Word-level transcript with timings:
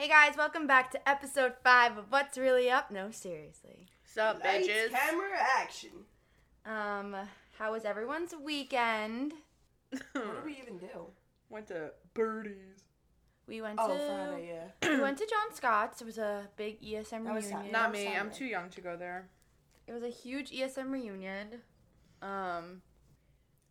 Hey 0.00 0.08
guys, 0.08 0.34
welcome 0.34 0.66
back 0.66 0.90
to 0.92 1.06
episode 1.08 1.52
five 1.62 1.98
of 1.98 2.06
What's 2.10 2.38
Really 2.38 2.70
Up. 2.70 2.90
No, 2.90 3.10
seriously. 3.10 3.84
Sup, 4.02 4.42
Lights, 4.42 4.66
bitches? 4.66 4.88
camera, 4.88 5.28
action. 5.58 5.90
Um, 6.64 7.14
how 7.58 7.72
was 7.72 7.84
everyone's 7.84 8.32
weekend? 8.42 9.34
What 9.90 10.14
did 10.14 10.44
we 10.46 10.52
even 10.52 10.78
do? 10.78 11.08
Went 11.50 11.66
to 11.66 11.90
Birdies. 12.14 12.84
We 13.46 13.60
went 13.60 13.78
Oh, 13.78 13.88
to 13.88 13.94
Friday, 13.94 14.48
yeah. 14.54 14.88
we 14.96 15.02
went 15.02 15.18
to 15.18 15.26
John 15.26 15.54
Scott's. 15.54 16.00
It 16.00 16.06
was 16.06 16.16
a 16.16 16.48
big 16.56 16.80
ESM 16.80 17.10
That 17.10 17.34
reunion. 17.34 17.42
Saturday. 17.42 17.70
Not 17.70 17.90
was 17.90 18.00
me. 18.00 18.16
I'm 18.16 18.30
too 18.30 18.46
young 18.46 18.70
to 18.70 18.80
go 18.80 18.96
there. 18.96 19.28
It 19.86 19.92
was 19.92 20.02
a 20.02 20.08
huge 20.08 20.50
ESM 20.50 20.90
reunion. 20.90 21.60
Um, 22.22 22.80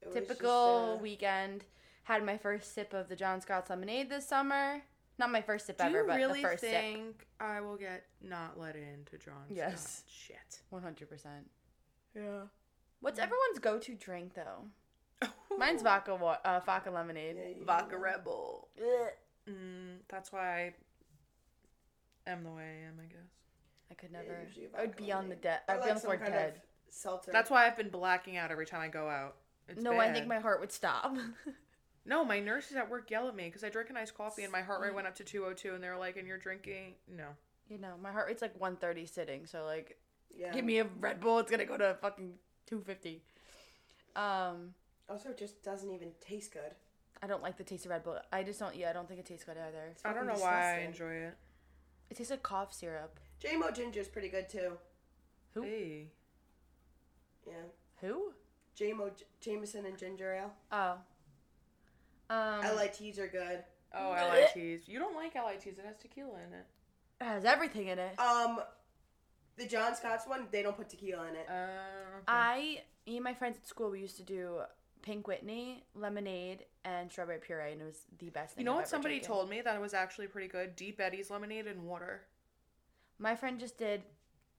It 0.04 0.14
typical 0.14 0.90
just, 0.92 1.00
uh, 1.00 1.02
weekend. 1.02 1.64
Had 2.04 2.24
my 2.24 2.38
first 2.38 2.76
sip 2.76 2.94
of 2.94 3.10
the 3.10 3.16
John 3.16 3.42
Scott's 3.42 3.72
lemonade 3.72 4.12
this 4.12 4.28
summer. 4.28 4.84
Not 5.20 5.32
my 5.32 5.42
first 5.42 5.66
sip 5.68 5.78
Do 5.78 5.84
ever, 5.84 6.00
you 6.00 6.08
but 6.08 6.16
really 6.18 6.42
the 6.42 6.48
first 6.48 6.62
sip. 6.62 6.72
think 6.72 7.28
I 7.42 7.60
will 7.62 7.76
get 7.76 8.06
not 8.22 8.58
let 8.58 8.76
into 8.76 9.18
John? 9.24 9.44
Yes. 9.50 10.04
Scott? 10.06 10.12
Shit. 10.12 10.60
One 10.70 10.82
hundred 10.82 11.10
percent. 11.10 11.50
Yeah. 12.16 12.44
What's 13.02 13.20
everyone's 13.20 13.60
go-to 13.60 13.96
drink 13.96 14.34
though? 14.34 15.28
Mine's 15.58 15.82
vodka, 15.84 16.16
wa- 16.16 16.38
uh, 16.46 16.62
vodka 16.66 16.90
lemonade. 16.90 17.36
yeah, 17.38 17.50
you- 17.60 17.66
Vodka 17.66 17.98
Red 17.98 18.24
Bull. 18.24 18.70
Ugh. 18.80 19.10
Mm, 19.50 19.98
that's 20.08 20.32
why 20.32 20.74
I 22.28 22.30
am 22.32 22.44
the 22.44 22.52
way 22.52 22.64
I 22.64 22.88
am, 22.88 22.94
I 23.02 23.06
guess. 23.08 23.30
I 23.92 23.96
could 23.96 24.12
never. 24.12 24.38
usually 24.48 24.68
I 24.78 24.82
would 24.82 24.90
vodka 24.92 25.04
be 25.04 25.12
on 25.12 25.24
the 25.24 25.36
lemonade. 25.36 25.42
dead. 25.42 25.60
I'd 25.68 25.84
be 25.84 25.90
on 25.90 25.96
the 25.96 26.00
some 26.02 26.08
floor 26.12 26.18
kind 26.18 26.32
dead. 26.34 26.54
of 26.56 26.94
seltzer. 26.94 27.32
That's 27.34 27.50
why 27.50 27.68
I've 27.68 27.76
been 27.78 27.90
blacking 27.90 28.38
out 28.38 28.52
every 28.52 28.66
time 28.66 28.82
I 28.82 28.88
go 28.88 29.10
out. 29.10 29.36
It's 29.68 29.82
no, 29.82 30.00
I 30.00 30.12
think 30.14 30.28
my 30.28 30.40
heart 30.40 30.60
would 30.62 30.72
stop. 30.72 31.16
No, 32.06 32.24
my 32.26 32.40
nurses 32.40 32.76
at 32.78 32.90
work 32.90 33.10
yell 33.12 33.28
at 33.28 33.36
me 33.36 33.46
because 33.46 33.64
I 33.64 33.70
drink 33.70 33.90
a 33.90 33.94
nice 33.94 34.10
coffee 34.12 34.44
and 34.44 34.52
my 34.52 34.62
heart 34.62 34.82
rate 34.82 34.94
went 34.96 35.06
up 35.08 35.16
to 35.16 35.24
202 35.24 35.74
and 35.76 35.84
they're 35.84 35.98
like, 35.98 36.18
and 36.18 36.28
you're 36.28 36.38
drinking? 36.38 36.96
No. 37.08 37.26
you 37.70 37.78
know, 37.78 37.94
my 38.02 38.12
heart 38.12 38.28
rate's 38.28 38.42
like 38.42 38.60
130 38.60 39.06
sitting, 39.06 39.46
so 39.46 39.64
like, 39.66 39.98
Yeah. 40.36 40.52
give 40.52 40.66
me 40.66 40.80
a 40.80 40.86
Red 41.00 41.20
Bull, 41.20 41.38
it's 41.40 41.52
gonna 41.52 41.66
go 41.66 41.78
to 41.78 41.96
fucking 42.02 42.34
250. 42.66 43.22
Um, 44.16 44.74
Also, 45.08 45.30
it 45.30 45.38
just 45.38 45.62
doesn't 45.64 45.92
even 45.92 46.12
taste 46.20 46.52
good. 46.52 46.74
I 47.22 47.28
don't 47.28 47.44
like 47.44 47.58
the 47.58 47.64
taste 47.64 47.86
of 47.86 47.92
Red 47.92 48.04
Bull. 48.04 48.18
I 48.32 48.44
just 48.44 48.60
don't. 48.60 48.76
Yeah, 48.76 48.90
I 48.90 48.94
don't 48.94 49.08
think 49.08 49.20
it 49.20 49.26
tastes 49.26 49.44
good 49.44 49.58
either. 49.58 49.88
It's 49.92 50.02
I 50.06 50.14
don't 50.14 50.26
know 50.26 50.32
fucking 50.34 50.46
why 50.46 50.54
I 50.54 50.86
disgusting. 50.86 50.86
enjoy 51.08 51.14
it. 51.28 51.38
It 52.10 52.18
tastes 52.18 52.32
like 52.32 52.42
cough 52.44 52.74
syrup. 52.74 53.20
Jamo 53.42 53.74
Ginger's 53.76 54.08
pretty 54.08 54.30
good 54.30 54.48
too. 54.50 54.78
Who? 55.54 55.62
Hey. 55.64 56.08
Yeah. 57.46 57.54
Who? 58.02 58.34
Jamo 58.78 59.16
J- 59.16 59.26
Jameson 59.42 59.86
and 59.86 59.98
ginger 59.98 60.34
ale. 60.34 60.54
Oh. 60.72 60.98
Um, 62.30 62.62
LITs 62.76 63.18
are 63.20 63.28
good. 63.28 63.64
Oh, 63.94 64.16
Blech. 64.18 64.56
LITs. 64.56 64.88
You 64.88 65.00
don't 65.00 65.16
like 65.16 65.34
LITs. 65.36 65.66
It 65.66 65.86
has 65.86 65.98
tequila 65.98 66.36
in 66.48 66.54
it. 66.54 66.66
it 67.22 67.24
has 67.26 67.46
everything 67.46 67.88
in 67.88 67.98
it. 68.00 68.20
Um, 68.20 68.60
the 69.58 69.66
John 69.66 69.96
Scott's 69.96 70.28
one, 70.28 70.48
they 70.52 70.62
don't 70.62 70.78
put 70.78 70.90
tequila 70.90 71.28
in 71.28 71.36
it. 71.36 71.48
Uh, 71.50 71.54
okay. 71.54 72.24
I, 72.28 72.82
me 73.08 73.18
and 73.18 73.24
my 73.24 73.34
friends 73.34 73.58
at 73.58 73.68
school, 73.68 73.90
we 73.90 74.00
used 74.00 74.18
to 74.18 74.24
do 74.24 74.60
Pink 75.02 75.28
Whitney, 75.28 75.84
lemonade, 75.96 76.66
and 76.86 77.12
strawberry 77.12 77.40
puree, 77.40 77.72
and 77.74 77.82
it 77.82 77.86
was 77.86 78.02
the 78.20 78.30
best 78.30 78.56
thing. 78.56 78.62
you 78.62 78.66
know 78.66 78.72
I've 78.74 78.78
what 78.78 78.82
ever 78.84 78.90
somebody 78.90 79.16
taken. 79.16 79.28
told 79.28 79.50
me 79.50 79.62
that 79.62 79.76
it 79.76 79.82
was 79.82 79.94
actually 79.94 80.28
pretty 80.28 80.48
good? 80.48 80.76
Deep 80.76 81.00
Eddy's 81.02 81.30
lemonade 81.32 81.68
and 81.68 81.84
water. 81.84 82.22
My 83.18 83.36
friend 83.36 83.60
just 83.60 83.78
did 83.78 84.04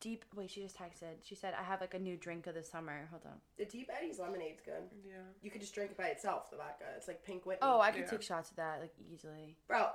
deep. 0.00 0.24
Wait, 0.34 0.50
she 0.50 0.62
just 0.62 0.76
texted. 0.76 1.22
She 1.22 1.34
said, 1.34 1.54
"I 1.58 1.62
have 1.62 1.80
like 1.80 1.94
a 1.94 1.98
new 1.98 2.16
drink 2.16 2.46
of 2.46 2.54
the 2.54 2.62
summer." 2.62 3.06
Hold 3.10 3.22
on. 3.26 3.38
The 3.58 3.64
Deep 3.64 3.90
Eddy's 3.96 4.18
lemonade's 4.18 4.60
good. 4.64 4.82
Yeah. 5.06 5.14
You 5.42 5.50
could 5.50 5.60
just 5.60 5.74
drink 5.74 5.92
it 5.92 5.96
by 5.96 6.06
itself, 6.08 6.50
the 6.50 6.56
vodka. 6.56 6.84
It's 6.96 7.08
like 7.08 7.24
Pink 7.24 7.46
Whitney. 7.46 7.60
Oh, 7.62 7.80
I 7.80 7.90
could 7.90 8.02
Yeah. 8.02 8.10
take 8.10 8.22
shots 8.22 8.50
of 8.50 8.56
that 8.56 8.80
like 8.80 8.92
easily. 9.12 9.56
Bro, 9.68 9.88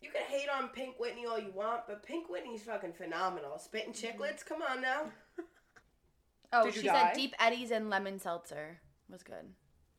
you 0.00 0.10
can 0.10 0.22
hate 0.22 0.48
on 0.48 0.68
Pink 0.68 0.98
Whitney 0.98 1.26
all 1.26 1.38
you 1.38 1.52
want, 1.52 1.82
but 1.86 2.02
Pink 2.02 2.28
Whitney's 2.28 2.62
fucking 2.62 2.92
phenomenal. 2.92 3.58
Spitting 3.58 3.92
mm-hmm. 3.92 4.22
chiclets, 4.22 4.44
come 4.44 4.62
on 4.62 4.80
now. 4.82 5.10
Oh, 6.50 6.64
Did 6.64 6.76
you 6.76 6.80
she 6.80 6.86
die? 6.86 7.08
said 7.08 7.12
Deep 7.14 7.34
Eddy's 7.38 7.70
and 7.70 7.90
lemon 7.90 8.18
seltzer 8.18 8.78
was 9.10 9.22
good. 9.22 9.52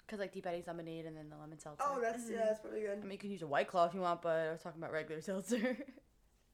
Cause 0.07 0.17
like 0.17 0.33
Deep 0.33 0.47
Eddy's 0.47 0.65
lemonade 0.65 1.05
and 1.05 1.15
then 1.15 1.29
the 1.29 1.37
lemon 1.37 1.59
seltzer. 1.59 1.83
Oh, 1.85 1.99
that's 2.01 2.23
yeah, 2.27 2.45
that's 2.45 2.59
pretty 2.59 2.81
good. 2.81 2.97
I 2.97 3.01
mean, 3.03 3.11
you 3.11 3.17
can 3.19 3.29
use 3.29 3.43
a 3.43 3.47
white 3.47 3.67
claw 3.67 3.85
if 3.85 3.93
you 3.93 4.01
want, 4.01 4.23
but 4.23 4.31
I 4.35 4.51
was 4.53 4.61
talking 4.61 4.81
about 4.81 4.91
regular 4.91 5.21
seltzer. 5.29 5.77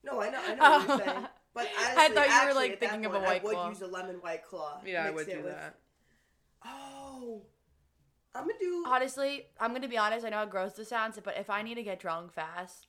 No, 0.04 0.20
I 0.20 0.30
know, 0.30 0.42
I 0.46 0.56
know 0.56 0.62
what 0.62 0.88
you're 0.88 0.98
saying. 1.14 1.28
But 1.56 1.68
I 1.80 2.10
thought 2.10 2.28
you 2.28 2.48
were, 2.50 2.54
like, 2.54 2.80
thinking 2.80 3.06
of 3.06 3.14
a 3.16 3.20
point, 3.20 3.26
White 3.28 3.42
I 3.42 3.46
would 3.46 3.54
Claw. 3.56 3.70
use 3.70 3.82
a 3.82 3.88
lemon 3.88 4.18
white 4.18 4.44
claw. 4.44 4.82
Yeah, 4.86 5.06
I 5.06 5.10
would 5.10 5.26
do 5.26 5.38
with- 5.42 5.54
that. 5.56 5.80
Oh, 6.66 7.42
I'm 8.36 8.42
gonna 8.46 8.60
do. 8.60 8.84
Honestly, 8.86 9.48
I'm 9.60 9.74
gonna 9.74 9.88
be 9.88 9.98
honest. 9.98 10.26
I 10.26 10.30
know 10.30 10.38
how 10.38 10.46
gross 10.46 10.74
this 10.74 10.90
sounds, 10.90 11.18
but 11.24 11.38
if 11.38 11.50
I 11.50 11.62
need 11.62 11.76
to 11.76 11.84
get 11.84 12.00
drunk 12.00 12.34
fast, 12.34 12.88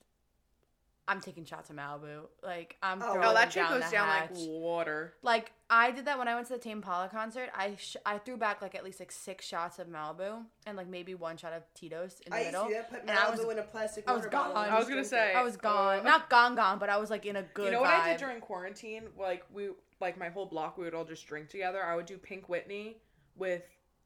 I'm 1.07 1.21
taking 1.21 1.45
shots 1.45 1.69
of 1.69 1.77
Malibu. 1.77 2.27
Like 2.43 2.75
I'm 2.83 3.01
Oh, 3.01 3.13
throwing 3.13 3.27
Oh, 3.29 3.33
that 3.33 3.53
shit 3.53 3.67
goes 3.69 3.85
the 3.85 3.89
down 3.91 4.07
hatch. 4.09 4.31
like 4.31 4.39
water. 4.49 5.15
Like 5.21 5.53
I 5.69 5.91
did 5.91 6.05
that 6.05 6.17
when 6.17 6.29
I 6.29 6.35
went 6.35 6.47
to 6.47 6.53
the 6.53 6.59
Tame 6.59 6.77
Impala 6.77 7.09
concert. 7.09 7.49
I 7.53 7.75
sh- 7.75 7.97
I 8.05 8.19
threw 8.19 8.37
back 8.37 8.61
like 8.61 8.73
at 8.73 8.85
least 8.85 8.99
like 9.01 9.11
six 9.11 9.45
shots 9.45 9.79
of 9.79 9.87
Malibu 9.87 10.45
and 10.65 10.77
like 10.77 10.87
maybe 10.87 11.13
one 11.13 11.35
shot 11.35 11.51
of 11.51 11.63
Tito's 11.73 12.21
in 12.25 12.31
the 12.31 12.37
I 12.37 12.39
used 12.39 12.51
to 12.53 12.57
middle. 12.59 12.67
do 12.69 12.73
that. 12.75 12.89
Put 12.89 13.01
and 13.01 13.11
I 13.11 13.15
Malibu 13.15 13.45
was- 13.45 13.53
in 13.53 13.59
a 13.59 13.63
plastic 13.63 14.05
I 14.07 14.13
was 14.13 14.19
water 14.19 14.29
bottle. 14.29 14.53
gone. 14.53 14.63
and 14.65 14.73
I 14.73 14.79
was 14.79 14.87
just 14.87 14.89
gonna 14.89 15.01
drink 15.01 15.05
it. 15.29 15.33
say- 15.33 15.39
I 15.39 15.43
was 15.43 15.57
gone, 15.57 15.99
Uh, 15.99 16.03
not 16.03 16.29
gone, 16.29 16.55
gone, 16.55 16.79
but 16.79 16.89
I 16.89 16.95
was 16.97 17.09
like 17.09 17.25
in 17.25 17.35
a 17.35 17.43
good. 17.43 17.65
you 17.65 17.71
know 17.71 17.81
what 17.81 17.89
I 17.89 18.07
did 18.09 18.15
vibe. 18.15 18.19
during 18.19 18.39
quarantine? 18.41 19.09
Like 19.17 19.43
we, 19.51 19.69
like 19.99 20.17
my 20.17 20.29
whole 20.29 20.45
block, 20.45 20.77
we 20.77 20.85
would 20.85 20.93
all 20.93 21.03
just 21.05 21.27
drink 21.27 21.49
together. 21.49 21.83
I 21.83 21.95
would 21.95 22.05
do 22.05 22.17
Pink 22.17 22.47
Whitney 22.47 23.01
with 23.35 23.63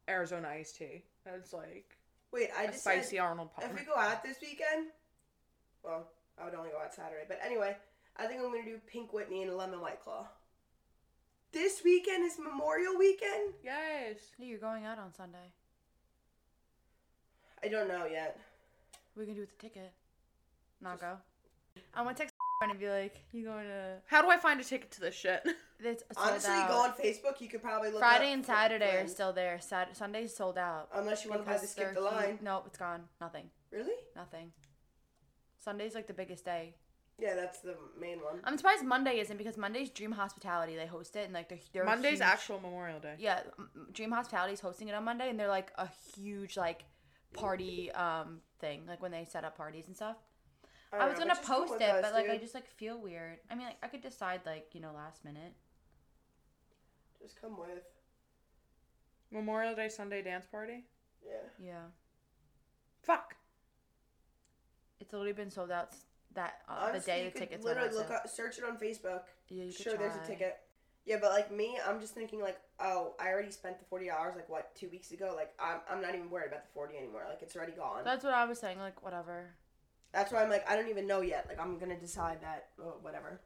Arizona 0.09 0.47
iced 0.49 0.78
tea. 0.78 1.03
That's 1.25 1.53
like 1.53 1.95
Wait, 2.31 2.49
I 2.57 2.63
a 2.63 2.67
just 2.67 2.79
spicy 2.79 3.17
said 3.17 3.19
Arnold 3.19 3.49
if 3.61 3.78
we 3.78 3.85
go 3.85 3.93
out 3.95 4.23
this 4.23 4.38
weekend, 4.41 4.88
well, 5.83 6.07
I 6.41 6.45
would 6.45 6.55
only 6.55 6.69
go 6.72 6.79
out 6.79 6.93
Saturday. 6.95 7.25
But 7.28 7.39
anyway, 7.43 7.78
I 8.17 8.25
think 8.25 8.41
I'm 8.41 8.51
gonna 8.51 8.63
do 8.66 8.79
Pink 8.88 9.13
Whitney 9.13 9.43
and 9.43 9.51
a 9.51 9.55
lemon 9.55 9.79
white 9.79 10.01
claw. 10.01 10.28
This 11.51 11.81
weekend 11.84 12.25
is 12.25 12.38
Memorial 12.39 12.97
Weekend. 12.97 13.53
Yes. 13.63 14.17
You're 14.39 14.59
going 14.59 14.85
out 14.85 14.97
on 15.00 15.13
Sunday. 15.13 15.51
I 17.63 17.67
don't 17.67 17.88
know 17.88 18.06
yet. 18.06 18.39
We 19.16 19.25
can 19.25 19.35
do 19.35 19.41
with 19.41 19.51
the 19.57 19.61
ticket. 19.61 19.91
Not 20.81 21.00
go. 21.00 21.17
I'm 21.94 22.06
gonna 22.06 22.16
text 22.16 22.34
and 22.61 22.79
be 22.79 22.90
like, 22.90 23.16
"You 23.31 23.44
going 23.45 23.66
to?" 23.67 23.97
How 24.07 24.22
do 24.22 24.29
I 24.29 24.38
find 24.38 24.59
a 24.59 24.63
ticket 24.63 24.91
to 24.91 25.01
this 25.01 25.16
shit? 25.16 25.44
It's 25.84 26.03
sold 26.16 26.29
Honestly, 26.29 26.51
out. 26.51 26.69
go 26.69 26.75
on 26.84 26.91
Facebook. 26.94 27.41
You 27.41 27.47
could 27.50 27.63
probably 27.63 27.90
look. 27.90 27.97
Friday 28.01 28.28
up 28.28 28.34
and 28.35 28.45
Saturday 28.45 28.85
are 28.85 28.91
friends. 28.97 29.11
still 29.13 29.34
there. 29.34 29.59
Sat- 29.59 29.97
Sunday's 29.97 30.35
sold 30.35 30.56
out. 30.59 30.90
Unless 30.94 31.23
you 31.25 31.31
want 31.31 31.41
to 31.41 31.45
buy 31.47 31.53
the 31.56 31.61
because 31.61 31.72
skip 31.72 31.88
the 31.95 32.01
they're 32.01 32.03
line. 32.03 32.29
huge- 32.34 32.41
No, 32.44 32.61
it's 32.67 32.78
gone. 32.78 33.06
Nothing. 33.19 33.50
Really? 33.72 33.95
Nothing. 34.16 34.51
Sunday's 35.59 35.95
like 35.95 36.06
the 36.06 36.13
biggest 36.13 36.45
day. 36.45 36.75
Yeah, 37.21 37.35
that's 37.35 37.59
the 37.59 37.75
main 37.99 38.17
one. 38.19 38.39
I'm 38.43 38.57
surprised 38.57 38.83
Monday 38.83 39.19
isn't 39.19 39.37
because 39.37 39.55
Monday's 39.55 39.91
Dream 39.91 40.11
Hospitality. 40.11 40.75
They 40.75 40.87
host 40.87 41.15
it 41.15 41.25
and 41.25 41.33
like 41.33 41.49
they're, 41.49 41.59
they're 41.71 41.85
Monday's 41.85 42.13
huge- 42.13 42.21
actual 42.21 42.59
Memorial 42.59 42.99
Day. 42.99 43.15
Yeah, 43.19 43.41
m- 43.59 43.69
Dream 43.93 44.11
Hospitality's 44.11 44.59
hosting 44.59 44.87
it 44.87 44.95
on 44.95 45.03
Monday 45.03 45.29
and 45.29 45.39
they're 45.39 45.47
like 45.47 45.71
a 45.77 45.87
huge 46.15 46.57
like 46.57 46.83
party 47.33 47.89
um 47.93 48.41
thing 48.59 48.81
like 48.87 49.01
when 49.01 49.11
they 49.11 49.23
set 49.25 49.45
up 49.45 49.55
parties 49.55 49.85
and 49.87 49.95
stuff. 49.95 50.17
I, 50.91 50.97
don't 50.97 51.09
was 51.09 51.13
know, 51.13 51.19
gonna 51.25 51.29
but 51.29 51.35
just 51.35 51.47
come 51.47 51.59
post 51.61 51.73
with 51.73 51.81
it, 51.81 51.89
us, 51.89 52.01
but 52.01 52.13
like 52.13 52.29
I 52.29 52.37
just 52.37 52.53
like 52.55 52.67
feel 52.67 52.99
weird. 52.99 53.37
I 53.49 53.55
mean, 53.55 53.67
like 53.67 53.77
I 53.83 53.87
could 53.87 54.01
decide 54.01 54.41
like 54.45 54.69
you 54.73 54.81
know 54.81 54.91
last 54.93 55.23
minute. 55.23 55.53
just 57.21 57.39
come 57.39 57.57
with. 57.57 57.83
Memorial 59.31 59.75
Day 59.75 59.87
Sunday 59.87 60.21
dance 60.21 60.45
party. 60.45 60.83
Yeah. 61.25 61.65
Yeah, 61.65 61.83
Fuck. 63.03 63.35
it's 64.99 65.13
already 65.13 65.31
been 65.31 65.49
sold 65.51 65.71
out 65.71 65.89
s- 65.93 66.03
that 66.35 66.61
uh, 66.69 66.87
Honestly, 66.89 66.99
the 66.99 67.05
day 67.05 67.17
you 67.19 67.25
the 67.25 67.31
could 67.31 67.39
tickets 67.39 67.65
went 67.65 67.77
literally 67.77 67.89
on 67.89 67.95
look 68.01 68.07
sale. 68.09 68.17
up, 68.23 68.29
search 68.29 68.57
it 68.57 68.63
on 68.63 68.77
Facebook. 68.77 69.21
Yeah, 69.49 69.63
you 69.65 69.73
could 69.73 69.81
Sure, 69.81 69.97
there's 69.97 70.15
a 70.15 70.19
try. 70.19 70.27
ticket. 70.27 70.57
Yeah, 71.05 71.17
but 71.19 71.31
like 71.31 71.51
me, 71.51 71.77
I'm 71.87 71.99
just 71.99 72.13
thinking 72.13 72.41
like, 72.41 72.57
oh, 72.79 73.15
I 73.19 73.29
already 73.29 73.51
spent 73.51 73.79
the 73.79 73.85
forty 73.85 74.07
dollars 74.07 74.35
like 74.35 74.47
what 74.49 74.73
two 74.75 74.87
weeks 74.89 75.11
ago. 75.11 75.33
Like 75.35 75.51
I'm, 75.59 75.79
I'm 75.89 76.01
not 76.01 76.13
even 76.15 76.29
worried 76.29 76.47
about 76.49 76.63
the 76.63 76.69
forty 76.73 76.95
anymore. 76.97 77.23
Like 77.27 77.39
it's 77.41 77.55
already 77.55 77.71
gone. 77.73 78.03
That's 78.03 78.23
what 78.23 78.33
I 78.33 78.45
was 78.45 78.59
saying. 78.59 78.77
Like 78.79 79.01
whatever. 79.03 79.49
That's 80.13 80.31
why 80.31 80.43
I'm 80.43 80.49
like, 80.49 80.69
I 80.69 80.75
don't 80.75 80.89
even 80.89 81.07
know 81.07 81.21
yet. 81.21 81.45
Like 81.47 81.59
I'm 81.59 81.79
gonna 81.79 81.97
decide 81.97 82.39
that. 82.43 82.69
Oh, 82.81 82.95
whatever. 83.01 83.39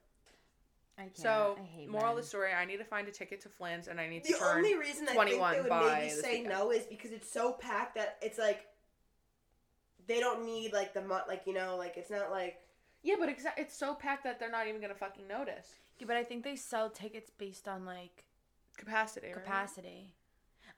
I 0.98 1.04
can't. 1.04 1.18
So, 1.18 1.58
I 1.60 1.64
hate 1.64 1.90
moral 1.90 2.08
of 2.10 2.16
men. 2.16 2.22
the 2.22 2.28
story: 2.28 2.54
I 2.54 2.66
need 2.66 2.78
to 2.78 2.86
find 2.86 3.08
a 3.08 3.12
ticket 3.12 3.42
to 3.42 3.50
Flynn's, 3.50 3.88
and 3.88 4.00
I 4.00 4.08
need 4.08 4.24
to 4.26 4.34
The 4.34 4.40
turn. 4.40 4.58
only 4.58 4.78
reason 4.78 5.04
I 5.04 5.08
think 5.08 5.16
21 5.18 5.54
they 5.54 5.62
would 5.62 5.70
by 5.70 5.94
maybe 5.96 6.10
this 6.10 6.22
say 6.22 6.32
weekend. 6.42 6.50
no 6.50 6.72
is 6.72 6.84
because 6.86 7.12
it's 7.12 7.32
so 7.32 7.54
packed 7.54 7.96
that 7.96 8.18
it's 8.22 8.38
like 8.40 8.62
they 10.08 10.20
don't 10.20 10.46
need 10.46 10.72
like 10.74 10.94
the 10.94 11.02
mo- 11.02 11.22
like 11.28 11.44
you 11.46 11.54
know 11.54 11.76
like 11.78 11.96
it's 11.98 12.10
not 12.12 12.32
like 12.32 12.58
Yeah, 13.06 13.16
but 13.20 13.30
exa- 13.30 13.54
it's 13.58 13.78
so 13.78 13.94
packed 13.94 14.24
that 14.24 14.40
they're 14.40 14.52
not 14.52 14.68
even 14.68 14.82
gonna 14.82 14.96
fucking 14.96 15.28
notice 15.28 15.68
Yeah, 16.00 16.08
but 16.08 16.18
I 16.18 16.24
think 16.24 16.44
they 16.44 16.56
sell 16.56 16.90
tickets 16.90 17.30
based 17.38 17.68
on 17.68 17.86
like 17.86 18.26
capacity. 18.78 19.28
right? 19.28 19.36
capacity. 19.36 20.16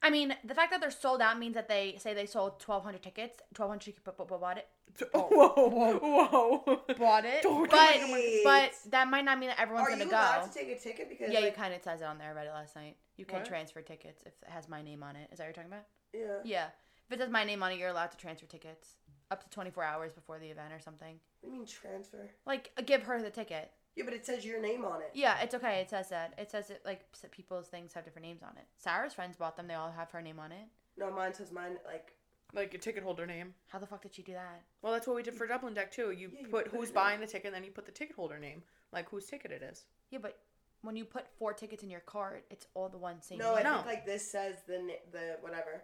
I 0.03 0.11
mean, 0.11 0.35
the 0.43 0.53
fact 0.53 0.69
that 0.71 0.79
they're 0.81 0.91
sold 0.91 1.21
out 1.21 1.39
means 1.39 1.55
that 1.55 1.67
they 1.67 1.95
say 1.97 2.13
they 2.13 2.27
sold 2.27 2.61
1,200 2.63 3.01
tickets. 3.01 3.39
1,200 3.55 3.95
people 3.95 4.25
bought 4.37 4.57
it. 4.59 4.67
Oh. 5.13 5.27
Whoa, 5.31 6.61
whoa, 6.67 6.81
Bought 6.95 7.25
it. 7.25 7.41
But, 7.43 8.43
but 8.43 8.91
that 8.91 9.07
might 9.09 9.25
not 9.25 9.39
mean 9.39 9.49
that 9.49 9.59
everyone's 9.59 9.87
are 9.87 9.95
going 9.95 10.01
you 10.07 10.13
allowed 10.13 10.43
to 10.51 10.53
take 10.53 10.69
a 10.69 10.77
ticket 10.79 11.09
because 11.09 11.31
Yeah, 11.33 11.39
you 11.39 11.51
kind 11.51 11.73
of 11.73 11.81
says 11.81 12.01
it 12.01 12.05
on 12.05 12.17
there. 12.19 12.29
I 12.29 12.33
read 12.33 12.47
it 12.47 12.51
last 12.51 12.75
night. 12.75 12.97
You 13.15 13.25
can 13.25 13.39
What? 13.39 13.45
transfer 13.47 13.81
tickets 13.81 14.21
if 14.25 14.33
it 14.43 14.49
has 14.49 14.69
my 14.69 14.81
name 14.83 15.01
on 15.01 15.15
it. 15.15 15.29
Is 15.31 15.39
that 15.39 15.45
what 15.45 15.55
you're 15.55 15.63
talking 15.63 15.71
about? 15.71 15.85
yeah 16.13 16.41
Yeah. 16.43 16.67
If 17.07 17.13
it 17.13 17.19
says 17.19 17.29
my 17.31 17.43
name 17.43 17.63
on 17.63 17.71
it, 17.71 17.79
you're 17.79 17.89
allowed 17.89 18.11
to 18.11 18.17
transfer 18.17 18.45
tickets 18.45 18.97
up 19.31 19.43
to 19.43 19.49
24 19.49 19.83
hours 19.83 20.13
before 20.13 20.37
the 20.39 20.47
event 20.47 20.73
or 20.73 20.79
something. 20.79 21.19
I 21.47 21.51
mean 21.51 21.65
transfer. 21.65 22.29
Like 22.45 22.71
uh, 22.77 22.81
give 22.85 23.03
her 23.03 23.21
the 23.21 23.29
ticket. 23.29 23.71
Yeah, 23.95 24.03
but 24.05 24.13
it 24.13 24.25
says 24.25 24.45
your 24.45 24.61
name 24.61 24.85
on 24.85 25.01
it. 25.01 25.09
Yeah, 25.13 25.39
it's 25.41 25.55
okay. 25.55 25.79
It 25.81 25.89
says 25.89 26.09
that. 26.09 26.33
It 26.37 26.51
says 26.51 26.69
it 26.69 26.81
like 26.85 27.05
people's 27.31 27.67
things 27.67 27.93
have 27.93 28.03
different 28.05 28.27
names 28.27 28.43
on 28.43 28.51
it. 28.57 28.65
Sarah's 28.77 29.13
friends 29.13 29.35
bought 29.37 29.55
them. 29.57 29.67
They 29.67 29.73
all 29.73 29.91
have 29.91 30.11
her 30.11 30.21
name 30.21 30.39
on 30.39 30.51
it. 30.51 30.67
No, 30.97 31.09
mine 31.11 31.33
says 31.33 31.51
mine 31.51 31.77
like 31.85 32.13
Like 32.53 32.73
your 32.73 32.79
ticket 32.81 33.03
holder 33.03 33.25
name. 33.25 33.53
How 33.67 33.79
the 33.79 33.87
fuck 33.87 34.01
did 34.03 34.13
she 34.13 34.21
do 34.21 34.33
that? 34.33 34.61
Well, 34.81 34.93
that's 34.93 35.07
what 35.07 35.15
we 35.15 35.23
did 35.23 35.33
for 35.33 35.47
Dublin 35.47 35.73
Deck 35.73 35.91
too. 35.91 36.11
You 36.11 36.29
Yeah, 36.33 36.41
you 36.41 36.47
put 36.47 36.65
put 36.65 36.73
who's 36.79 36.89
it 36.89 36.91
in. 36.91 36.95
buying 36.95 37.19
the 37.19 37.27
ticket, 37.27 37.47
and 37.47 37.55
then 37.55 37.63
you 37.63 37.71
put 37.71 37.85
the 37.85 37.91
ticket 37.91 38.15
holder 38.15 38.37
name, 38.39 38.61
like 38.93 39.09
whose 39.09 39.25
ticket 39.25 39.51
it 39.51 39.63
is. 39.63 39.85
Yeah, 40.11 40.19
but 40.21 40.37
when 40.81 40.95
you 40.95 41.03
put 41.05 41.25
four 41.39 41.53
tickets 41.53 41.81
in 41.83 41.89
your 41.89 42.01
cart, 42.01 42.45
it's 42.51 42.67
all 42.75 42.89
the 42.89 42.97
one 42.99 43.21
same. 43.21 43.39
No, 43.39 43.53
I 43.55 43.63
name. 43.63 43.71
No. 43.71 43.73
think 43.77 43.85
like 43.87 44.05
this 44.05 44.29
says 44.31 44.57
the 44.67 44.95
the 45.11 45.37
whatever. 45.41 45.81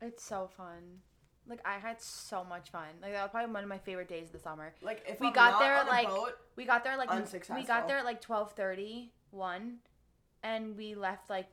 It's 0.00 0.22
so 0.24 0.46
fun. 0.56 1.00
Like 1.48 1.60
I 1.64 1.78
had 1.78 2.00
so 2.00 2.44
much 2.44 2.70
fun. 2.70 2.88
Like 3.00 3.12
that 3.12 3.22
was 3.22 3.30
probably 3.30 3.52
one 3.52 3.62
of 3.62 3.68
my 3.68 3.78
favorite 3.78 4.08
days 4.08 4.26
of 4.26 4.32
the 4.32 4.38
summer. 4.38 4.74
Like 4.82 5.04
if 5.08 5.20
We 5.20 5.28
I'm 5.28 5.32
got 5.32 5.60
there 5.60 5.74
on 5.74 5.86
at, 5.86 5.88
like- 5.88 6.08
boat, 6.08 6.32
We 6.56 6.64
got 6.64 6.82
there 6.84 6.96
like 6.96 7.10
we 7.54 7.64
got 7.64 7.86
there 7.86 7.98
at 7.98 8.04
like 8.04 8.20
twelve 8.20 8.52
thirty 8.52 9.12
one, 9.30 9.78
and 10.42 10.76
we 10.76 10.94
left 10.94 11.30
like 11.30 11.46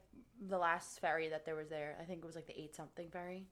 the 0.48 0.58
last 0.58 1.00
ferry 1.00 1.30
that 1.30 1.46
there 1.46 1.56
was 1.56 1.70
there. 1.70 1.96
I 2.02 2.06
think 2.06 2.20
it 2.20 2.26
was 2.26 2.36
like 2.36 2.48
the 2.48 2.60
eight 2.60 2.76
something 2.76 3.10
ferry. 3.12 3.46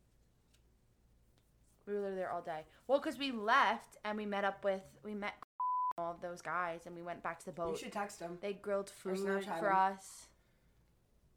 We 1.85 1.93
were 1.93 1.99
literally 1.99 2.17
there 2.21 2.31
all 2.31 2.41
day. 2.41 2.61
Well, 2.87 2.99
because 2.99 3.17
we 3.17 3.31
left 3.31 3.97
and 4.05 4.17
we 4.17 4.25
met 4.25 4.43
up 4.43 4.63
with 4.63 4.81
we 5.03 5.13
met 5.13 5.33
all 5.97 6.11
of 6.11 6.21
those 6.21 6.41
guys 6.41 6.81
and 6.85 6.95
we 6.95 7.01
went 7.01 7.21
back 7.23 7.39
to 7.39 7.45
the 7.45 7.51
boat. 7.51 7.71
you 7.71 7.77
should 7.77 7.91
text 7.91 8.19
them. 8.19 8.37
They 8.41 8.53
grilled 8.53 8.89
food 8.89 9.17
for 9.19 9.39
him. 9.39 9.75
us. 9.75 10.27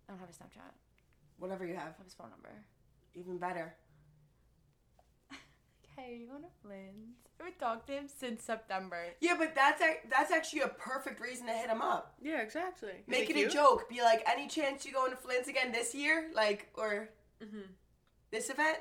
I 0.09 0.13
don't 0.13 0.21
have 0.21 0.29
a 0.29 0.33
Snapchat. 0.33 0.73
Whatever 1.39 1.67
you 1.67 1.75
have, 1.75 1.83
I 1.89 1.97
have 1.97 2.05
his 2.05 2.15
phone 2.15 2.31
number. 2.31 2.51
even 3.15 3.39
better. 3.39 3.75
Hey, 5.97 6.19
you 6.21 6.29
want 6.29 6.43
to 6.43 6.49
Flynn's? 6.63 7.17
I 7.41 7.45
haven't 7.45 7.59
talked 7.59 7.87
to 7.89 7.93
him 7.95 8.07
since 8.09 8.43
September. 8.43 9.05
Yeah, 9.21 9.35
but 9.39 9.55
that's 9.55 9.81
a, 9.83 9.97
that's 10.11 10.31
actually 10.33 10.61
a 10.63 10.69
perfect 10.69 11.21
reason 11.21 11.47
to 11.47 11.53
hit 11.53 11.69
him 11.69 11.83
up. 11.83 12.15
Yeah, 12.23 12.41
exactly. 12.41 12.91
Is 12.91 13.09
Make 13.09 13.31
it, 13.31 13.37
a 13.37 13.49
joke. 13.49 13.89
Be 13.89 14.01
like, 14.03 14.23
any 14.29 14.49
chance 14.49 14.85
you 14.85 14.93
go 14.93 15.05
into 15.05 15.17
Flynn's 15.17 15.49
again 15.49 15.73
this 15.73 15.95
year, 15.95 16.31
like 16.35 16.69
or 16.77 17.09
Mhm. 17.43 17.65
this 18.31 18.51
event? 18.51 18.79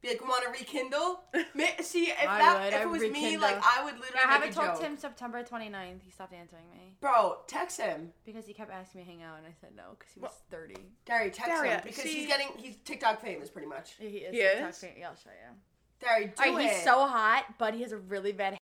Be 0.00 0.08
like, 0.08 0.26
want 0.26 0.42
to 0.44 0.50
rekindle? 0.50 1.22
Ma- 1.54 1.64
See, 1.80 2.06
if 2.06 2.28
I 2.28 2.38
that 2.38 2.64
would, 2.64 2.74
if 2.74 2.80
it 2.82 2.88
was 2.88 3.02
me, 3.12 3.36
like 3.36 3.56
I 3.62 3.84
would 3.84 3.94
literally. 3.94 4.18
I 4.26 4.32
haven't 4.32 4.50
a 4.50 4.52
talked 4.52 4.68
joke. 4.74 4.80
to 4.80 4.86
him 4.86 4.96
September 4.98 5.44
29th. 5.44 6.02
He 6.02 6.10
stopped 6.10 6.32
answering 6.34 6.68
me 6.72 6.96
Bro, 7.00 7.38
text 7.46 7.80
him. 7.80 8.12
because 8.24 8.44
he 8.46 8.52
kept 8.52 8.72
asking 8.72 9.00
me 9.02 9.04
to 9.04 9.10
hang 9.12 9.22
out, 9.22 9.38
and 9.38 9.46
I 9.46 9.52
said 9.60 9.70
no 9.76 9.94
because 9.98 10.12
he 10.12 10.18
was 10.20 10.32
30. 10.50 10.74
Dari, 11.06 11.30
text 11.30 11.48
Daria, 11.52 11.74
him 11.76 11.80
because 11.84 12.02
see- 12.02 12.14
he's 12.20 12.26
getting 12.26 12.48
he's 12.58 12.76
TikTok 12.84 13.20
famous 13.20 13.48
pretty 13.50 13.68
much. 13.68 13.94
Yeah, 14.00 14.08
he 14.08 14.16
is. 14.18 14.32
He 14.34 14.40
TikTok 14.40 14.70
is? 14.70 14.78
fan- 14.78 14.90
Yeah, 14.98 15.08
I'll 15.10 15.14
show 15.14 15.30
you. 15.30 15.54
Dari, 16.02 16.26
do 16.36 16.58
it. 16.58 16.62
he's 16.62 16.82
so 16.82 17.06
hot, 17.06 17.44
but 17.58 17.74
he 17.74 17.82
has 17.82 17.92
a 17.92 17.96
really 17.98 18.32
bad. 18.32 18.58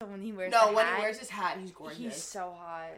So 0.00 0.06
when 0.10 0.20
he 0.20 0.32
wears 0.32 0.52
no, 0.52 0.72
when 0.72 0.84
hat, 0.84 0.96
he 0.96 1.02
wears 1.02 1.18
his 1.18 1.30
hat, 1.30 1.58
he's 1.60 1.70
gorgeous. 1.70 1.98
he's 1.98 2.22
so 2.22 2.54
hot. 2.58 2.90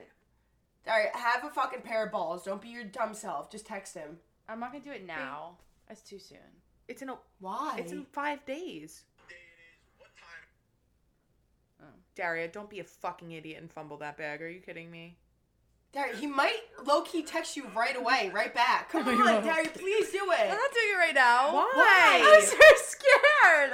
Dari, 0.84 1.04
have 1.12 1.44
a 1.44 1.50
fucking 1.50 1.82
pair 1.82 2.06
of 2.06 2.12
balls. 2.12 2.44
Don't 2.44 2.62
be 2.62 2.68
your 2.68 2.84
dumb 2.84 3.12
self. 3.14 3.50
Just 3.50 3.66
text 3.66 3.94
him. 3.94 4.16
I'm 4.48 4.58
not 4.58 4.72
gonna 4.72 4.82
do 4.82 4.90
it 4.92 5.06
now. 5.06 5.58
That's 5.86 6.00
too 6.00 6.18
soon. 6.18 6.38
It's 6.88 7.02
in 7.02 7.10
a. 7.10 7.18
Why? 7.40 7.76
It's 7.78 7.92
in 7.92 8.06
five 8.12 8.44
days. 8.46 9.02
Oh. 11.80 11.84
Daria, 12.16 12.48
don't 12.48 12.70
be 12.70 12.80
a 12.80 12.84
fucking 12.84 13.30
idiot 13.32 13.60
and 13.60 13.70
fumble 13.70 13.98
that 13.98 14.16
bag. 14.16 14.42
Are 14.42 14.48
you 14.48 14.60
kidding 14.60 14.90
me? 14.90 15.16
Dari, 15.92 16.16
he 16.16 16.26
might 16.26 16.58
low 16.84 17.02
key 17.02 17.22
text 17.22 17.56
you 17.56 17.66
right 17.74 17.96
away, 17.96 18.30
right 18.34 18.52
back. 18.54 18.88
Come 18.92 19.06
Oh, 19.06 19.12
on, 19.12 19.44
yeah. 19.44 19.54
Dari, 19.54 19.68
please 19.68 20.10
do 20.10 20.18
it. 20.32 20.40
I'm 20.40 20.48
not 20.48 20.72
doing 20.72 20.90
it 20.94 20.98
right 20.98 21.14
now. 21.14 21.52
Why? 21.54 22.22
I'm 22.36 22.42
so 22.42 22.56
scared. 22.76 23.22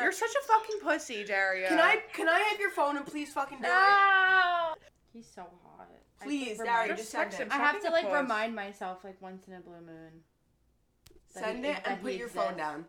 You're 0.03 0.13
such 0.13 0.31
a 0.31 0.47
fucking 0.47 0.81
pussy, 0.83 1.25
Daria. 1.25 1.69
Can 1.69 1.79
I 1.79 1.97
can 2.13 2.29
I 2.29 2.39
have 2.41 2.61
your 2.61 2.71
phone 2.71 2.97
and 2.97 3.07
please 3.07 3.33
fucking 3.33 3.59
do 3.59 3.65
it? 3.65 3.69
No. 3.69 4.75
He's 5.13 5.27
so 5.33 5.43
hot. 5.65 5.89
Please, 6.23 6.49
keep 6.49 6.59
Daria, 6.59 6.83
remind- 6.83 6.91
just 6.99 7.13
Just 7.13 7.37
send 7.37 7.51
it. 7.51 7.55
I 7.55 7.57
have 7.59 7.75
to 7.77 7.81
Fucking 7.83 7.93
like 7.93 8.05
puss. 8.05 8.23
remind 8.23 8.55
myself 8.55 9.05
like 9.05 9.21
once 9.21 9.47
in 9.49 9.55
a 9.55 9.61
blue 9.61 9.81
moon. 9.85 10.23
Send 11.29 11.65
he- 11.65 11.71
it 11.73 11.79
and 11.85 12.01
put 12.03 12.13
he 12.13 12.19
your 12.19 12.29
phone 12.29 12.57
down. 12.57 12.85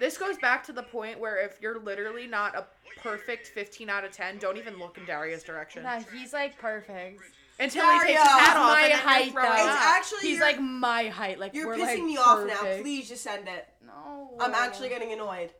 This 0.00 0.16
goes 0.16 0.38
back 0.38 0.62
to 0.64 0.72
the 0.72 0.82
point 0.82 1.18
where 1.18 1.36
if 1.44 1.58
you're 1.60 1.80
literally 1.80 2.26
not 2.26 2.54
a 2.54 2.66
perfect 3.00 3.48
15 3.48 3.90
out 3.90 4.04
of 4.04 4.12
10, 4.12 4.38
don't 4.38 4.56
even 4.56 4.78
look 4.78 4.96
in 4.96 5.04
Daria's 5.04 5.42
direction. 5.42 5.82
Nah, 5.82 6.00
he's 6.12 6.32
like 6.32 6.56
perfect. 6.58 7.20
Until 7.60 7.84
he 7.90 7.98
takes 8.06 8.12
his 8.12 8.28
hat 8.28 8.56
off 8.56 8.68
my 8.68 8.82
and 8.82 8.92
then 8.92 8.98
height, 9.00 9.34
though. 9.34 9.40
It's 9.40 9.64
up. 9.64 9.80
actually 9.80 10.28
He's 10.28 10.40
like 10.40 10.60
my 10.60 11.08
height. 11.08 11.40
Like 11.40 11.54
You're 11.54 11.66
we're, 11.66 11.74
pissing 11.74 11.80
like, 11.98 12.02
me 12.04 12.16
off 12.16 12.46
now. 12.46 12.80
Please 12.80 13.08
just 13.08 13.24
send 13.24 13.48
it. 13.48 13.66
No. 14.06 14.36
I'm 14.40 14.54
actually 14.54 14.88
getting 14.88 15.12
annoyed. 15.12 15.52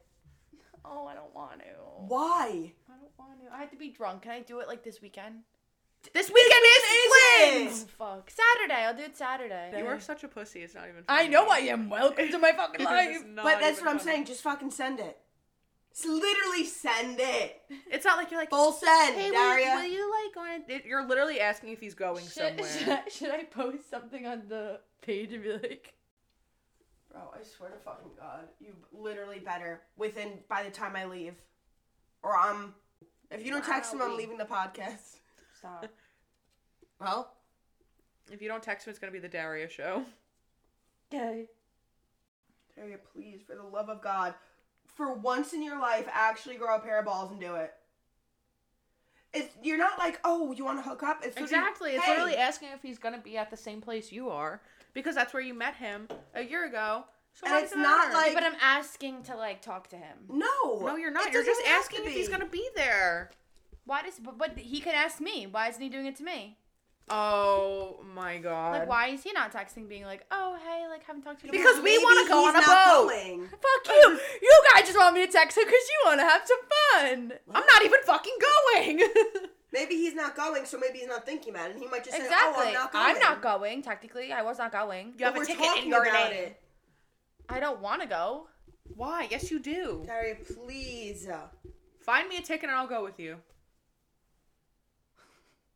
Oh, 0.85 1.07
I 1.07 1.15
don't 1.15 1.35
want 1.35 1.59
to. 1.61 1.67
Why? 2.07 2.73
I 2.89 2.93
don't 3.01 3.11
want 3.19 3.45
to. 3.45 3.55
I 3.55 3.59
had 3.59 3.71
to 3.73 3.77
be 3.77 3.91
drunk. 3.91 4.23
Can 4.23 4.33
I 4.33 4.41
do 4.41 4.61
it 4.61 4.69
like 4.69 4.83
this 4.85 5.03
weekend? 5.03 5.41
This 6.15 6.29
weekend 6.31 6.63
is 6.65 6.83
Is 6.85 7.13
Flynn's! 7.81 7.87
Oh 8.01 8.17
fuck. 8.17 8.31
Saturday. 8.31 8.85
I'll 8.85 8.95
do 8.97 9.03
it 9.03 9.17
Saturday. 9.17 9.75
You 9.77 9.85
are 9.87 9.99
such 10.01 10.23
a 10.25 10.29
pussy. 10.29 10.61
It's 10.61 10.75
not 10.75 10.85
even. 10.89 11.03
I 11.09 11.27
know 11.27 11.49
I 11.49 11.59
am. 11.59 11.91
Welcome 11.91 12.29
to 12.31 12.39
my 12.39 12.53
fucking 12.53 12.85
life. 12.87 13.25
But 13.35 13.61
that's 13.61 13.81
what 13.81 13.91
I'm 13.91 13.99
funny. 13.99 14.13
saying. 14.13 14.25
Just 14.27 14.43
fucking 14.43 14.71
send 14.71 15.01
it. 15.01 15.19
Just 15.93 16.07
literally 16.09 16.65
send 16.65 17.19
it. 17.19 17.61
It's 17.91 18.05
not 18.05 18.17
like 18.17 18.31
you're 18.31 18.39
like, 18.41 18.51
Full 18.51 18.71
send, 18.73 19.17
hey, 19.17 19.31
will, 19.31 19.37
Daria. 19.37 19.75
will 19.75 19.85
you 19.85 20.13
like 20.27 20.37
want 20.37 20.69
to? 20.69 20.89
You're 20.89 21.05
literally 21.05 21.41
asking 21.41 21.71
if 21.71 21.81
he's 21.81 21.95
going 21.95 22.23
Should, 22.25 22.33
somewhere. 22.61 22.79
should, 22.79 22.89
I, 22.89 23.03
should 23.11 23.31
I 23.31 23.43
post 23.45 23.91
something 23.91 24.25
on 24.25 24.43
the 24.49 24.79
page 25.03 25.33
and 25.33 25.43
be 25.43 25.53
like, 25.55 25.95
Bro, 27.19 27.41
I 27.41 27.45
swear 27.45 27.71
to 27.71 27.77
fucking 27.79 28.11
God, 28.17 28.49
you 28.61 28.75
literally 28.93 29.41
better 29.41 29.81
within 29.97 30.39
by 30.49 30.63
the 30.63 30.71
time 30.71 30.95
I 30.95 31.05
leave, 31.05 31.35
or 32.23 32.37
I'm. 32.37 32.75
If 33.31 33.45
you 33.45 33.51
don't 33.51 33.65
text 33.65 33.93
him, 33.93 34.01
I'm 34.01 34.17
leaving 34.17 34.39
the 34.39 34.45
podcast. 34.45 35.17
stop? 35.57 35.87
Well, 37.01 37.31
If 38.33 38.43
you 38.43 38.49
don't 38.49 38.61
text 38.63 38.85
him, 38.85 38.91
it's 38.91 38.99
gonna 38.99 39.13
be 39.13 39.21
the 39.21 39.29
Daria 39.29 39.69
show. 39.69 40.05
Okay. 41.15 41.47
Daria, 42.75 42.97
please, 43.13 43.41
for 43.47 43.55
the 43.55 43.63
love 43.63 43.89
of 43.89 44.03
God, 44.03 44.35
for 44.87 45.15
once 45.15 45.53
in 45.53 45.63
your 45.63 45.81
life, 45.81 46.09
actually 46.13 46.57
grow 46.57 46.75
a 46.75 46.81
pair 46.81 46.99
of 46.99 47.05
balls 47.05 47.31
and 47.31 47.41
do 47.41 47.55
it. 47.55 47.73
It's 49.33 49.55
you're 49.63 49.79
not 49.79 49.97
like, 49.97 50.19
oh, 50.25 50.51
you 50.51 50.65
want 50.65 50.83
to 50.83 50.89
hook 50.89 51.05
up? 51.05 51.19
It's 51.19 51.39
literally, 51.39 51.45
Exactly. 51.45 51.91
It's 51.93 52.05
hey, 52.05 52.11
literally 52.11 52.37
asking 52.37 52.71
if 52.75 52.83
he's 52.83 52.99
gonna 52.99 53.19
be 53.19 53.37
at 53.37 53.49
the 53.51 53.57
same 53.57 53.81
place 53.81 54.11
you 54.11 54.29
are 54.31 54.61
because 54.95 55.15
that's 55.15 55.33
where 55.33 55.43
you 55.43 55.55
met 55.55 55.77
him 55.77 56.09
a 56.35 56.43
year 56.43 56.67
ago. 56.67 57.05
So 57.35 57.47
And 57.47 57.63
it's 57.65 57.75
not 57.75 58.09
matter? 58.09 58.15
like- 58.15 58.35
but 58.35 58.43
I'm 58.43 58.57
asking 58.61 59.23
to 59.25 59.37
like 59.37 59.63
talk 59.63 59.89
to 59.91 59.97
him. 59.97 60.19
No, 60.29 60.81
no, 60.81 60.97
you're 60.97 61.11
not. 61.13 61.33
You're 61.33 61.45
just 61.45 61.63
asking 61.67 62.05
if 62.05 62.13
he's 62.13 62.29
gonna 62.29 62.47
be 62.47 62.69
there. 62.75 63.31
Why 63.85 64.03
does 64.03 64.19
but, 64.19 64.37
but 64.37 64.59
he 64.59 64.81
can 64.81 64.95
ask 64.95 65.21
me? 65.21 65.47
Why 65.47 65.69
isn't 65.69 65.81
he 65.81 65.89
doing 65.89 66.07
it 66.07 66.17
to 66.17 66.25
me? 66.25 66.59
Oh 67.11 68.05
my 68.15 68.39
god. 68.39 68.81
Like 68.81 68.89
why 68.89 69.07
is 69.09 69.23
he 69.23 69.33
not 69.33 69.53
texting, 69.53 69.89
being 69.89 70.05
like, 70.05 70.27
oh 70.31 70.59
hey, 70.63 70.87
like 70.89 71.05
haven't 71.05 71.23
talked 71.23 71.41
to 71.41 71.47
you? 71.47 71.53
Because 71.53 71.81
we 71.81 71.97
wanna 72.05 72.29
go 72.29 72.47
on 72.49 72.57
a 72.57 72.61
boat. 72.61 73.09
going. 73.09 73.49
Fuck 73.51 73.95
you! 73.95 74.19
You 74.43 74.63
guys 74.75 74.85
just 74.85 74.99
want 74.99 75.15
me 75.15 75.25
to 75.25 75.33
text 75.33 75.57
him 75.57 75.65
because 75.65 75.81
you 75.89 76.07
want 76.07 76.21
to 76.21 76.25
have 76.27 76.43
some 76.45 76.59
fun. 77.31 77.33
I'm 77.55 77.65
not 77.67 77.85
even 77.85 78.01
fucking 78.05 78.37
going. 78.75 79.01
Maybe 79.73 79.95
he's 79.97 80.15
not 80.15 80.35
going, 80.35 80.65
so 80.65 80.79
maybe 80.79 80.99
he's 81.01 81.09
not 81.09 81.27
thinking 81.27 81.55
about 81.55 81.69
it. 81.69 81.73
And 81.75 81.83
he 81.83 81.89
might 81.89 82.03
just 82.05 82.17
say, 82.17 82.27
"Oh, 82.31 82.55
I'm 82.57 82.73
not 82.73 82.91
going." 82.93 83.05
I'm 83.05 83.19
not 83.19 83.43
going. 83.43 83.83
Technically, 83.83 84.33
I 84.33 84.43
was 84.43 84.57
not 84.59 84.73
going. 84.73 85.15
you 85.19 85.25
have 85.27 85.35
But 85.35 85.39
a 85.39 85.41
we're 85.41 85.45
ticket 85.47 85.65
talking 85.65 85.83
in 85.85 85.89
your 85.91 86.03
about 86.03 86.31
name. 86.31 86.43
it. 86.45 86.61
I 87.51 87.61
don't 87.61 87.81
want 87.81 88.01
to 88.03 88.09
go. 88.09 88.47
Why? 88.97 89.29
Yes, 89.31 89.51
you 89.51 89.59
do. 89.59 90.03
Daria, 90.07 90.37
please. 90.37 91.29
Find 92.01 92.29
me 92.29 92.39
a 92.39 92.43
ticket 92.43 92.71
and 92.71 92.79
I'll 92.79 92.87
go 92.87 93.05
with 93.05 93.21
you. 93.21 93.37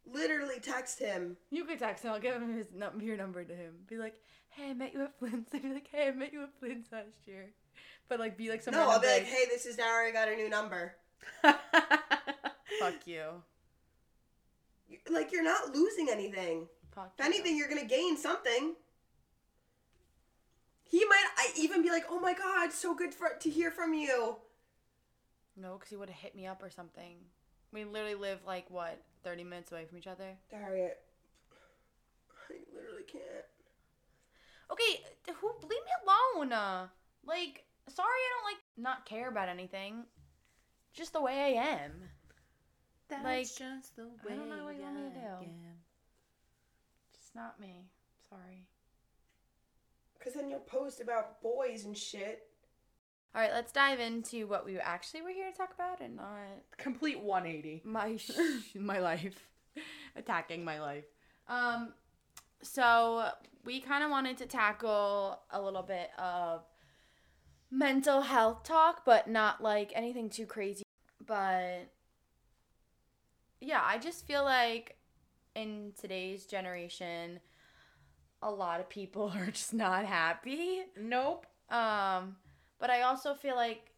Literally 0.07 0.59
text 0.61 0.99
him. 0.99 1.37
You 1.51 1.65
could 1.65 1.79
text 1.79 2.05
him. 2.05 2.13
I'll 2.13 2.21
give 2.21 2.35
him 2.35 2.57
his 2.57 2.67
num- 2.75 3.01
your 3.01 3.17
number 3.17 3.45
to 3.45 3.55
him. 3.55 3.75
Be 3.89 3.97
like, 3.99 4.15
hey, 4.51 4.71
I 4.71 4.75
met 4.75 4.93
you 4.95 5.03
at 5.05 5.19
Flynn's." 5.19 5.49
I'd 5.55 5.63
be 5.63 5.69
like, 5.73 5.89
hey, 5.93 6.09
I 6.09 6.11
met 6.13 6.33
you 6.33 6.43
at 6.43 6.59
Flynn's 6.59 6.87
last 6.91 7.27
year. 7.27 7.51
But 8.09 8.19
like, 8.21 8.37
be 8.37 8.49
like 8.51 8.63
some. 8.63 8.73
no, 8.75 8.89
I'll 8.91 9.01
be 9.01 9.07
random 9.07 9.25
like, 9.31 9.33
"Hey, 9.33 9.45
this 9.51 9.65
is 9.67 9.77
Daria. 9.77 10.13
Got 10.13 10.29
a 10.29 10.37
new 10.37 10.49
number." 10.51 10.95
fuck 11.43 13.07
you. 13.07 13.43
Like 15.11 15.33
you're 15.33 15.43
not 15.43 15.75
losing 15.75 16.09
anything. 16.11 16.69
Fuck 16.95 17.13
If 17.19 17.25
anything, 17.25 17.57
you're 17.57 17.69
gonna 17.69 17.85
gain 17.85 18.17
something. 18.17 18.75
He 20.85 21.05
might 21.07 21.25
I 21.39 21.53
even 21.57 21.83
be 21.83 21.91
like, 21.91 22.05
"Oh 22.11 22.21
my 22.21 22.35
God, 22.35 22.73
so 22.73 22.95
good 22.95 23.15
for 23.15 23.31
to 23.41 23.51
hear 23.51 23.71
from 23.71 23.95
you." 23.95 24.37
No, 25.57 25.75
because 25.75 25.91
he 25.91 25.97
would 25.97 26.11
have 26.11 26.19
hit 26.19 26.35
me 26.35 26.47
up 26.47 26.63
or 26.63 26.71
something. 26.71 27.17
We 27.73 27.85
literally 27.85 28.15
live 28.15 28.41
like 28.47 28.71
what, 28.71 29.03
thirty 29.25 29.45
minutes 29.45 29.73
away 29.73 29.87
from 29.87 29.99
each 29.99 30.07
other. 30.07 30.37
Daria, 30.51 30.91
I 32.51 32.55
literally 32.75 33.05
can't. 33.05 33.47
Okay, 34.71 35.03
who 35.41 35.53
leave 35.63 35.71
me 35.71 35.93
alone? 36.07 36.51
Like, 37.25 37.65
sorry, 37.89 38.09
I 38.09 38.31
don't 38.35 38.53
like 38.53 38.63
not 38.77 39.07
care 39.07 39.29
about 39.29 39.49
anything. 39.49 40.05
Just 40.93 41.13
the 41.13 41.23
way 41.23 41.41
I 41.41 41.63
am. 41.63 41.93
That's 43.13 43.25
Like, 43.25 43.47
just 43.47 43.97
the 43.97 44.09
I 44.31 44.35
don't 44.35 44.49
know 44.49 44.65
what 44.65 44.75
you 44.77 44.83
want 44.83 44.97
me 44.97 45.03
to 45.03 45.07
I 45.19 45.21
do. 45.21 45.45
am. 45.45 45.79
Just 47.15 47.35
not 47.35 47.61
me. 47.61 47.87
Sorry. 48.29 48.67
Cause 50.23 50.35
then 50.35 50.49
you'll 50.49 50.61
post 50.61 51.01
about 51.01 51.43
boys 51.43 51.85
and 51.85 51.97
shit. 51.97 52.47
All 53.35 53.41
right, 53.43 53.51
let's 53.53 53.73
dive 53.73 53.99
into 53.99 54.47
what 54.47 54.65
we 54.65 54.79
actually 54.79 55.23
were 55.23 55.31
here 55.31 55.51
to 55.51 55.57
talk 55.57 55.73
about 55.75 56.01
and 56.01 56.17
not 56.17 56.27
Complete 56.79 57.21
180. 57.21 57.83
my 57.85 58.17
sh- 58.19 58.31
my 58.77 58.99
life 59.01 59.49
attacking 60.17 60.65
my 60.65 60.79
life 60.81 61.05
um 61.49 61.95
so 62.63 63.31
we 63.65 63.81
kind 63.81 64.05
of 64.05 64.11
wanted 64.11 64.37
to 64.37 64.45
tackle 64.47 65.41
a 65.51 65.61
little 65.61 65.83
bit 65.83 66.11
of 66.19 66.63
mental 67.71 68.21
health 68.21 68.63
talk 68.65 69.03
but 69.07 69.29
not 69.29 69.63
like 69.63 69.91
anything 69.95 70.29
too 70.29 70.45
crazy 70.47 70.83
but 71.27 71.89
yeah 73.63 73.83
i 73.85 73.97
just 73.97 74.27
feel 74.27 74.45
like 74.45 74.97
in 75.55 75.93
today's 75.99 76.45
generation 76.47 77.41
a 78.43 78.51
lot 78.51 78.81
of 78.81 78.89
people 78.89 79.33
are 79.37 79.47
just 79.47 79.73
not 79.73 80.05
happy 80.05 80.83
Nope. 81.01 81.47
um, 81.71 82.37
but 82.79 82.91
I 82.91 83.03
also 83.03 83.33
feel 83.35 83.55
like 83.55 83.93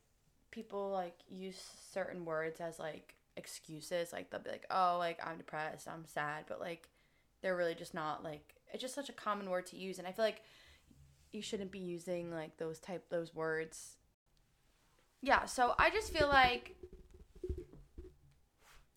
people 0.51 0.91
like 0.91 1.17
use 1.29 1.61
certain 1.91 2.27
words 2.27 2.61
as 2.61 2.79
like 2.79 3.15
excuses. 3.37 4.13
Like 4.13 4.31
they'll 4.31 4.41
be 4.41 4.51
like, 4.51 4.67
"Oh, 4.71 4.97
like 4.99 5.19
I'm 5.27 5.39
depressed, 5.39 5.89
I'm 5.89 6.05
sad," 6.07 6.45
but 6.47 6.61
like 6.61 6.89
they're 7.43 7.57
really 7.57 7.75
just 7.75 7.95
not 7.95 8.23
like 8.23 8.55
it's 8.73 8.83
just 8.83 8.95
such 8.95 9.09
a 9.09 9.13
common 9.13 9.51
word 9.51 9.67
to 9.67 9.77
use, 9.77 9.99
and 9.99 10.07
I 10.07 10.13
feel 10.13 10.25
like 10.25 10.43
you 11.33 11.43
shouldn't 11.43 11.73
be 11.73 11.79
using 11.79 12.31
like 12.31 12.59
those 12.59 12.79
type 12.79 13.09
those 13.09 13.35
words. 13.35 13.97
Yeah, 15.23 15.47
so 15.47 15.75
I 15.79 15.91
just 15.91 16.13
feel 16.13 16.29
like 16.29 16.77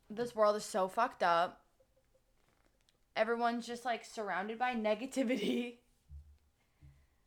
this 0.10 0.36
world 0.36 0.56
is 0.56 0.64
so 0.66 0.88
fucked 0.88 1.24
up. 1.24 1.62
Everyone's 3.16 3.66
just 3.66 3.86
like 3.86 4.06
surrounded 4.06 4.60
by 4.60 4.74
negativity. 4.76 5.76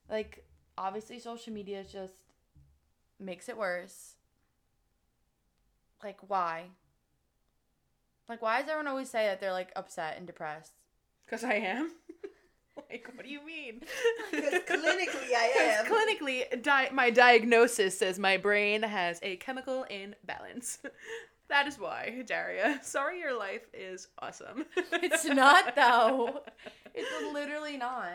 Like 0.09 0.45
obviously 0.79 1.19
social 1.19 1.53
media 1.53 1.85
just 1.91 2.15
makes 3.19 3.49
it 3.49 3.57
worse. 3.57 4.15
Like 6.03 6.19
why? 6.29 6.67
Like 8.29 8.41
why 8.43 8.61
does 8.61 8.69
everyone 8.71 8.87
always 8.87 9.11
say 9.11 9.27
that 9.27 9.41
they're 9.41 9.53
like 9.53 9.73
upset 9.77 10.17
and 10.17 10.27
depressed? 10.27 10.73
Because 11.27 11.45
I 11.45 11.55
am. 11.55 11.91
like, 12.91 13.09
what 13.15 13.25
do 13.25 13.31
you 13.31 13.45
mean? 13.45 13.83
Because 14.31 14.55
clinically 14.63 15.35
I 15.37 15.53
am. 15.81 15.87
'Cause 15.87 15.97
clinically, 15.99 16.63
di- 16.63 16.89
my 16.93 17.11
diagnosis 17.11 17.99
says 17.99 18.19
my 18.19 18.37
brain 18.37 18.83
has 18.83 19.19
a 19.23 19.37
chemical 19.37 19.85
imbalance. 19.85 20.79
That 21.51 21.67
is 21.67 21.79
why, 21.79 22.23
Daria. 22.27 22.81
Sorry 22.83 23.19
your 23.21 23.39
life 23.39 23.67
is 23.75 24.09
awesome. 24.19 24.65
It's 24.93 25.25
not 25.27 25.75
though. 25.77 26.43
It's 26.95 27.33
literally 27.33 27.77
not. 27.77 28.09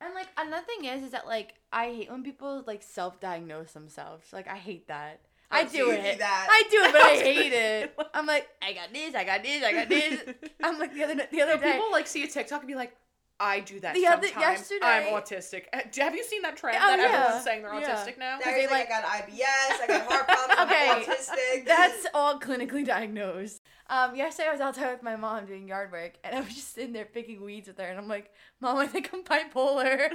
And 0.00 0.14
like 0.14 0.28
another 0.36 0.64
thing 0.66 0.84
is 0.86 1.04
is 1.04 1.10
that 1.12 1.26
like 1.26 1.54
I 1.72 1.86
hate 1.86 2.10
when 2.10 2.22
people 2.24 2.64
like 2.66 2.82
self-diagnose 2.82 3.72
themselves. 3.72 4.32
Like 4.32 4.48
I 4.48 4.56
hate 4.56 4.88
that. 4.88 5.20
I 5.50 5.62
Oh, 5.64 5.66
so 5.66 5.72
do 5.76 5.90
it. 5.90 6.18
I 6.22 6.62
do 6.70 6.78
it, 6.82 6.92
but 6.92 7.02
I 7.02 7.10
I 7.10 7.16
hate 7.16 7.52
it. 7.52 7.98
I'm 8.14 8.26
like, 8.26 8.48
I 8.62 8.72
got 8.72 8.90
this, 8.92 9.14
I 9.14 9.22
got 9.24 9.42
this, 9.42 9.62
I 9.62 9.72
got 9.74 9.88
this. 9.88 10.20
I'm 10.64 10.78
like 10.78 10.94
the 10.94 11.04
other 11.04 11.14
the 11.30 11.42
other 11.42 11.56
No, 11.56 11.60
day. 11.60 11.72
people 11.72 11.92
like 11.92 12.06
see 12.06 12.24
a 12.24 12.26
TikTok 12.26 12.60
and 12.60 12.68
be 12.68 12.74
like, 12.74 12.96
I 13.44 13.60
do 13.60 13.80
that 13.80 13.94
The 13.94 14.06
other- 14.06 14.28
sometimes. 14.28 14.60
yesterday- 14.60 14.86
I'm 14.86 15.12
autistic. 15.20 15.64
Uh, 15.72 15.80
Have 16.02 16.14
you 16.14 16.22
seen 16.22 16.42
that 16.42 16.56
trend 16.56 16.78
Oh, 16.80 16.86
that 16.86 16.98
yeah. 16.98 17.04
everyone's 17.22 17.44
saying 17.44 17.62
they're 17.62 17.74
Yeah. 17.80 17.90
autistic 17.94 18.16
now? 18.18 18.38
That- 18.38 18.44
they, 18.44 18.68
like, 18.68 18.86
I 18.90 19.00
got 19.00 19.04
IBS, 19.04 19.80
I 19.80 19.86
got 19.88 20.06
heart 20.06 20.28
problems, 20.28 20.60
Okay. 20.72 20.88
I'm 20.90 21.02
autistic. 21.02 21.64
That's 21.66 22.06
all 22.14 22.38
clinically 22.38 22.86
diagnosed. 22.86 23.62
Um, 23.88 24.14
yesterday 24.14 24.48
I 24.48 24.52
was 24.52 24.60
outside 24.60 24.92
with 24.92 25.02
my 25.02 25.16
mom 25.16 25.46
doing 25.46 25.66
yard 25.66 25.90
work, 25.90 26.12
and 26.22 26.36
I 26.36 26.40
was 26.40 26.54
just 26.54 26.72
sitting 26.72 26.92
there 26.92 27.04
picking 27.04 27.42
weeds 27.42 27.66
with 27.68 27.78
her, 27.78 27.84
and 27.84 27.98
I'm 27.98 28.08
like, 28.08 28.30
"Mom, 28.60 28.76
I 28.78 28.86
think 28.86 29.10
I'm 29.12 29.24
bipolar," 29.24 30.08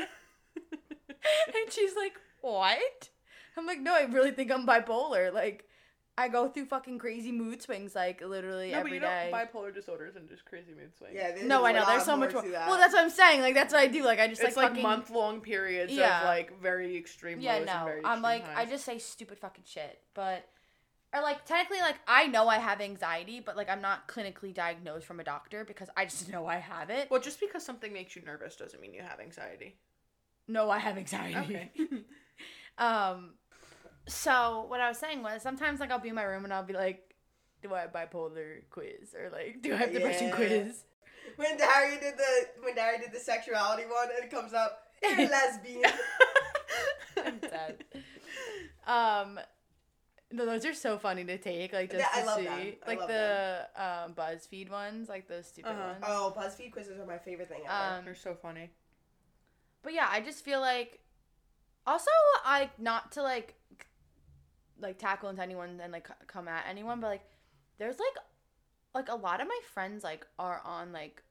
and 0.55 1.71
she's 1.71 1.95
like, 1.95 2.13
"What?" 2.41 3.09
I'm 3.57 3.65
like, 3.65 3.79
"No, 3.79 3.93
I 3.93 4.03
really 4.03 4.31
think 4.31 4.51
I'm 4.51 4.65
bipolar. 4.65 5.33
Like, 5.33 5.66
I 6.19 6.29
go 6.29 6.47
through 6.47 6.65
fucking 6.65 6.97
crazy 6.97 7.31
mood 7.31 7.61
swings, 7.61 7.93
like 7.93 8.21
literally 8.21 8.71
no, 8.71 8.77
but 8.77 8.79
every 8.79 8.93
you 8.95 8.99
know, 9.01 9.07
day." 9.07 9.31
bipolar 9.31 9.73
disorders 9.73 10.15
and 10.15 10.27
just 10.27 10.45
crazy 10.45 10.71
mood 10.73 10.95
swings. 10.97 11.13
yeah, 11.15 11.29
there's 11.31 11.43
no, 11.43 11.63
I 11.63 11.71
know. 11.71 11.85
There's 11.85 12.05
so 12.05 12.17
much 12.17 12.33
more. 12.33 12.41
that. 12.41 12.67
Well, 12.67 12.77
that's 12.77 12.93
what 12.93 13.03
I'm 13.03 13.09
saying. 13.11 13.41
Like, 13.41 13.53
that's 13.53 13.71
what 13.71 13.81
I 13.81 13.87
do. 13.87 14.03
Like, 14.03 14.19
I 14.19 14.27
just 14.27 14.41
it's 14.41 14.55
like, 14.55 14.63
like, 14.63 14.69
fucking, 14.71 14.83
month 14.83 15.09
long 15.11 15.41
periods 15.41 15.93
Yeah. 15.93 16.21
of 16.21 16.25
like 16.25 16.59
very 16.59 16.97
extreme 16.97 17.39
Yeah, 17.39 17.53
lows 17.53 17.67
and 17.69 17.79
no. 17.79 17.85
very 17.85 17.99
I'm 18.03 18.17
extreme 18.17 18.23
like, 18.23 18.57
I 18.57 18.65
just 18.65 18.83
say 18.83 18.97
stupid 18.97 19.37
fucking 19.37 19.65
shit. 19.67 20.01
But, 20.15 20.47
or 21.13 21.21
like, 21.21 21.45
technically, 21.45 21.81
like, 21.81 21.97
I 22.07 22.25
know 22.27 22.47
I 22.47 22.57
have 22.57 22.81
anxiety, 22.81 23.39
but 23.39 23.55
like, 23.55 23.69
I'm 23.69 23.81
not 23.81 24.07
clinically 24.07 24.53
diagnosed 24.53 25.05
from 25.05 25.19
a 25.19 25.23
doctor 25.23 25.63
because 25.65 25.89
I 25.95 26.05
just 26.05 26.29
know 26.31 26.47
I 26.47 26.57
have 26.57 26.89
it. 26.89 27.11
Well, 27.11 27.21
just 27.21 27.39
because 27.39 27.63
something 27.63 27.93
makes 27.93 28.15
you 28.15 28.23
nervous 28.25 28.55
doesn't 28.55 28.81
mean 28.81 28.93
you 28.93 29.03
have 29.03 29.19
anxiety. 29.19 29.77
No, 30.47 30.69
I 30.71 30.79
have 30.79 30.97
anxiety. 30.97 31.35
Okay. 31.37 31.71
um, 32.77 33.33
so 34.07 34.65
what 34.67 34.79
I 34.81 34.89
was 34.89 34.97
saying 34.97 35.21
was 35.23 35.41
sometimes 35.41 35.79
like 35.79 35.91
I'll 35.91 35.99
be 35.99 36.09
in 36.09 36.15
my 36.15 36.23
room 36.23 36.43
and 36.45 36.53
I'll 36.53 36.63
be 36.63 36.73
like, 36.73 37.13
do 37.61 37.73
I 37.73 37.81
have 37.81 37.91
bipolar 37.93 38.61
quiz 38.69 39.13
or 39.15 39.29
like 39.31 39.61
do 39.61 39.73
I 39.73 39.77
have 39.77 39.91
depression 39.93 40.27
Yeah. 40.27 40.35
quiz? 40.35 40.83
when 41.35 41.57
Daria 41.57 41.99
did 41.99 42.17
the 42.17 42.47
when 42.63 42.75
Daria 42.75 42.99
did 42.99 43.11
the 43.11 43.19
sexuality 43.19 43.83
one 43.83 44.07
and 44.15 44.23
it 44.23 44.31
comes 44.31 44.53
up, 44.53 44.83
you're 45.03 45.29
lesbian. 45.29 45.83
I'm 47.25 47.39
dead. 47.39 47.83
Um, 48.87 49.37
no, 50.31 50.45
those 50.45 50.65
are 50.65 50.73
so 50.73 50.97
funny 50.97 51.25
to 51.25 51.37
take, 51.37 51.73
like 51.73 51.91
just 51.91 51.99
Yeah, 51.99 52.07
I 52.13 52.19
to 52.21 52.25
love 52.25 52.37
see, 52.37 52.43
them. 52.45 52.73
I 52.85 52.87
like 52.89 52.99
love 52.99 53.07
the 53.09 53.67
um 53.75 54.13
BuzzFeed 54.13 54.69
ones, 54.71 55.09
like 55.09 55.27
those 55.27 55.45
stupid 55.47 55.71
Uh-huh. 55.71 55.87
ones. 55.87 56.03
Oh, 56.07 56.33
BuzzFeed 56.37 56.71
quizzes 56.71 56.97
are 56.97 57.05
my 57.05 57.17
favorite 57.17 57.49
thing 57.49 57.63
ever. 57.65 57.97
Um, 57.97 58.05
They're 58.05 58.15
so 58.15 58.33
funny. 58.33 58.69
But 59.83 59.93
yeah, 59.93 60.07
I 60.09 60.21
just 60.21 60.45
feel 60.45 60.61
like 60.61 61.01
also 61.85 62.11
I 62.45 62.69
not 62.77 63.11
to 63.13 63.23
like 63.23 63.55
c- 63.71 63.86
like 64.79 64.97
tackle 64.99 65.29
into 65.29 65.41
anyone 65.41 65.79
and 65.81 65.91
like 65.91 66.07
come 66.27 66.47
at 66.47 66.65
anyone, 66.69 66.99
but 66.99 67.07
like 67.07 67.23
there's 67.79 67.97
like 67.99 68.17
like 68.93 69.09
a 69.09 69.15
lot 69.15 69.41
of 69.41 69.47
my 69.47 69.59
friends 69.73 70.03
like 70.03 70.25
are 70.39 70.61
on 70.65 70.91
like 70.91 71.21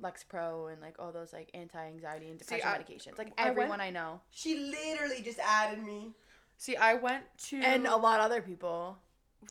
Lexapro 0.00 0.72
and 0.72 0.80
like 0.80 0.96
all 0.98 1.10
those 1.12 1.32
like 1.32 1.50
anti-anxiety 1.54 2.28
and 2.30 2.38
See, 2.40 2.56
depression 2.56 2.68
I- 2.68 2.78
medications. 2.82 3.18
Like 3.18 3.32
I 3.38 3.46
went- 3.46 3.58
everyone 3.58 3.80
I 3.80 3.90
know 3.90 4.20
she 4.30 4.58
literally 4.58 5.22
just 5.22 5.38
added 5.38 5.82
me. 5.82 6.12
See, 6.58 6.76
I 6.76 6.94
went 6.94 7.24
to 7.48 7.58
and 7.60 7.86
a 7.86 7.96
lot 7.96 8.18
of 8.20 8.26
other 8.26 8.40
people. 8.40 8.98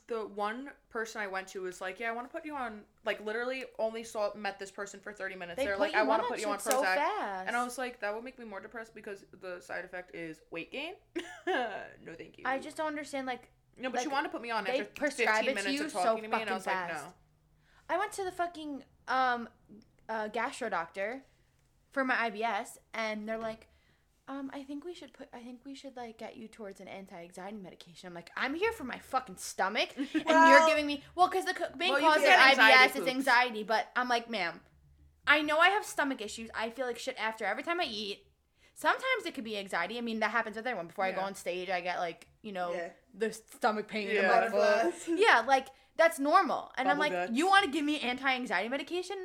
The 0.08 0.28
one 0.28 0.70
person 0.90 1.22
I 1.22 1.28
went 1.28 1.48
to 1.50 1.62
was 1.62 1.82
like, 1.82 2.00
"Yeah, 2.00 2.10
I 2.10 2.12
want 2.14 2.30
to 2.30 2.34
put 2.34 2.46
you 2.46 2.56
on." 2.56 2.82
Like, 3.06 3.24
literally, 3.26 3.66
only 3.80 4.04
saw 4.04 4.34
met 4.36 4.60
this 4.60 4.72
person 4.72 5.00
for 5.00 5.14
thirty 5.14 5.36
minutes. 5.36 5.58
They 5.58 5.68
are 5.68 5.78
like, 5.78 5.94
"I 5.94 6.04
want 6.04 6.24
to 6.24 6.28
put 6.28 6.40
you 6.40 6.48
on 6.48 6.58
shit 6.58 6.64
so 6.64 6.84
Prozac," 6.84 6.96
fast. 6.96 7.48
and 7.48 7.56
I 7.56 7.64
was 7.64 7.78
like, 7.78 8.00
"That 8.00 8.14
would 8.14 8.24
make 8.24 8.40
me 8.40 8.46
more 8.46 8.60
depressed 8.60 8.96
because 8.96 9.26
the 9.42 9.60
side 9.60 9.86
effect 9.86 10.16
is 10.16 10.42
weight 10.52 10.72
gain." 10.72 10.94
no, 11.48 12.14
thank 12.18 12.38
you. 12.38 12.44
I 12.46 12.60
just 12.60 12.78
don't 12.78 12.88
understand 12.88 13.28
like 13.28 13.50
no, 13.78 13.90
but 13.90 13.98
like, 13.98 14.06
you 14.06 14.12
want 14.12 14.26
to 14.26 14.30
put 14.30 14.42
me 14.42 14.52
on 14.52 14.68
after 14.68 14.86
fifteen 15.10 15.46
minutes 15.46 15.68
you 15.68 15.86
of 15.86 15.92
so 15.92 16.04
talking 16.04 16.24
to 16.24 16.30
me, 16.30 16.42
and 16.42 16.50
I 16.50 16.54
was 16.54 16.68
like, 16.68 16.88
"No." 16.88 17.02
I 17.90 17.98
went 17.98 18.12
to 18.14 18.24
the 18.24 18.32
fucking 18.32 18.84
um 19.08 19.50
uh, 20.10 20.28
gastro 20.30 20.70
doctor 20.70 21.24
for 21.92 22.04
my 22.04 22.30
IBS, 22.30 22.78
and 22.94 23.28
they're 23.28 23.38
like, 23.38 23.68
um, 24.28 24.50
I 24.54 24.64
think 24.64 24.86
we 24.86 24.94
should 24.94 25.14
put, 25.14 25.28
I 25.34 25.40
think 25.40 25.60
we 25.66 25.76
should 25.76 25.96
like 25.96 26.18
get 26.18 26.36
you 26.38 26.48
towards 26.48 26.80
an 26.82 26.88
anti-anxiety 26.88 27.58
medication. 27.58 28.08
I'm 28.08 28.14
like, 28.14 28.32
I'm 28.36 28.56
here 28.56 28.72
for 28.72 28.84
my 28.84 28.98
fucking 28.98 29.38
stomach, 29.38 29.90
and 29.98 30.50
you're 30.50 30.66
giving 30.68 30.88
me, 30.88 31.04
well, 31.16 31.28
because 31.28 31.46
the 31.46 31.54
co- 31.54 31.76
main 31.78 31.92
Well, 31.94 32.02
cause 32.02 32.24
of 32.24 32.30
IBS 32.30 32.96
is 33.02 33.08
anxiety, 33.08 33.64
but 33.64 33.88
I'm 33.96 34.10
like, 34.10 34.30
ma'am, 34.30 34.60
I 35.28 35.42
know 35.42 35.58
I 35.60 35.70
have 35.70 35.86
stomach 35.86 36.22
issues. 36.22 36.50
I 36.56 36.70
feel 36.70 36.86
like 36.88 36.98
shit 37.00 37.16
after 37.20 37.46
every 37.46 37.64
time 37.64 37.80
I 37.80 37.86
eat. 37.86 38.20
Sometimes 38.78 39.26
it 39.26 39.34
could 39.34 39.44
be 39.46 39.58
anxiety. 39.58 39.98
I 39.98 40.02
mean, 40.02 40.20
that 40.20 40.32
happens 40.32 40.56
with 40.58 40.68
everyone. 40.68 40.88
Before 40.88 41.06
I 41.06 41.12
go 41.14 41.22
on 41.22 41.34
stage, 41.34 41.70
I 41.70 41.80
get 41.80 41.98
like, 42.00 42.28
you 42.42 42.52
know, 42.52 42.74
Yeah. 42.74 42.90
the 43.18 43.32
stomach 43.32 43.88
pain 43.88 44.10
in 44.10 44.16
Yeah. 44.16 44.92
Yeah, 45.08 45.44
like 45.48 45.68
that's 45.98 46.20
normal. 46.20 46.72
And 46.78 46.90
I'm 46.90 47.00
like, 47.00 47.14
guts. 47.14 47.32
you 47.32 47.48
want 47.48 47.64
to 47.66 47.72
give 47.72 47.86
me 47.86 48.00
anti-anxiety 48.02 48.68
medication 48.68 49.16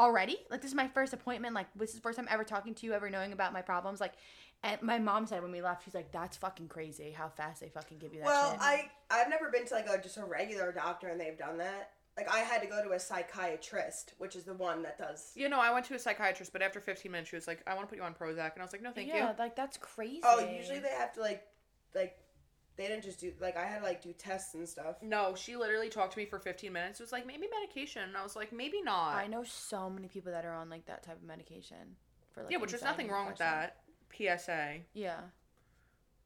already? 0.00 0.38
Like 0.50 0.62
this 0.62 0.70
is 0.70 0.74
my 0.74 0.88
first 0.88 1.12
appointment. 1.12 1.54
Like 1.54 1.66
this 1.76 1.90
is 1.90 1.96
the 1.96 2.00
first 2.00 2.18
time 2.18 2.26
ever 2.30 2.42
talking 2.42 2.74
to 2.74 2.86
you, 2.86 2.92
ever 2.94 3.10
knowing 3.10 3.32
about 3.32 3.52
my 3.52 3.62
problems. 3.62 4.00
Like, 4.00 4.14
and 4.62 4.80
my 4.82 4.98
mom 4.98 5.26
said 5.26 5.42
when 5.42 5.52
we 5.52 5.62
left, 5.62 5.84
she's 5.84 5.94
like, 5.94 6.10
"That's 6.10 6.36
fucking 6.36 6.68
crazy 6.68 7.12
how 7.12 7.28
fast 7.28 7.60
they 7.60 7.68
fucking 7.68 7.98
give 7.98 8.12
you 8.12 8.20
that 8.20 8.26
Well, 8.26 8.52
shit." 8.52 8.60
I 8.60 8.90
I've 9.10 9.28
never 9.28 9.50
been 9.50 9.66
to 9.66 9.74
like 9.74 9.88
a 9.88 10.00
just 10.00 10.16
a 10.16 10.24
regular 10.24 10.72
doctor 10.72 11.08
and 11.08 11.20
they've 11.20 11.38
done 11.38 11.58
that. 11.58 11.92
Like 12.16 12.32
I 12.32 12.40
had 12.40 12.60
to 12.62 12.66
go 12.66 12.82
to 12.82 12.92
a 12.92 13.00
psychiatrist, 13.00 14.14
which 14.18 14.34
is 14.34 14.44
the 14.44 14.54
one 14.54 14.82
that 14.82 14.98
does. 14.98 15.32
You 15.34 15.48
know, 15.48 15.60
I 15.60 15.72
went 15.72 15.86
to 15.86 15.94
a 15.94 15.98
psychiatrist, 15.98 16.52
but 16.52 16.62
after 16.62 16.80
15 16.80 17.12
minutes, 17.12 17.30
she 17.30 17.36
was 17.36 17.46
like, 17.46 17.62
"I 17.66 17.74
want 17.74 17.88
to 17.88 17.90
put 17.90 17.98
you 17.98 18.04
on 18.04 18.14
Prozac," 18.14 18.54
and 18.54 18.60
I 18.60 18.62
was 18.62 18.72
like, 18.72 18.82
"No, 18.82 18.90
thank 18.90 19.08
yeah, 19.08 19.30
you." 19.30 19.36
like 19.38 19.54
that's 19.54 19.76
crazy. 19.76 20.20
Oh, 20.24 20.40
usually 20.40 20.80
they 20.80 20.88
have 20.88 21.12
to 21.14 21.20
like 21.20 21.46
like 21.94 22.18
they 22.80 22.88
didn't 22.88 23.04
just 23.04 23.20
do 23.20 23.30
like 23.40 23.58
I 23.58 23.66
had 23.66 23.80
to 23.80 23.84
like 23.84 24.02
do 24.02 24.12
tests 24.12 24.54
and 24.54 24.66
stuff. 24.66 24.96
No, 25.02 25.34
she 25.34 25.54
literally 25.54 25.90
talked 25.90 26.14
to 26.14 26.18
me 26.18 26.24
for 26.24 26.38
15 26.38 26.72
minutes. 26.72 26.98
It 26.98 27.02
was 27.02 27.12
like, 27.12 27.26
maybe 27.26 27.46
medication. 27.60 28.02
And 28.02 28.16
I 28.16 28.22
was 28.22 28.34
like, 28.34 28.52
maybe 28.52 28.80
not. 28.80 29.16
I 29.16 29.26
know 29.26 29.44
so 29.44 29.90
many 29.90 30.08
people 30.08 30.32
that 30.32 30.46
are 30.46 30.54
on 30.54 30.70
like 30.70 30.86
that 30.86 31.02
type 31.02 31.16
of 31.16 31.22
medication 31.22 31.96
for 32.32 32.42
like 32.42 32.50
yeah, 32.50 32.56
which 32.56 32.70
there's 32.70 32.82
anxiety 32.82 33.04
nothing 33.04 33.06
and 33.06 33.14
wrong 33.14 33.26
with 33.26 33.36
depression. 33.36 33.70
that. 34.18 34.40
PSA. 34.40 34.76
Yeah. 34.94 35.20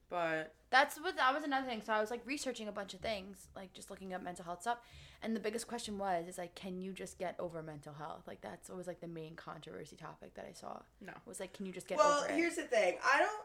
But 0.08 0.54
That's 0.70 0.96
what 1.00 1.16
that 1.16 1.34
was 1.34 1.42
another 1.42 1.66
thing. 1.66 1.82
So 1.84 1.92
I 1.92 2.00
was 2.00 2.12
like 2.12 2.20
researching 2.24 2.68
a 2.68 2.72
bunch 2.72 2.94
of 2.94 3.00
things, 3.00 3.48
like 3.56 3.72
just 3.72 3.90
looking 3.90 4.14
up 4.14 4.22
mental 4.22 4.44
health 4.44 4.62
stuff. 4.62 4.78
And 5.22 5.34
the 5.34 5.40
biggest 5.40 5.66
question 5.66 5.98
was 5.98 6.28
is 6.28 6.38
like, 6.38 6.54
can 6.54 6.78
you 6.78 6.92
just 6.92 7.18
get 7.18 7.34
over 7.40 7.64
mental 7.64 7.94
health? 7.94 8.22
Like 8.28 8.42
that's 8.42 8.70
always 8.70 8.86
like 8.86 9.00
the 9.00 9.08
main 9.08 9.34
controversy 9.34 9.96
topic 9.96 10.34
that 10.34 10.46
I 10.48 10.52
saw. 10.52 10.78
No. 11.00 11.14
Was 11.26 11.40
like, 11.40 11.52
can 11.52 11.66
you 11.66 11.72
just 11.72 11.88
get 11.88 11.98
well, 11.98 12.18
over 12.18 12.28
it? 12.28 12.36
here's 12.36 12.54
the 12.54 12.62
thing. 12.62 12.98
I 13.04 13.18
don't 13.18 13.42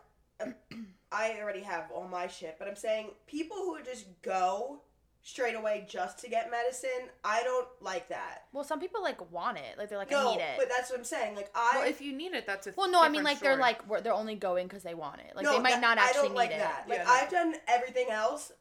I 1.11 1.37
already 1.41 1.61
have 1.61 1.89
all 1.93 2.07
my 2.07 2.27
shit, 2.27 2.57
but 2.59 2.67
I'm 2.67 2.75
saying 2.75 3.11
people 3.27 3.57
who 3.57 3.77
just 3.83 4.05
go 4.21 4.81
straight 5.21 5.55
away 5.55 5.85
just 5.89 6.19
to 6.19 6.29
get 6.29 6.49
medicine, 6.49 7.09
I 7.23 7.43
don't 7.43 7.67
like 7.81 8.07
that. 8.09 8.43
Well, 8.53 8.63
some 8.63 8.79
people 8.79 9.01
like 9.03 9.31
want 9.31 9.57
it. 9.57 9.77
Like 9.77 9.89
they're 9.89 9.97
like, 9.97 10.11
no, 10.11 10.31
I 10.31 10.35
need 10.35 10.41
it. 10.41 10.57
but 10.57 10.69
that's 10.69 10.89
what 10.89 10.99
I'm 10.99 11.05
saying. 11.05 11.35
Like 11.35 11.49
I, 11.55 11.71
well, 11.75 11.87
if 11.87 11.99
you 11.99 12.13
need 12.15 12.33
it, 12.33 12.45
that's 12.45 12.67
a 12.67 12.73
well, 12.77 12.89
no, 12.89 13.01
I 13.01 13.09
mean 13.09 13.23
different 13.23 13.25
like 13.25 13.39
they're 13.41 13.57
like 13.97 14.03
they're 14.03 14.13
only 14.13 14.35
going 14.35 14.67
because 14.67 14.83
they 14.83 14.93
want 14.93 15.19
it. 15.21 15.35
Like 15.35 15.45
no, 15.45 15.53
they 15.53 15.59
might 15.59 15.71
that- 15.71 15.81
not 15.81 15.97
actually 15.97 16.19
I 16.19 16.23
don't 16.27 16.35
like 16.35 16.49
need 16.51 16.55
it. 16.55 16.59
that. 16.59 16.85
Like 16.87 16.99
Yeah. 16.99 17.09
I've 17.09 17.29
done 17.29 17.55
everything 17.67 18.07
else 18.11 18.51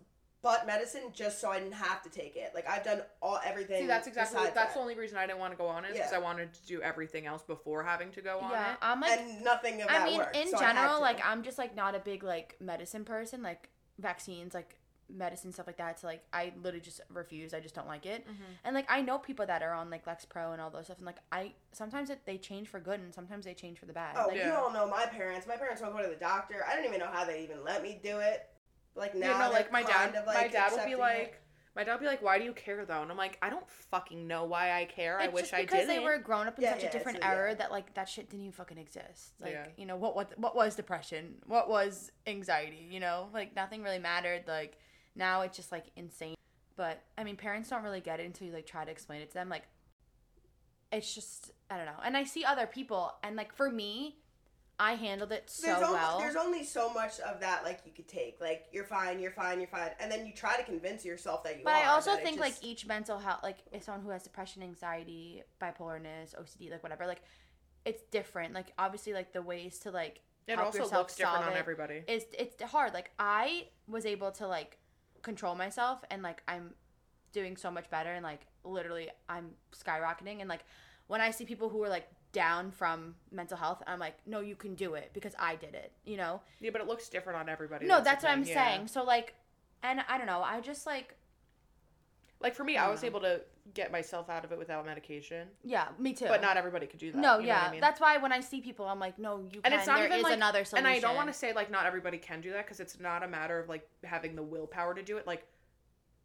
but 0.43 0.67
medicine 0.67 1.03
just 1.13 1.41
so 1.41 1.51
I 1.51 1.59
didn't 1.59 1.75
have 1.75 2.03
to 2.03 2.11
take 2.11 2.37
it. 2.37 2.53
Like 2.55 2.69
I've 2.69 2.85
done 2.85 3.03
all 3.21 3.41
everything. 3.45 3.83
See, 3.83 3.87
that's 3.87 4.07
exactly 4.07 4.41
that's 4.43 4.55
that. 4.55 4.75
the 4.75 4.81
only 4.81 4.95
reason 4.95 5.19
I 5.19 5.27
didn't 5.27 5.41
want 5.41 5.53
to 5.53 5.57
go 5.59 5.67
on 5.67 5.85
it 5.85 5.93
because 5.95 6.13
Yeah. 6.13 6.19
I 6.19 6.21
wanted 6.21 6.55
to 6.55 6.67
do 6.67 6.81
everything 6.81 7.27
else 7.27 7.43
before 7.43 7.83
having 7.83 8.11
to 8.13 8.21
go 8.23 8.39
on 8.39 8.51
Yeah, 8.51 8.73
it. 8.73 8.79
I'm 8.81 9.01
like 9.01 9.19
and 9.19 9.43
nothing 9.43 9.83
of 9.83 9.89
I 9.89 9.99
that 9.99 10.07
mean, 10.07 10.19
worked, 10.19 10.37
in 10.37 10.49
so 10.49 10.59
general, 10.59 11.01
like 11.01 11.21
I'm 11.25 11.43
just 11.43 11.59
like 11.59 11.75
not 11.75 11.95
a 11.95 11.99
big 11.99 12.23
like 12.23 12.57
medicine 12.61 13.05
person, 13.05 13.43
like 13.43 13.69
vaccines, 13.99 14.55
like 14.55 14.77
medicine 15.11 15.51
stuff 15.51 15.67
like 15.67 15.79
that. 15.79 15.99
So 15.99 16.07
like 16.07 16.23
I 16.33 16.53
literally 16.63 16.85
just 16.85 17.01
refuse. 17.13 17.53
I 17.53 17.61
just 17.61 17.75
don't 17.75 17.89
like 17.89 18.07
it. 18.07 18.23
Mm-hmm. 18.25 18.43
And 18.65 18.75
like 18.75 18.87
I 18.89 19.01
know 19.03 19.19
people 19.19 19.47
that 19.47 19.63
are 19.63 19.73
on 19.73 19.91
like 19.91 20.05
Lexapro 20.07 20.53
and 20.53 20.61
all 20.61 20.71
those 20.71 20.85
stuff, 20.85 20.99
and 20.99 21.07
like 21.07 21.19
I 21.33 21.53
sometimes 21.73 22.11
it, 22.11 22.21
they 22.27 22.39
change 22.39 22.69
for 22.69 22.79
good, 22.79 23.01
and 23.01 23.13
sometimes 23.13 23.45
they 23.45 23.55
change 23.55 23.79
for 23.81 23.87
the 23.87 23.93
bad. 23.93 24.15
Oh, 24.17 24.29
like, 24.29 24.37
you 24.37 24.43
Yeah. 24.43 24.57
all 24.61 24.73
know 24.73 24.89
my 24.89 25.07
parents. 25.07 25.49
My 25.49 25.57
parents 25.57 25.83
won't 25.83 25.97
go 25.97 26.03
to 26.03 26.09
the 26.09 26.15
doctor. 26.15 26.65
I 26.69 26.77
don't 26.77 26.85
even 26.85 27.01
know 27.01 27.11
how 27.11 27.25
they 27.25 27.43
even 27.43 27.65
let 27.65 27.83
me 27.83 27.99
do 28.03 28.19
it. 28.19 28.49
Like 28.99 29.15
now, 29.15 29.39
yeah, 29.39 29.47
no, 29.47 29.51
like 29.53 29.71
my 29.73 29.83
kind 29.83 30.13
dad, 30.13 30.21
of, 30.23 30.27
my 30.27 30.49
dad 30.49 30.71
will 30.73 30.79
be 30.79 30.93
accepting 30.93 30.93
it. 30.93 30.99
like, 30.99 31.41
my 31.77 31.85
dad 31.85 31.93
will 31.93 32.01
be 32.01 32.07
like, 32.07 32.23
"Why 32.23 32.39
do 32.39 32.45
you 32.45 32.53
care 32.53 32.85
though?" 32.85 33.03
And 33.03 33.11
I'm 33.11 33.17
like, 33.17 33.39
"I 33.41 33.51
don't 33.51 33.69
fucking 33.69 34.27
know 34.27 34.45
why 34.45 34.73
I 34.73 34.85
care. 34.85 35.21
I 35.21 35.29
wish 35.29 35.43
just 35.43 35.55
I 35.55 35.59
didn't." 35.59 35.71
Because 35.71 35.87
they 35.87 36.01
were 36.01 36.19
grown 36.19 36.49
up 36.49 36.59
in 36.59 36.65
Yeah, 36.65 36.73
such 36.75 36.83
yeah, 36.83 36.89
a 36.89 36.93
different 36.93 37.19
it's 37.19 37.27
a- 37.27 37.29
yeah. 37.29 37.35
era 37.35 37.55
that 37.55 37.71
like 37.71 37.95
that 37.95 38.09
shit 38.09 38.29
didn't 38.29 38.47
even 38.47 38.53
fucking 38.53 38.79
exist. 38.79 39.35
Like 39.41 39.53
Yeah. 39.53 39.67
you 39.77 39.87
know 39.87 39.97
what 39.97 40.17
what 40.17 40.37
what 40.39 40.57
was 40.57 40.75
depression? 40.75 41.37
What 41.47 41.69
was 41.69 42.11
anxiety? 42.27 42.89
You 42.91 42.99
know, 43.01 43.29
like 43.33 43.55
nothing 43.55 43.83
really 43.85 44.01
mattered. 44.01 44.45
Like 44.49 44.79
now 45.15 45.43
it's 45.43 45.57
just 45.57 45.71
like 45.71 45.85
insane. 45.95 46.35
But 46.77 47.03
I 47.17 47.23
mean, 47.25 47.37
parents 47.37 47.69
don't 47.71 47.83
really 47.85 48.01
get 48.01 48.19
it 48.21 48.27
until 48.27 48.49
you 48.49 48.53
like 48.53 48.67
try 48.67 48.85
to 48.85 48.91
explain 48.91 49.21
it 49.23 49.29
to 49.29 49.35
them. 49.35 49.49
Like 49.49 49.65
it's 50.91 51.15
just 51.15 51.53
I 51.71 51.77
don't 51.77 51.87
know. 51.87 52.01
And 52.05 52.17
I 52.17 52.25
see 52.25 52.45
other 52.45 52.67
people, 52.67 53.13
and 53.23 53.37
like 53.37 53.53
for 53.55 53.71
me, 53.71 54.17
I 54.81 54.95
handled 54.95 55.33
it 55.33 55.51
so 55.51 55.67
there's 55.67 55.83
only, 55.83 55.95
well. 55.95 56.19
there's 56.19 56.37
only 56.37 56.63
so 56.65 56.93
much 56.93 57.19
of 57.21 57.41
that 57.41 57.65
like 57.65 57.81
you 57.85 57.93
could 57.93 58.07
take. 58.07 58.41
Like 58.41 58.67
you're 58.73 58.85
fine, 58.85 59.19
you're 59.19 59.33
fine, 59.33 59.59
you're 59.59 59.69
fine, 59.69 59.91
and 59.99 60.11
then 60.11 60.25
you 60.25 60.33
try 60.33 60.57
to 60.57 60.63
convince 60.63 61.05
yourself 61.05 61.43
that 61.45 61.59
you 61.59 61.65
But 61.65 61.75
are. 61.75 61.83
I 61.85 61.87
also 61.89 62.15
think 62.17 62.39
just- 62.39 62.41
like 62.41 62.55
each 62.63 62.87
mental 62.87 63.19
health, 63.19 63.41
like 63.43 63.59
if 63.73 63.83
someone 63.83 64.05
who 64.05 64.11
has 64.11 64.23
depression, 64.23 64.63
anxiety, 64.63 65.43
bipolarness, 65.61 66.35
OCD, 66.41 66.71
like 66.71 66.83
whatever, 66.83 67.07
like 67.07 67.23
it's 67.85 68.03
different. 68.11 68.55
Like 68.55 68.73
obviously, 68.79 69.13
like 69.13 69.33
the 69.33 69.43
ways 69.43 69.81
to 69.81 69.91
like 69.91 70.21
it 70.47 70.55
help 70.55 70.67
also 70.67 70.79
yourself 70.79 71.01
looks 71.01 71.17
different 71.17 71.37
solve 71.37 71.47
on 71.49 71.53
it 71.55 71.59
everybody. 71.59 72.03
is 72.07 72.25
it's 72.39 72.63
hard. 72.63 72.95
Like 72.95 73.11
I 73.19 73.67
was 73.89 74.07
able 74.07 74.31
to 74.33 74.47
like 74.47 74.79
control 75.23 75.57
myself, 75.57 76.05
and 76.11 76.23
like 76.23 76.43
I'm 76.47 76.75
doing 77.33 77.57
so 77.57 77.71
much 77.71 77.91
better, 77.91 78.13
and 78.13 78.23
like 78.23 78.43
literally 78.63 79.11
I'm 79.29 79.51
skyrocketing. 79.75 80.41
And 80.41 80.49
like 80.49 80.65
when 81.09 81.21
I 81.21 81.33
see 81.33 81.45
people 81.45 81.69
who 81.69 81.83
are 81.83 81.89
like 81.89 82.09
down 82.33 82.71
from 82.71 83.15
mental 83.31 83.57
health, 83.57 83.83
I'm 83.87 83.99
like, 83.99 84.15
no, 84.27 84.41
you 84.41 84.55
can 84.57 84.75
do 84.75 84.95
it 84.95 85.11
because 85.15 85.35
I 85.39 85.57
did 85.57 85.75
it. 85.75 85.93
You 86.05 86.17
know. 86.19 86.41
yeah, 86.61 86.71
but 86.71 86.81
it 86.81 86.87
looks 86.87 87.09
different 87.09 87.39
on 87.39 87.49
everybody. 87.49 87.87
No, 87.87 87.99
the 87.99 88.05
that's 88.05 88.23
what 88.25 88.33
I'm 88.33 88.45
yeah. 88.45 88.55
saying. 88.55 88.89
So 88.89 89.03
like, 89.05 89.35
and 89.83 90.01
I 90.09 90.19
don't 90.19 90.27
know. 90.27 90.43
I 90.43 90.61
just 90.61 90.87
like 90.87 91.15
Like 92.41 92.55
for 92.55 92.65
me, 92.65 92.77
I 92.77 92.87
I 92.87 92.91
was 92.91 93.03
know. 93.03 93.07
able 93.09 93.21
to 93.21 93.41
get 93.75 93.93
myself 93.93 94.31
out 94.31 94.45
of 94.45 94.53
it 94.53 94.59
without 94.59 94.87
medication, 94.87 95.47
yeah, 95.63 95.89
me 95.99 96.15
too. 96.15 96.25
but 96.27 96.41
not 96.41 96.57
everybody 96.57 96.87
could 96.87 96.99
do 97.01 97.13
that. 97.13 97.19
No, 97.19 97.39
yeah, 97.39 97.67
I 97.69 97.71
mean? 97.71 97.81
that's 97.81 98.01
why 98.01 98.17
when 98.17 98.33
I 98.33 98.41
see 98.41 98.61
people, 98.63 98.87
I'm 98.87 98.99
like, 98.99 99.19
no, 99.19 99.41
you 99.41 99.61
and 99.63 99.65
can. 99.65 99.73
it's 99.75 99.87
not 99.87 99.97
there 99.99 100.07
even 100.07 100.19
is 100.19 100.25
like 100.25 100.33
another 100.35 100.65
solution. 100.65 100.87
And 100.87 100.97
I 100.97 101.01
don't 101.01 101.17
want 101.17 101.29
to 101.29 101.35
say 101.35 101.53
like 101.53 101.71
not 101.71 101.85
everybody 101.87 102.17
can 102.19 102.41
do 102.41 102.51
that 102.53 102.65
because 102.65 102.81
it's 102.81 102.99
not 102.99 103.23
a 103.23 103.29
matter 103.29 103.59
of 103.59 103.69
like 103.69 103.87
having 104.05 104.35
the 104.37 104.43
willpower 104.43 104.95
to 104.95 105.03
do 105.03 105.17
it. 105.19 105.27
Like 105.27 105.47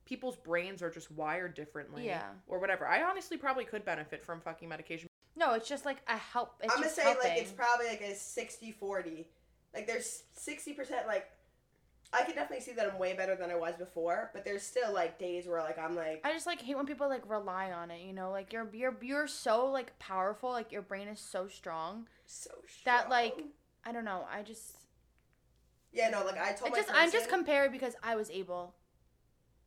people's 0.06 0.36
brains 0.38 0.82
are 0.82 0.90
just 0.90 1.10
wired 1.12 1.54
differently, 1.54 2.06
Yeah. 2.06 2.24
or 2.48 2.60
whatever. 2.60 2.86
I 2.88 3.04
honestly 3.04 3.38
probably 3.38 3.66
could 3.66 3.84
benefit 3.86 4.24
from 4.24 4.40
fucking 4.42 4.68
medication. 4.70 5.08
No, 5.36 5.54
it's 5.54 5.68
just 5.68 5.86
like 5.86 5.98
a 6.08 6.18
help. 6.18 6.56
It's 6.62 6.74
I'm 6.74 6.82
gonna 6.82 6.92
say 6.92 7.04
helping. 7.04 7.30
like 7.30 7.40
it's 7.40 7.52
probably 7.52 7.88
like 7.88 8.02
a 8.02 8.14
60-40. 8.14 9.26
Like 9.74 9.88
there's 9.88 10.24
sixty 10.34 10.74
percent 10.74 11.08
like 11.08 11.30
I 12.14 12.24
can 12.24 12.36
definitely 12.36 12.64
see 12.64 12.74
that 12.74 12.92
I'm 12.92 13.00
way 13.00 13.14
better 13.14 13.36
than 13.36 13.50
I 13.50 13.56
was 13.56 13.74
before, 13.76 14.30
but 14.34 14.46
there's 14.46 14.62
still 14.62 14.94
like 14.94 15.18
days 15.18 15.48
where 15.48 15.62
like 15.62 15.80
I'm 15.80 15.96
like 15.96 16.22
I 16.24 16.32
just 16.32 16.46
like 16.46 16.62
hate 16.62 16.76
when 16.76 16.86
people 16.86 17.10
like 17.10 17.28
rely 17.28 17.72
on 17.72 17.90
it. 17.90 18.02
You 18.02 18.14
know, 18.14 18.30
like 18.30 18.54
you're 18.54 18.70
you're 18.72 18.96
you're 19.02 19.28
so 19.28 19.66
like 19.72 19.98
powerful. 19.98 20.52
Like 20.52 20.72
your 20.72 20.84
brain 20.84 21.08
is 21.08 21.20
so 21.20 21.48
strong. 21.48 22.08
so 22.26 22.52
strong. 22.68 22.84
That, 22.86 23.10
like. 23.10 23.36
I 23.86 23.92
don't 23.92 24.06
know. 24.06 24.26
I 24.32 24.44
just 24.44 24.78
yeah 25.92 26.10
no 26.10 26.24
like 26.24 26.40
I 26.40 26.54
told 26.54 26.74
I 26.74 26.78
just 26.78 26.90
I'm 26.90 27.12
just 27.12 27.26
person- 27.26 27.30
compared 27.40 27.72
because 27.72 27.96
I 28.02 28.16
was 28.16 28.30
able. 28.30 28.76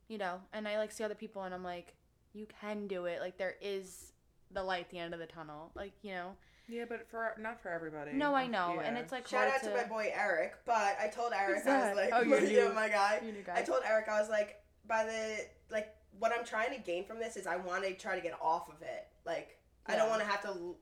You 0.07 0.17
know, 0.17 0.39
and 0.53 0.67
I 0.67 0.77
like 0.77 0.91
see 0.93 1.03
other 1.03 1.15
people, 1.15 1.43
and 1.43 1.53
I'm 1.53 1.65
like, 1.65 1.93
you 2.33 2.47
can 2.61 2.87
do 2.87 3.05
it. 3.05 3.19
Like 3.19 3.37
there 3.37 3.55
is 3.61 4.13
the 4.51 4.63
light 4.63 4.81
at 4.81 4.89
the 4.89 4.99
end 4.99 5.13
of 5.13 5.19
the 5.19 5.25
tunnel. 5.25 5.71
Like 5.75 5.93
you 6.01 6.11
know. 6.11 6.31
Yeah, 6.69 6.83
but 6.87 7.09
for 7.09 7.33
not 7.39 7.61
for 7.61 7.69
everybody. 7.69 8.11
No, 8.11 8.33
I 8.35 8.43
oh, 8.43 8.47
know, 8.47 8.81
and 8.83 8.97
it's 8.97 9.11
like 9.13 9.25
Shout 9.25 9.47
hard 9.47 9.53
out 9.53 9.63
to 9.63 9.73
my 9.73 9.85
boy 9.85 10.11
Eric, 10.13 10.55
but 10.65 10.97
I 11.01 11.07
told 11.07 11.31
Eric 11.31 11.65
I 11.65 11.87
was 11.87 11.95
like, 11.95 12.09
Oh, 12.11 12.21
your 12.21 12.41
yeah, 12.41 12.63
new- 12.67 12.73
my 12.73 12.89
guy. 12.89 13.21
You 13.25 13.31
new 13.31 13.41
guy. 13.41 13.53
I 13.57 13.61
told 13.61 13.83
Eric 13.87 14.09
I 14.09 14.19
was 14.19 14.29
like, 14.29 14.61
by 14.85 15.05
the 15.05 15.45
like, 15.71 15.95
what 16.19 16.33
I'm 16.37 16.43
trying 16.43 16.73
to 16.75 16.81
gain 16.81 17.05
from 17.05 17.19
this 17.19 17.37
is 17.37 17.47
I 17.47 17.55
want 17.55 17.85
to 17.85 17.93
try 17.93 18.15
to 18.15 18.21
get 18.21 18.33
off 18.41 18.67
of 18.67 18.81
it. 18.81 19.07
Like, 19.25 19.57
I 19.85 19.95
don't 19.95 20.09
want 20.09 20.21
to 20.21 20.27
have 20.27 20.41
to 20.41 20.47
l- 20.49 20.77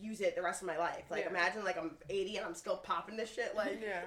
use 0.00 0.20
it 0.20 0.36
the 0.36 0.42
rest 0.42 0.62
of 0.62 0.66
my 0.68 0.76
life. 0.78 1.04
Like, 1.10 1.24
Yeah. 1.24 1.30
imagine 1.30 1.64
like 1.64 1.76
I'm 1.78 1.96
80 2.08 2.36
and 2.38 2.46
I'm 2.46 2.54
still 2.54 2.76
popping 2.76 3.16
this 3.16 3.32
shit. 3.32 3.54
Like, 3.56 3.80
Yeah. 3.82 4.00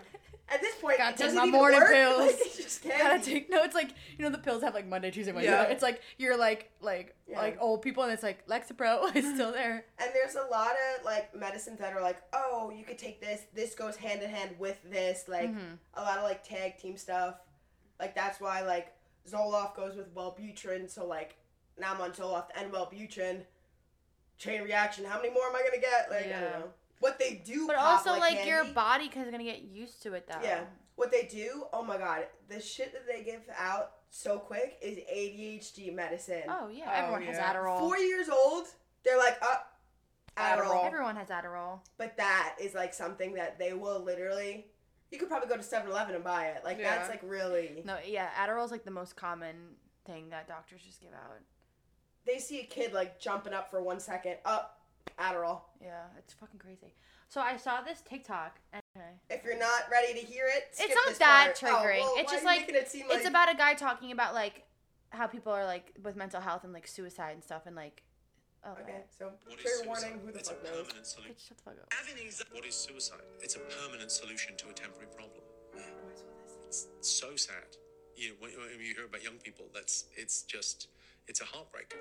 at 0.50 0.62
this 0.62 0.76
point, 0.76 0.98
Gotta 0.98 1.12
take 1.18 1.28
doesn't 1.28 1.38
my 1.38 1.46
morning 1.46 1.80
work. 1.80 1.92
pills. 1.94 2.20
Like, 2.20 2.40
it 2.40 2.56
just 2.58 2.82
can't. 2.84 2.98
gotta 3.00 3.20
take 3.24 3.50
no 3.50 3.64
it's 3.64 3.76
like 3.76 3.92
you 4.18 4.24
know 4.26 4.30
the 4.32 4.38
pills 4.38 4.62
have 4.64 4.74
like 4.74 4.86
monday 4.88 5.12
tuesday 5.12 5.32
wednesday 5.32 5.52
Yeah. 5.52 5.64
it's 5.64 5.82
like 5.84 6.02
you're 6.18 6.36
like 6.38 6.72
like 6.82 7.16
Yeah. 7.28 7.40
like 7.40 7.58
old 7.62 7.82
people 7.82 8.04
and 8.04 8.12
it's 8.12 8.24
like 8.24 8.46
lexapro 8.48 9.16
is 9.16 9.34
still 9.34 9.52
there 9.52 9.86
And 10.00 10.10
there's 10.14 10.36
a 10.36 10.44
lot 10.52 10.72
of 10.72 11.06
like 11.06 11.34
medicines 11.36 11.80
that 11.80 11.94
are 11.94 12.02
like, 12.02 12.18
oh, 12.34 12.72
you 12.76 12.84
could 12.84 12.98
take 12.98 13.22
this. 13.22 13.42
This 13.54 13.76
goes 13.76 13.96
hand 13.96 14.22
in 14.22 14.30
hand 14.30 14.56
with 14.60 14.78
this. 14.90 15.26
Like 15.28 15.50
Mhm. 15.54 15.78
a 15.96 16.02
lot 16.02 16.18
of 16.18 16.24
like 16.24 16.44
tag 16.44 16.78
team 16.78 16.98
stuff. 16.98 17.36
Like 18.00 18.16
that's 18.16 18.40
why 18.42 18.62
like 18.62 18.94
Zoloft 19.30 19.76
goes 19.76 19.96
with 19.96 20.14
Wellbutrin. 20.16 20.90
So 20.90 21.06
like 21.06 21.36
now 21.80 21.94
I'm 21.94 22.02
on 22.02 22.12
Zoloft 22.12 22.50
and 22.56 22.72
Wellbutrin. 22.74 23.46
Chain 24.42 24.64
reaction. 24.64 25.06
How 25.06 25.18
many 25.18 25.30
more 25.32 25.44
am 25.48 25.56
I 25.56 25.62
gonna 25.62 25.80
get? 25.82 26.10
Like 26.10 26.26
I 26.36 26.40
don't 26.42 26.60
know. 26.60 26.68
What 27.00 27.18
they 27.20 27.42
do, 27.46 27.68
but 27.68 27.78
pop 27.78 28.06
also 28.08 28.20
like, 28.20 28.46
your 28.46 28.58
candy. 28.60 28.74
body 28.74 29.06
is 29.06 29.14
gonna 29.32 29.44
get 29.44 29.62
used 29.62 30.02
to 30.04 30.14
it 30.14 30.28
though 30.28 30.40
Yeah. 30.44 30.62
What 30.96 31.12
they 31.12 31.24
do, 31.24 31.66
oh 31.74 31.84
my 31.84 31.98
god, 31.98 32.26
the 32.50 32.60
shit 32.60 32.92
that 32.94 33.08
they 33.08 33.24
give 33.24 33.42
out 33.58 33.92
so 34.10 34.38
quick 34.38 34.78
is 34.82 34.98
ADHD 34.98 35.94
medicine. 35.96 36.44
oh 36.48 36.70
yeah 36.70 36.86
Oh, 36.88 36.92
everyone 36.92 37.22
has 37.24 37.38
adderall 37.38 37.80
Four 37.80 37.98
years 37.98 38.30
old, 38.30 38.68
they're 39.04 39.18
like, 39.18 39.38
up, 39.42 39.80
Adderall. 40.38 40.66
Adderall. 40.68 40.86
everyone 40.86 41.16
has 41.16 41.30
adderall 41.30 41.80
But 41.98 42.18
that 42.18 42.56
is 42.62 42.74
like 42.76 42.94
something 42.94 43.34
that 43.36 43.58
they 43.60 43.74
will 43.74 44.00
literally. 44.04 44.68
You 45.12 45.18
could 45.20 45.28
probably 45.28 45.50
go 45.50 45.58
to 45.58 45.64
7-Eleven 45.64 46.16
and 46.16 46.24
buy 46.24 46.48
it. 46.48 46.64
Like 46.64 46.78
Yeah. 46.80 46.96
that's 46.98 47.10
like 47.10 47.22
really. 47.24 47.82
no 47.86 47.98
yeah 48.06 48.30
adderall 48.40 48.66
is 48.66 48.72
like 48.72 48.86
the 48.86 48.92
most 48.92 49.16
common 49.16 49.56
thing 50.06 50.30
that 50.30 50.48
doctors 50.48 50.82
just 50.84 51.02
give 51.02 51.12
out 51.14 51.38
They 52.26 52.38
see 52.40 52.60
a 52.60 52.64
kid 52.66 52.94
like 52.94 53.20
jumping 53.20 53.54
up 53.54 53.70
for 53.72 53.82
one 53.82 54.00
second, 54.00 54.36
up, 54.46 54.80
Adderall. 55.20 55.62
yeah 55.82 56.04
it's 56.18 56.34
fucking 56.34 56.60
crazy 56.60 56.94
so 57.28 57.42
i 57.42 57.58
saw 57.58 57.82
this 57.82 58.02
tiktok 58.08 58.60
and 58.74 58.82
okay. 58.96 59.08
If 59.30 59.44
you're 59.44 59.58
not 59.58 59.84
ready 59.92 60.14
to 60.20 60.26
hear 60.26 60.46
it, 60.46 60.70
skip 60.72 60.88
It's 60.88 60.96
not 60.96 61.08
this 61.10 61.18
that 61.20 61.60
part. 61.60 61.74
Oh, 61.74 61.78
triggering. 61.88 62.00
well, 62.02 62.14
It's 62.18 62.32
just 62.32 62.46
like- 62.46 62.70
it 62.70 62.88
seem 62.90 63.08
like 63.08 63.18
it's 63.20 63.28
about 63.28 63.52
a 63.52 63.56
guy 63.56 63.74
talking 63.74 64.12
about 64.12 64.34
like 64.34 64.64
how 65.10 65.28
people 65.28 65.52
are 65.52 65.66
like 65.66 65.92
with 66.04 66.16
mental 66.16 66.40
health 66.42 66.64
and 66.64 66.72
like 66.74 66.88
suicide 66.88 67.32
and 67.34 67.44
stuff 67.44 67.64
and 67.66 67.76
like 67.76 68.04
oh 68.66 68.72
Okay, 68.82 69.02
so 69.18 69.32
What 69.48 69.60
is 69.60 69.64
trigger 69.66 69.88
warning. 69.88 70.20
Who 70.26 70.32
the 70.32 70.40
it's 70.40 70.50
a 70.50 70.54
fuck 70.54 70.64
knows? 70.64 70.84
permanent 70.88 71.06
solution. 71.08 71.34
bitch, 71.36 71.48
shut 71.48 71.58
the 71.58 71.64
fuck 71.64 71.74
up 71.82 72.54
What 72.54 72.66
is 72.66 72.76
suicide? 72.76 73.26
It's 73.42 73.56
a 73.56 73.60
permanent 73.60 74.12
solution 74.12 74.56
to 74.58 74.70
a 74.70 74.74
temporary 74.74 75.08
problem. 75.16 75.42
It's 76.68 76.88
so 77.02 77.36
sad. 77.36 77.76
You 78.16 78.30
know, 78.30 78.36
when, 78.40 78.52
when 78.52 78.80
you 78.86 78.94
hear 78.96 79.06
about 79.06 79.24
young 79.24 79.38
people, 79.38 79.66
that's 79.74 80.06
it's 80.16 80.44
just 80.44 80.88
it's 81.28 81.42
a 81.42 81.46
heartbreaker. 81.46 81.98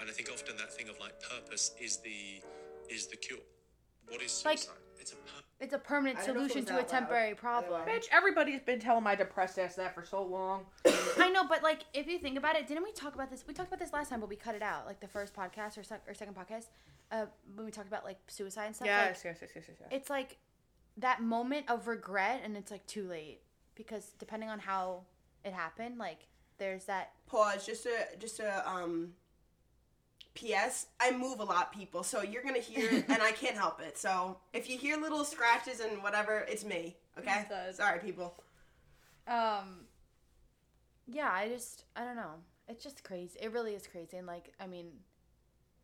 And 0.00 0.08
I 0.08 0.12
think 0.12 0.30
often 0.32 0.56
that 0.58 0.72
thing 0.72 0.88
of 0.88 0.98
like 1.00 1.20
purpose 1.20 1.72
is 1.80 1.98
the 1.98 2.42
is 2.88 3.06
the 3.08 3.16
cure. 3.16 3.38
What 4.08 4.22
is 4.22 4.44
Like- 4.44 4.58
suicide? 4.58 4.78
it's 5.00 5.12
a 5.12 5.16
per- 5.16 5.42
it's 5.60 5.74
a 5.74 5.78
permanent 5.78 6.18
I 6.20 6.26
don't 6.26 6.36
know 6.36 6.40
if 6.44 6.46
it 6.46 6.52
solution 6.52 6.66
to 6.66 6.72
a 6.74 6.76
that 6.76 6.82
loud. 6.92 7.00
temporary 7.00 7.34
problem. 7.34 7.86
Bitch, 7.86 8.06
everybody's 8.12 8.60
been 8.60 8.78
telling 8.80 9.02
my 9.04 9.14
depressed 9.14 9.58
ass 9.58 9.74
that 9.76 9.94
for 9.94 10.04
so 10.04 10.22
long. 10.22 10.66
I 11.18 11.28
know, 11.30 11.46
but 11.46 11.62
like 11.62 11.80
if 11.92 12.06
you 12.06 12.18
think 12.18 12.38
about 12.38 12.56
it, 12.56 12.66
didn't 12.66 12.84
we 12.84 12.92
talk 12.92 13.14
about 13.14 13.28
this? 13.30 13.44
We 13.46 13.54
talked 13.54 13.68
about 13.68 13.80
this 13.80 13.92
last 13.92 14.08
time, 14.10 14.20
but 14.20 14.28
we 14.28 14.36
cut 14.36 14.54
it 14.54 14.62
out, 14.62 14.86
like 14.86 15.00
the 15.00 15.08
first 15.08 15.34
podcast 15.34 15.76
or, 15.78 15.82
sec- 15.82 16.02
or 16.08 16.14
second 16.14 16.34
podcast, 16.36 16.66
uh, 17.12 17.26
when 17.54 17.66
we 17.66 17.72
talked 17.72 17.88
about 17.88 18.04
like 18.04 18.18
suicide 18.28 18.66
and 18.66 18.76
stuff. 18.76 18.86
Yes, 18.86 19.22
yes, 19.24 19.38
yes, 19.42 19.50
yes, 19.54 19.64
yes, 19.68 19.76
yes. 19.80 19.88
It's 19.92 20.10
like 20.10 20.38
that 20.96 21.20
moment 21.22 21.68
of 21.68 21.86
regret, 21.88 22.40
and 22.44 22.56
it's 22.56 22.70
like 22.70 22.86
too 22.86 23.06
late 23.08 23.40
because 23.74 24.12
depending 24.18 24.48
on 24.48 24.58
how 24.60 25.02
it 25.44 25.52
happened, 25.52 25.98
like 25.98 26.26
there's 26.58 26.84
that. 26.84 27.12
Pause. 27.26 27.66
Just 27.66 27.86
a 27.86 28.16
just 28.18 28.40
a 28.40 28.68
um 28.68 29.12
P.S. 30.34 30.86
I 31.00 31.10
move 31.10 31.40
a 31.40 31.44
lot, 31.44 31.72
people, 31.72 32.02
so 32.04 32.22
you're 32.22 32.42
gonna 32.42 32.60
hear 32.60 32.88
it, 32.90 33.06
and 33.08 33.22
I 33.22 33.32
can't 33.32 33.56
help 33.56 33.80
it. 33.80 33.98
So 33.98 34.36
if 34.52 34.70
you 34.70 34.78
hear 34.78 34.96
little 34.96 35.24
scratches 35.24 35.80
and 35.80 36.02
whatever, 36.02 36.46
it's 36.48 36.64
me. 36.64 36.96
Okay. 37.18 37.40
It 37.40 37.48
does. 37.48 37.76
Sorry, 37.76 37.98
people. 37.98 38.34
Um. 39.26 39.86
Yeah, 41.06 41.30
I 41.32 41.48
just 41.48 41.84
I 41.96 42.04
don't 42.04 42.16
know. 42.16 42.34
It's 42.68 42.84
just 42.84 43.02
crazy. 43.02 43.38
It 43.40 43.52
really 43.52 43.74
is 43.74 43.86
crazy, 43.86 44.16
and 44.16 44.26
like 44.26 44.52
I 44.60 44.66
mean, 44.66 44.86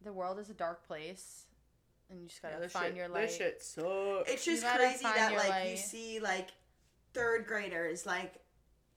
the 0.04 0.12
world 0.12 0.38
is 0.38 0.50
a 0.50 0.54
dark 0.54 0.86
place, 0.86 1.46
and 2.10 2.20
you 2.20 2.28
just 2.28 2.42
gotta 2.42 2.56
Yeah, 2.60 2.68
find 2.68 2.86
shit, 2.88 2.96
your 2.96 3.08
light. 3.08 3.22
This 3.26 3.36
shit 3.36 3.62
sucks. 3.62 4.30
It's 4.30 4.44
just 4.44 4.64
crazy 4.64 5.02
that 5.02 5.32
your 5.32 5.40
like 5.40 5.70
you 5.70 5.76
see 5.76 6.20
like 6.20 6.50
third 7.12 7.46
graders 7.46 8.06
like 8.06 8.34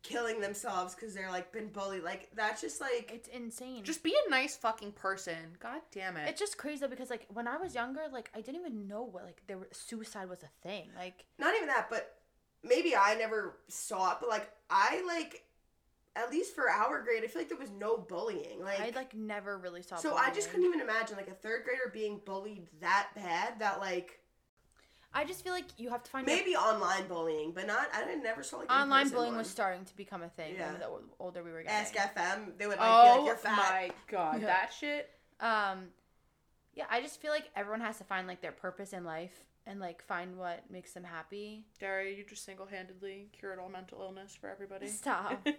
killing 0.08 0.40
themselves 0.40 0.96
because 0.96 1.14
they're 1.14 1.30
like 1.30 1.52
been 1.52 1.68
bullied. 1.68 2.04
Like 2.04 2.30
that's 2.36 2.62
just 2.62 2.80
like 2.80 3.12
It's 3.14 3.28
insane. 3.28 3.84
Just 3.84 4.04
be 4.04 4.16
a 4.28 4.30
nice 4.30 4.56
fucking 4.56 4.94
person. 4.94 5.58
God 5.60 5.82
damn 5.92 6.18
it. 6.18 6.30
it's 6.30 6.40
just 6.40 6.58
crazy 6.58 6.80
though 6.82 6.88
because 6.88 7.10
like 7.10 7.26
when 7.34 7.48
I 7.48 7.58
was 7.58 7.76
younger, 7.76 8.02
like 8.12 8.30
I 8.36 8.42
didn't 8.42 8.62
even 8.62 8.88
know 8.88 9.04
what 9.04 9.26
like 9.26 9.42
there 9.48 9.58
were, 9.58 9.68
suicide 9.72 10.30
was 10.30 10.44
a 10.44 10.68
thing. 10.68 10.90
Like 10.98 11.26
not 11.38 11.56
even 11.56 11.68
that, 11.68 11.88
but 11.90 12.16
maybe 12.64 12.96
I 12.96 13.16
never 13.16 13.58
saw 13.68 14.14
it, 14.14 14.18
but 14.22 14.30
like 14.30 14.50
I 14.70 15.04
like 15.06 15.44
at 16.16 16.32
least 16.32 16.56
for 16.56 16.70
our 16.70 17.04
grade, 17.04 17.24
I 17.24 17.28
feel 17.28 17.42
like 17.42 17.50
there 17.50 17.58
was 17.58 17.70
no 17.72 17.98
bullying. 17.98 18.62
Like 18.64 18.80
I 18.80 18.92
like 18.96 19.14
never 19.14 19.58
really 19.58 19.82
saw. 19.82 19.98
so 19.98 20.16
I 20.16 20.32
just 20.32 20.50
couldn't 20.50 20.66
even 20.66 20.82
imagine 20.82 21.18
like 21.18 21.28
a 21.28 21.34
third 21.34 21.64
grader 21.64 21.92
being 21.94 22.22
bullied 22.26 22.68
that 22.82 23.10
bad 23.16 23.60
that 23.60 23.80
like 23.80 24.20
I 25.14 25.24
just 25.26 25.44
feel 25.44 25.54
like 25.54 25.66
you 25.78 25.90
have 25.90 26.04
to 26.04 26.12
find 26.12 26.28
your- 26.28 26.36
maybe 26.38 26.56
online 26.56 27.08
bullying, 27.08 27.52
but 27.52 27.66
not 27.66 27.88
I 27.94 28.04
didn't 28.06 28.24
never 28.24 28.44
saw 28.44 28.58
like 28.58 28.72
online 28.72 29.10
bullying 29.10 29.34
one. 29.34 29.40
was 29.40 29.50
starting 29.50 29.84
to 29.86 29.96
become 29.98 30.22
a 30.22 30.30
thing. 30.30 30.54
Yeah. 30.56 30.74
Yeah. 30.74 30.78
The 30.78 30.90
older 31.20 31.44
we 31.44 31.52
were 31.52 31.64
getting. 31.64 31.76
Ask 31.78 31.96
FM. 31.96 32.58
They 32.58 32.68
would 32.68 32.78
like, 32.78 32.88
be 32.88 32.92
oh 33.10 33.16
like 33.18 33.26
you're 33.26 33.36
fat. 33.38 33.56
my 33.58 33.92
god, 34.08 34.42
Yeah. 34.42 34.48
that 34.48 34.74
shit. 34.78 35.10
Um, 35.40 35.88
yeah, 36.74 36.86
I 36.90 37.02
just 37.02 37.20
feel 37.22 37.32
like 37.32 37.50
everyone 37.56 37.82
has 37.82 37.98
to 37.98 38.04
find 38.04 38.28
like 38.28 38.42
their 38.42 38.52
purpose 38.52 38.94
in 38.94 39.04
life 39.06 39.44
and 39.68 39.80
like 39.80 40.02
find 40.04 40.38
what 40.38 40.64
makes 40.72 40.94
them 40.94 41.04
happy. 41.04 41.66
Daria, 41.80 42.16
you 42.16 42.24
just 42.28 42.46
single 42.46 42.66
handedly 42.66 43.28
cured 43.38 43.60
all 43.60 43.70
mental 43.70 44.02
illness 44.02 44.36
for 44.40 44.50
everybody. 44.50 44.88
Stop. 44.88 45.46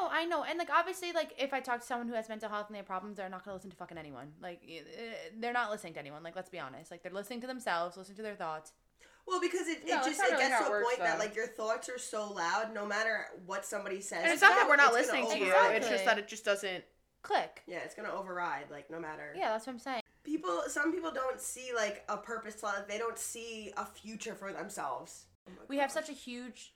No, 0.00 0.08
I 0.10 0.24
know, 0.24 0.42
and 0.42 0.58
like 0.58 0.70
obviously, 0.74 1.12
like 1.12 1.34
if 1.38 1.52
I 1.52 1.60
talk 1.60 1.80
to 1.80 1.86
someone 1.86 2.08
who 2.08 2.14
has 2.14 2.28
mental 2.28 2.48
health 2.48 2.66
and 2.68 2.74
they 2.74 2.78
have 2.78 2.86
problems, 2.86 3.18
they're 3.18 3.28
not 3.28 3.44
gonna 3.44 3.54
listen 3.54 3.70
to 3.70 3.76
fucking 3.76 3.98
anyone. 3.98 4.28
Like 4.42 4.60
eh, 4.66 4.80
they're 5.38 5.52
not 5.52 5.70
listening 5.70 5.92
to 5.94 6.00
anyone. 6.00 6.22
Like 6.22 6.34
let's 6.34 6.48
be 6.48 6.58
honest. 6.58 6.90
Like 6.90 7.02
they're 7.02 7.12
listening 7.12 7.42
to 7.42 7.46
themselves, 7.46 7.96
listening 7.98 8.16
to 8.16 8.22
their 8.22 8.34
thoughts. 8.34 8.72
Well, 9.28 9.38
because 9.40 9.68
it, 9.68 9.86
No, 9.86 9.92
it 9.92 9.94
that's 9.96 10.06
just 10.08 10.20
it 10.20 10.32
really 10.32 10.48
gets 10.48 10.60
to 10.62 10.66
a 10.66 10.70
works, 10.70 10.86
point 10.88 10.98
that 11.00 11.18
like 11.18 11.36
your 11.36 11.46
thoughts 11.46 11.88
are 11.90 11.98
so 11.98 12.32
loud, 12.32 12.74
no 12.74 12.86
matter 12.86 13.26
what 13.46 13.64
somebody 13.66 14.00
says. 14.00 14.20
and 14.24 14.32
it's 14.32 14.42
not 14.42 14.56
that 14.56 14.66
we're 14.68 14.76
not 14.76 14.92
listening 14.94 15.28
to 15.30 15.38
you. 15.38 15.52
override. 15.52 15.76
It's 15.76 15.88
just 15.88 16.04
that 16.06 16.18
it 16.18 16.26
just 16.26 16.44
doesn't. 16.44 16.84
Click. 17.22 17.62
yeah, 17.68 17.78
it's 17.84 17.94
gonna 17.94 18.12
override. 18.12 18.70
Like 18.70 18.90
no 18.90 18.98
matter. 18.98 19.34
Yeah, 19.36 19.50
that's 19.50 19.66
what 19.66 19.74
I'm 19.74 19.78
saying. 19.78 20.01
People, 20.24 20.62
some 20.68 20.92
people 20.92 21.10
don't 21.10 21.40
see 21.40 21.70
like 21.74 22.04
a 22.08 22.16
purpose 22.16 22.54
to 22.56 22.66
life. 22.66 22.86
They 22.88 22.98
don't 22.98 23.18
see 23.18 23.72
a 23.76 23.84
future 23.84 24.34
for 24.34 24.52
themselves. 24.52 25.24
Oh 25.48 25.52
my 25.56 25.64
We 25.68 25.78
have 25.78 25.90
such 25.90 26.08
a 26.08 26.12
huge, 26.12 26.74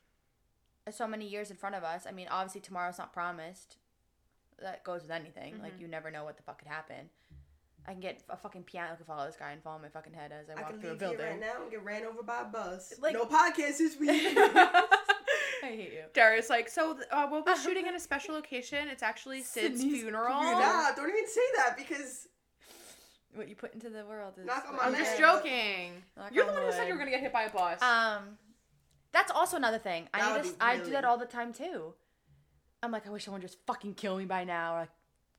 uh, 0.87 0.91
so 0.91 1.07
many 1.07 1.27
years 1.29 1.51
in 1.51 1.57
front 1.57 1.75
of 1.77 1.85
us. 1.85 2.07
I 2.09 2.13
mean, 2.13 2.27
obviously 2.31 2.61
tomorrow's 2.61 2.99
not 2.99 3.13
promised. 3.13 3.77
That 4.61 4.83
goes 4.85 5.03
with 5.03 5.11
anything. 5.11 5.61
Like 5.63 5.77
Mhm. 5.77 5.81
you 5.83 5.89
never 5.89 6.11
know 6.11 6.25
what 6.25 6.37
the 6.37 6.43
fuck 6.43 6.59
could 6.59 6.69
happen. 6.69 7.11
I 7.89 7.93
can 7.93 8.01
get 8.01 8.25
a 8.29 8.37
fucking 8.37 8.65
piano 8.65 8.95
I 8.95 8.97
could 8.97 9.07
follow 9.07 9.27
this 9.27 9.37
guy 9.37 9.53
and 9.53 9.63
fall 9.63 9.75
on 9.77 9.83
my 9.83 9.89
fucking 9.91 10.13
head 10.15 10.33
as 10.33 10.49
I 10.51 10.55
I 10.55 10.63
walk 10.63 10.71
can 10.71 10.81
through 10.81 10.91
a 10.91 10.93
leave 10.93 11.01
here 11.03 11.09
building. 11.11 11.27
right 11.31 11.41
now 11.41 11.63
and 11.63 11.71
get 11.71 11.85
ran 11.85 12.05
over 12.05 12.23
by 12.25 12.41
a 12.41 12.45
bus. 12.47 12.95
Like- 12.99 13.13
no 13.15 13.27
podcast 13.27 13.79
this 13.79 13.97
week. 13.97 14.37
I 14.37 15.69
hate 15.69 15.93
you. 15.93 16.03
Daria's 16.13 16.51
like, 16.51 16.69
so 16.69 16.99
uh, 17.13 17.29
we'll 17.31 17.43
be 17.43 17.55
shooting 17.63 17.87
in 17.87 17.95
a 17.95 18.01
special 18.01 18.35
location. 18.35 18.89
It's 18.89 19.03
actually 19.05 19.43
Sid's 19.43 19.81
Sydney's 19.81 20.03
funeral. 20.03 20.35
nah, 20.43 20.91
don't 20.97 21.09
even 21.09 21.29
say 21.29 21.41
that 21.59 21.77
because 21.77 22.27
What 23.37 23.49
you 23.49 23.55
put 23.57 23.75
into 23.75 23.91
the 23.91 24.05
world 24.05 24.35
is. 24.39 24.47
Knock 24.47 24.67
on 24.69 24.77
my 24.77 24.83
I'm 24.85 24.93
you 24.93 24.99
head. 24.99 25.07
just 25.07 25.19
joking. 25.19 26.03
Knock 26.17 26.33
You're 26.35 26.45
the 26.47 26.51
on 26.53 26.57
one 26.57 26.67
who 26.67 26.73
said 26.73 26.87
you 26.89 26.95
were 26.95 26.99
wood. 26.99 27.07
gonna 27.07 27.11
get 27.11 27.21
hit 27.21 27.33
by 27.33 27.43
a 27.45 27.51
bus. 27.51 27.81
Um, 27.83 28.39
that's 29.13 29.31
also 29.31 29.57
another 29.57 29.79
thing. 29.79 30.09
I 30.15 30.21
That 30.21 30.27
need 30.29 30.33
would 30.35 30.45
to, 30.45 30.51
be 30.51 30.57
I 30.61 30.75
do 30.77 30.81
really- 30.81 30.93
that 30.93 31.05
all 31.05 31.19
the 31.19 31.27
time 31.27 31.53
too. 31.53 31.95
I'm 32.83 32.91
like, 32.93 33.07
I 33.07 33.11
wish 33.11 33.25
someone 33.25 33.41
just 33.41 33.59
fucking 33.67 33.95
kill 33.95 34.17
me 34.17 34.25
by 34.27 34.45
now. 34.45 34.75
Or 34.77 34.79
like, 34.81 34.91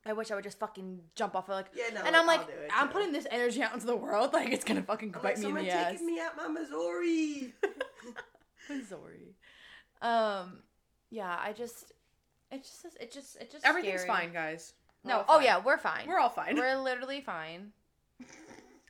I 0.06 0.14
wish 0.14 0.32
I 0.32 0.36
would 0.36 0.44
just 0.44 0.60
fucking 0.60 1.02
jump 1.16 1.36
off. 1.36 1.50
Of, 1.50 1.56
like, 1.56 1.68
yeah, 1.76 1.94
no. 1.94 2.02
and 2.02 2.16
I'm 2.16 2.22
I'll 2.22 2.28
like, 2.38 2.48
do 2.48 2.54
it, 2.54 2.72
I'm 2.74 2.88
too. 2.88 2.94
putting 2.94 3.12
this 3.12 3.28
energy 3.30 3.62
out 3.62 3.74
into 3.74 3.86
the 3.86 3.96
world. 3.96 4.32
Like, 4.34 4.52
it's 4.52 4.64
gonna 4.64 4.82
fucking 4.84 5.14
I'm 5.16 5.22
bite 5.22 5.24
like, 5.24 5.38
me 5.38 5.44
in 5.46 5.48
someone 5.50 5.66
the 5.66 5.72
ass. 5.72 5.92
taking 5.92 6.08
me 6.08 6.20
out 6.20 6.36
my 6.38 6.48
Missouri. 6.48 7.54
Missouri. 8.70 9.36
Um, 10.02 10.60
yeah, 11.10 11.38
I 11.40 11.54
just, 11.54 11.94
it 12.52 12.64
just, 12.64 12.86
it 13.00 13.12
just, 13.12 13.36
it 13.38 13.52
just. 13.52 13.66
Everything's 13.66 14.02
scary. 14.02 14.20
fine, 14.20 14.34
guys. 14.34 14.74
We're 15.04 15.12
No, 15.12 15.18
all 15.20 15.26
oh 15.30 15.34
fine. 15.36 15.44
yeah, 15.46 15.60
we're 15.64 15.78
fine. 15.78 16.08
we're 16.08 16.20
all 16.20 16.30
fine. 16.30 16.56
We're 16.56 16.78
literally 16.78 17.22
fine. 17.22 17.72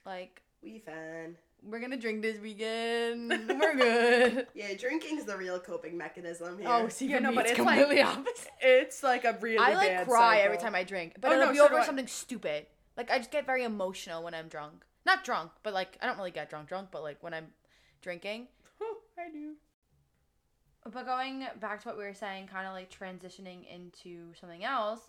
Like, 0.06 0.42
we 0.63 0.80
fine. 0.80 1.36
we're 1.63 1.80
gonna 1.80 1.98
drink 1.98 2.22
this 2.22 2.40
weekend. 2.40 3.30
we're 3.60 3.76
good. 3.76 4.48
Yeah, 4.54 4.74
drinking's 4.76 5.26
the 5.26 5.36
real 5.38 5.60
coping 5.60 5.98
mechanism 5.98 6.58
here. 6.60 6.68
Oh, 6.70 6.88
see, 6.88 7.08
Yeah, 7.08 7.20
no, 7.20 7.30
me, 7.30 7.36
but 7.36 7.46
it's 7.48 7.60
it's 7.60 7.66
like- 7.66 8.06
opposite. 8.06 8.48
It's 8.62 9.04
like 9.04 9.26
a 9.26 9.38
really 9.42 9.58
I 9.58 9.74
like 9.76 9.90
bad 9.90 10.08
cry 10.08 10.36
cycle. 10.38 10.46
every 10.46 10.58
time 10.58 10.76
I 10.76 10.84
drink, 10.84 11.16
but 11.20 11.30
Oh, 11.32 11.34
it'll 11.34 11.46
no, 11.48 11.52
be 11.52 11.58
so 11.58 11.68
do 11.68 11.74
over 11.74 11.82
I. 11.82 11.86
something 11.86 12.08
stupid. 12.08 12.68
Like 12.96 13.12
I 13.12 13.18
just 13.18 13.32
get 13.32 13.46
very 13.46 13.63
emotional 13.63 14.24
when 14.24 14.34
I'm 14.34 14.48
drunk. 14.48 14.84
Not 15.06 15.24
drunk, 15.24 15.52
but 15.63 15.74
like 15.74 15.98
I 16.02 16.06
don't 16.08 16.18
really 16.18 16.32
get 16.32 16.50
drunk 16.50 16.70
drunk, 16.70 16.90
but 16.92 17.04
like 17.04 17.22
when 17.22 17.34
I'm 17.34 17.48
drinking. 18.02 18.48
Oh, 18.82 18.98
I 19.18 19.32
do. 19.32 19.54
But 20.90 21.06
going 21.06 21.46
back 21.60 21.82
to 21.82 21.88
what 21.90 21.98
we 21.98 22.04
were 22.04 22.13
saying, 22.13 22.48
kind 22.48 22.68
of 22.68 22.74
like 22.74 22.90
transitioning 22.92 23.68
into 23.68 24.34
something 24.40 24.63
else, 24.63 25.02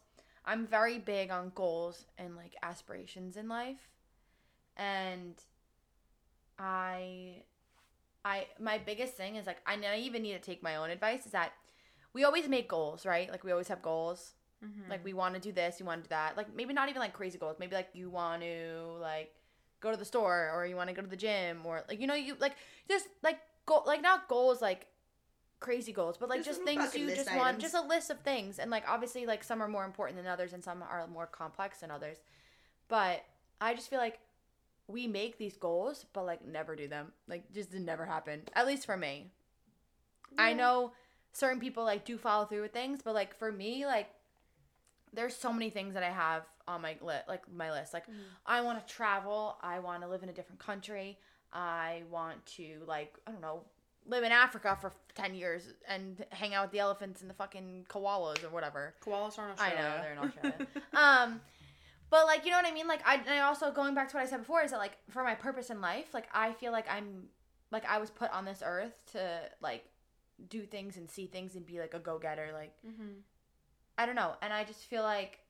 I'm 0.45 0.67
very 0.67 0.99
big 0.99 1.31
on 1.31 1.53
goals 1.55 2.07
and 2.17 2.35
like 2.35 2.55
aspirations 2.63 3.37
in 3.37 3.47
life. 3.49 3.91
And 4.79 5.35
I 6.59 7.43
I 8.25 8.47
my 8.61 8.79
biggest 8.79 9.15
thing 9.15 9.37
is 9.37 9.47
like 9.47 9.59
I 9.67 9.77
even 9.99 10.23
need 10.23 10.33
to 10.33 10.39
take 10.39 10.63
my 10.63 10.77
own 10.77 10.91
advice 10.91 11.27
is 11.27 11.33
that 11.33 11.53
we 12.13 12.25
always 12.25 12.49
make 12.49 12.69
goals, 12.69 13.05
right? 13.05 13.31
Like 13.31 13.45
we 13.45 13.53
always 13.53 13.69
have 13.69 13.83
goals. 13.83 14.33
Mm-hmm. 14.65 14.91
Like 14.91 15.05
we 15.05 15.13
want 15.13 15.35
to 15.35 15.41
do 15.41 15.53
this, 15.53 15.79
you 15.79 15.87
want 15.87 16.03
to 16.03 16.09
do 16.09 16.11
that. 16.11 16.37
Like 16.37 16.55
maybe 16.55 16.73
not 16.73 16.89
even 16.89 17.01
like 17.01 17.13
crazy 17.13 17.39
goals. 17.39 17.57
Maybe 17.61 17.75
like 17.75 17.91
you 17.93 18.11
want 18.11 18.43
to 18.43 18.97
like 19.01 19.33
go 19.81 19.91
to 19.91 19.97
the 19.97 20.05
store 20.05 20.51
or 20.55 20.67
you 20.67 20.75
want 20.75 20.89
to 20.89 20.95
go 20.95 21.03
to 21.03 21.09
the 21.09 21.17
gym 21.17 21.65
or 21.65 21.85
like 21.89 22.01
you 22.01 22.09
know 22.09 22.15
you 22.15 22.37
like 22.41 22.57
just 22.89 23.07
like 23.23 23.39
go 23.67 23.83
like 23.87 24.03
not 24.03 24.29
goals 24.29 24.61
like 24.61 24.89
crazy 25.61 25.93
goals, 25.93 26.17
but 26.17 26.29
like 26.29 26.45
Just 26.45 26.61
just, 26.61 26.63
things 26.63 26.95
you 26.95 27.15
just 27.15 27.35
want, 27.35 27.59
just 27.59 27.75
a 27.75 27.81
list 27.81 28.11
of 28.11 28.21
things. 28.21 28.59
And 28.59 28.71
like 28.71 28.85
obviously 28.89 29.27
like 29.27 29.43
some 29.43 29.63
are 29.63 29.69
more 29.69 29.85
important 29.85 30.17
than 30.19 30.27
others 30.27 30.53
and 30.53 30.63
some 30.63 30.83
are 30.83 31.07
more 31.07 31.27
complex 31.27 31.81
than 31.81 31.91
others. 31.91 32.19
But 32.89 33.25
I 33.61 33.75
just 33.75 33.91
feel 33.91 33.99
like 33.99 34.19
we 34.89 35.07
make 35.07 35.39
these 35.39 35.57
goals 35.57 36.07
but 36.13 36.25
like 36.27 36.45
never 36.47 36.75
do 36.75 36.89
them. 36.89 37.13
Like 37.29 37.53
just 37.53 37.73
never 37.73 38.07
happen. 38.07 38.43
At 38.55 38.67
least 38.67 38.87
for 38.87 38.97
me. 38.97 39.31
I 40.37 40.53
know 40.53 40.93
certain 41.33 41.61
people 41.61 41.85
like 41.85 42.05
do 42.05 42.19
follow 42.19 42.45
through 42.47 42.63
with 42.63 42.73
things, 42.73 43.01
but 43.03 43.15
like 43.15 43.39
for 43.39 43.53
me, 43.53 43.87
like 43.87 44.09
there's 45.13 45.35
so 45.35 45.53
many 45.53 45.71
things 45.71 45.95
that 45.95 46.03
I 46.03 46.11
have 46.11 46.43
on 46.67 46.83
my 46.83 46.97
list, 47.01 47.29
like 47.29 47.43
my 47.53 47.71
list. 47.71 47.95
Like 47.95 48.05
I 48.45 48.61
want 48.61 48.87
to 48.87 48.93
travel. 48.95 49.57
I 49.63 49.79
want 49.79 50.03
to 50.03 50.09
live 50.09 50.23
in 50.23 50.29
a 50.29 50.33
different 50.33 50.59
country. 50.61 51.19
I 51.53 52.03
want 52.11 52.45
to 52.57 52.83
like 52.87 53.15
I 53.27 53.31
don't 53.33 53.41
know 53.41 53.63
live 54.07 54.25
in 54.25 54.33
Africa 54.33 54.77
for 54.81 54.93
ten 55.15 55.35
years 55.35 55.75
and 55.87 56.25
hang 56.31 56.55
out 56.55 56.65
with 56.67 56.73
the 56.73 56.79
elephants 56.79 57.21
and 57.21 57.29
the 57.29 57.35
fucking 57.35 57.87
koalas 57.89 58.45
or 58.45 58.49
whatever. 58.49 58.95
Koalas 59.05 59.39
aren't 59.39 59.61
I 59.61 59.69
Australia. 59.73 59.83
know 59.83 60.03
they're 60.03 60.13
in 60.13 60.19
Australia. 60.19 60.67
um, 60.95 61.41
but 62.11 62.27
like 62.27 62.45
you 62.45 62.51
know 62.51 62.59
what 62.59 62.67
I 62.67 62.73
mean. 62.73 62.87
Like 62.89 63.07
I, 63.07 63.17
and 63.17 63.29
I 63.31 63.41
also 63.41 63.71
going 63.73 63.95
back 63.95 64.09
to 64.11 64.17
what 64.17 64.23
I 64.23 64.27
said 64.27 64.39
before 64.41 64.63
is 64.63 64.71
that 64.71 64.79
like 64.79 64.97
for 65.11 65.23
my 65.23 65.35
purpose 65.35 65.71
in 65.71 65.81
life, 65.81 66.15
like 66.15 66.29
I 66.33 66.53
feel 66.53 66.73
like 66.73 66.87
I'm 66.91 67.25
like 67.71 67.85
I 67.89 67.99
was 67.99 68.11
put 68.11 68.31
on 68.33 68.45
this 68.45 68.63
earth 68.65 68.93
to 69.13 69.41
like 69.61 69.85
do 70.49 70.63
things 70.63 70.97
and 70.97 71.11
see 71.11 71.27
things 71.27 71.55
and 71.57 71.67
be 71.67 71.79
like 71.81 71.95
a 71.95 71.99
go 71.99 72.19
getter. 72.19 72.51
Like 72.53 72.73
Mm-hmm. 72.87 73.21
I 73.99 74.07
don't 74.07 74.15
know, 74.15 74.35
and 74.43 74.53
I 74.53 74.63
just 74.65 74.85
feel 74.85 75.03
like 75.03 75.41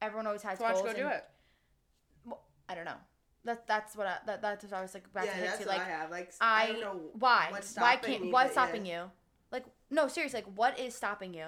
everyone 0.00 0.26
always 0.26 0.42
has 0.42 0.58
So 0.58 0.64
why 0.64 0.72
don't 0.72 0.82
goals. 0.84 0.96
you 0.96 1.02
go 1.02 1.08
do 1.08 1.14
and- 1.14 1.16
it? 1.16 1.24
I 2.68 2.74
don't 2.74 2.84
know. 2.84 2.96
That 3.44 3.66
that's 3.66 3.96
what 3.96 4.06
I, 4.06 4.16
that 4.26 4.40
that's 4.40 4.64
what 4.64 4.72
I 4.72 4.82
was 4.82 4.94
like 4.94 5.12
back 5.12 5.26
yeah, 5.26 5.32
to 5.32 5.36
hit 5.38 5.46
that's 5.46 5.58
to 5.62 5.68
what 5.68 5.78
like 5.78 5.86
I 5.86 5.90
have. 5.90 6.10
Like 6.10 6.32
I, 6.40 6.62
I, 6.62 6.66
don't 6.72 6.80
know 6.80 7.00
why 7.18 7.48
what's 7.50 7.76
why 7.76 7.96
can't 7.96 8.22
me, 8.22 8.30
what's 8.30 8.54
but 8.54 8.60
yeah. 8.60 8.66
stopping 8.66 8.86
you 8.86 9.02
like 9.50 9.64
no 9.90 10.06
seriously 10.06 10.38
like 10.44 10.56
what 10.56 10.78
is 10.78 10.94
stopping 10.94 11.34
you 11.34 11.46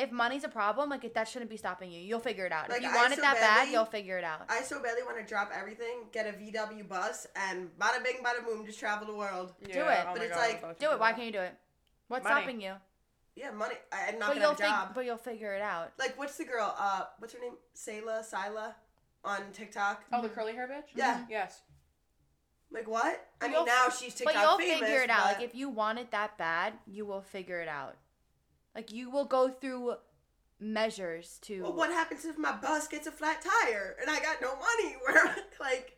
if 0.00 0.10
money's 0.10 0.44
a 0.44 0.48
problem 0.48 0.88
like 0.90 1.04
if 1.04 1.12
that 1.14 1.28
shouldn't 1.28 1.50
be 1.50 1.56
stopping 1.56 1.90
you 1.92 2.00
you'll 2.00 2.18
figure 2.30 2.46
it 2.46 2.52
out 2.52 2.68
Like, 2.68 2.78
if 2.78 2.84
you 2.84 2.90
I 2.90 2.96
want 2.96 3.12
it 3.12 3.16
so 3.16 3.22
that 3.22 3.34
bad 3.40 3.68
you'll 3.70 3.84
figure 3.84 4.18
it 4.18 4.24
out 4.24 4.42
I 4.48 4.62
so 4.62 4.80
badly 4.82 5.02
want 5.04 5.18
to 5.18 5.24
drop 5.24 5.50
everything, 5.56 5.96
get 6.12 6.26
a 6.26 6.32
VW 6.32 6.88
bus, 6.88 7.26
and 7.36 7.70
bada 7.78 8.02
bing, 8.02 8.18
bada 8.24 8.44
boom, 8.44 8.64
just 8.66 8.78
travel 8.78 9.06
the 9.06 9.14
world. 9.14 9.52
Do 9.62 9.70
it. 9.70 9.74
oh 9.78 10.12
But 10.14 10.22
it's 10.22 10.30
God, 10.34 10.38
like- 10.40 10.52
I'm 10.58 10.64
about 10.64 10.80
to 10.80 10.86
do 10.86 10.92
it 10.92 10.98
why 11.00 11.12
can't 11.12 11.26
you 11.26 11.32
do 11.32 11.40
it 11.40 11.54
what's 12.08 12.24
Money. 12.24 12.36
stopping 12.40 12.60
you 12.60 12.74
Yeah, 13.36 13.50
money. 13.52 13.74
I, 13.92 14.08
I'm 14.08 14.18
not 14.18 14.28
but 14.28 14.34
gonna 14.34 14.40
you'll 14.40 14.50
have 14.50 14.58
a 14.58 14.62
job. 14.62 14.86
fig- 14.88 14.94
but 14.96 15.04
you'll 15.06 15.16
figure 15.30 15.54
it 15.54 15.62
out 15.62 15.92
Like, 15.98 16.18
what's 16.18 16.36
the 16.36 16.44
girl? 16.44 16.74
Uh, 16.78 17.04
what's 17.18 17.32
her 17.34 17.40
name? 17.40 17.54
Sayla, 17.76 18.24
Sila, 18.24 18.74
on 19.24 19.40
TikTok. 19.52 20.04
Oh, 20.12 20.22
the 20.22 20.28
curly 20.28 20.54
hair 20.54 20.66
bitch. 20.68 20.90
Yeah. 20.94 21.24
Yes. 21.28 21.60
Like 22.72 22.88
what? 22.88 23.04
I 23.40 23.48
But 23.48 23.50
mean, 23.50 23.64
now 23.66 23.88
she's 23.88 24.14
TikTok 24.14 24.32
famous. 24.34 24.34
but 24.34 24.40
you'll 24.42 24.58
famous. 24.58 24.88
figure 24.88 25.02
it 25.02 25.10
out 25.10 25.24
like 25.24 25.42
if 25.42 25.54
you 25.54 25.68
want 25.68 25.98
it 25.98 26.10
that 26.12 26.38
bad 26.38 26.74
you 26.86 27.04
will 27.04 27.20
figure 27.22 27.60
it 27.60 27.68
out 27.68 27.96
like 28.74 28.92
you 28.92 29.10
will 29.10 29.24
go 29.24 29.48
through 29.48 29.94
measures 30.58 31.38
to. 31.42 31.62
Well, 31.62 31.72
what 31.74 31.90
happens 31.90 32.24
if 32.24 32.38
my 32.38 32.52
bus 32.52 32.88
gets 32.88 33.06
a 33.06 33.12
flat 33.12 33.42
tire 33.42 33.96
and 34.00 34.10
I 34.10 34.20
got 34.20 34.40
no 34.40 34.54
money? 34.56 34.96
Where 35.06 35.36
like 35.60 35.96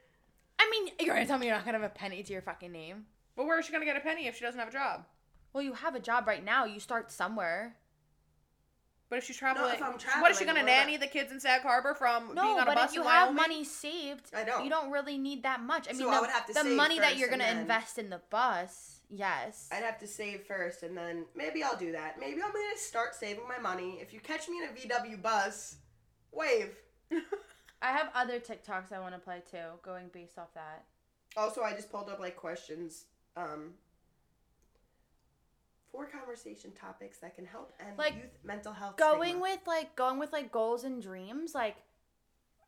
I 0.59 0.69
mean, 0.71 0.93
you're 1.01 1.15
gonna 1.15 1.27
tell 1.27 1.39
me 1.39 1.47
you're 1.47 1.57
not 1.57 1.65
gonna 1.65 1.79
have 1.79 1.91
a 1.91 1.95
penny 1.95 2.23
to 2.23 2.33
your 2.33 2.43
fucking 2.43 2.71
name. 2.73 3.07
But 3.37 3.47
where 3.47 3.59
is 3.59 3.67
she 3.67 3.73
gonna 3.73 3.85
get 3.85 3.97
a 3.97 4.01
penny 4.01 4.27
if 4.27 4.37
she 4.37 4.45
doesn't 4.45 4.59
have 4.61 4.69
a 4.69 4.73
job? 4.73 5.05
Well, 5.53 5.63
you 5.65 5.73
have 5.75 5.95
a 5.95 6.01
job 6.01 6.27
right 6.27 6.45
now. 6.45 6.65
You 6.65 6.81
start 6.81 7.11
somewhere. 7.11 7.77
But 9.11 9.19
if 9.19 9.25
she's 9.25 9.37
traveling, 9.37 9.75
if 9.75 9.83
I'm 9.83 9.93
what 10.23 10.31
is 10.31 10.39
she 10.39 10.45
gonna 10.47 10.63
nanny 10.63 10.95
about- 10.95 11.07
the 11.07 11.13
kids 11.13 11.33
in 11.33 11.41
Sag 11.41 11.61
Harbor 11.63 11.95
from 11.95 12.29
being 12.29 12.39
on 12.39 12.61
a 12.61 12.65
but 12.65 12.75
bus 12.77 12.91
if 12.91 12.97
you 12.97 13.03
have 13.03 13.29
Wyoming? 13.29 13.35
money 13.37 13.65
saved, 13.65 14.31
I 14.35 14.45
don't. 14.45 14.65
you 14.65 14.71
don't 14.71 14.91
really 14.91 15.19
need 15.19 15.43
that 15.43 15.61
much. 15.61 15.87
I 15.89 15.93
So 15.93 15.99
mean, 16.05 16.09
I 16.09 16.15
the, 16.15 16.21
would 16.23 16.31
have 16.31 16.47
to 16.47 16.53
the 16.55 16.61
save 16.61 16.77
money 16.77 16.99
that 16.99 17.19
you're 17.19 17.29
gonna 17.29 17.45
then- 17.45 17.59
invest 17.59 17.99
in 17.99 18.09
the 18.09 18.23
bus, 18.31 18.92
yes. 19.15 19.69
I'd 19.71 19.83
have 19.85 19.99
to 20.01 20.07
save 20.07 20.43
first 20.43 20.83
and 20.83 20.97
then 20.97 21.27
maybe 21.37 21.63
I'll 21.63 21.77
do 21.77 21.93
that. 21.93 22.19
Maybe 22.19 22.43
I'm 22.43 22.53
gonna 22.53 22.77
start 22.77 23.15
saving 23.15 23.47
my 23.47 23.59
money. 23.59 23.99
If 24.01 24.13
you 24.13 24.21
catch 24.21 24.49
me 24.49 24.59
in 24.59 24.65
a 24.65 24.73
VW 24.73 25.21
bus, 25.23 25.77
wave. 26.33 26.75
I 27.83 27.91
have 27.93 28.11
other 28.15 28.39
TikToks 28.39 28.93
I 28.93 29.01
want 29.01 29.15
to 29.15 29.21
play 29.21 29.43
too, 29.51 29.79
going 29.83 30.09
based 30.13 30.39
off 30.39 30.55
that. 30.55 30.85
Also, 31.37 31.63
I 31.63 31.73
just 31.75 31.91
pulled 31.91 32.09
up 32.09 32.21
like 32.21 32.37
questions. 32.37 33.07
Um, 33.37 33.73
four 35.91 36.07
conversation 36.07 36.71
topics 36.73 37.19
that 37.19 37.35
can 37.35 37.45
help 37.45 37.73
end 37.81 37.99
Like, 37.99 38.15
youth 38.15 38.39
mental 38.45 38.73
health. 38.73 38.97
Going 38.97 39.31
stigma. 39.31 39.41
with 39.43 39.61
like 39.67 39.97
going 39.97 40.19
with 40.19 40.33
like 40.33 40.53
goals 40.53 40.85
and 40.85 41.03
dreams, 41.03 41.55
like 41.55 41.77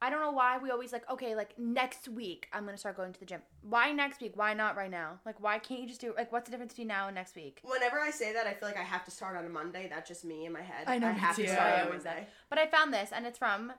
I 0.05 0.11
don't 0.11 0.21
know 0.21 0.33
why 0.33 0.59
we 0.59 0.71
always 0.71 0.93
like 0.93 1.11
okay, 1.11 1.35
like 1.35 1.59
next 1.59 2.09
week 2.09 2.49
I'm 2.53 2.67
gonna 2.67 2.77
start 2.77 2.95
going 2.95 3.15
to 3.15 3.21
the 3.21 3.25
gym. 3.25 3.41
Why 3.63 3.91
next 3.91 4.21
week? 4.21 4.33
Why 4.37 4.53
not 4.53 4.77
right 4.77 4.91
now? 4.91 5.19
Like 5.25 5.41
why 5.41 5.59
can't 5.59 5.81
you 5.81 5.87
just 5.87 6.03
do 6.03 6.13
like 6.15 6.31
what's 6.31 6.45
the 6.45 6.51
difference 6.51 6.75
between 6.75 6.89
now 6.89 7.07
and 7.07 7.15
next 7.15 7.35
week? 7.35 7.63
Whenever 7.65 7.99
I 7.99 8.11
say 8.11 8.35
that, 8.35 8.47
I 8.47 8.53
feel 8.53 8.69
like 8.69 8.77
I 8.77 8.83
have 8.83 9.07
to 9.07 9.11
start 9.11 9.35
on 9.35 9.47
a 9.47 9.49
Monday. 9.49 9.89
That's 9.89 10.07
just 10.07 10.27
me 10.27 10.45
in 10.45 10.53
my 10.53 10.61
head. 10.61 10.85
I 10.87 10.99
know, 10.99 11.11
me 11.11 11.19
have 11.19 11.37
too. 11.37 11.45
to 11.45 11.51
I 11.51 11.55
start 11.55 11.73
on 11.73 11.81
a 11.81 11.85
always 11.87 12.05
Monday. 12.05 12.27
But 12.51 12.59
I 12.59 12.67
found 12.67 12.93
this 12.93 13.13
and 13.15 13.25
it's 13.25 13.39
from 13.39 13.73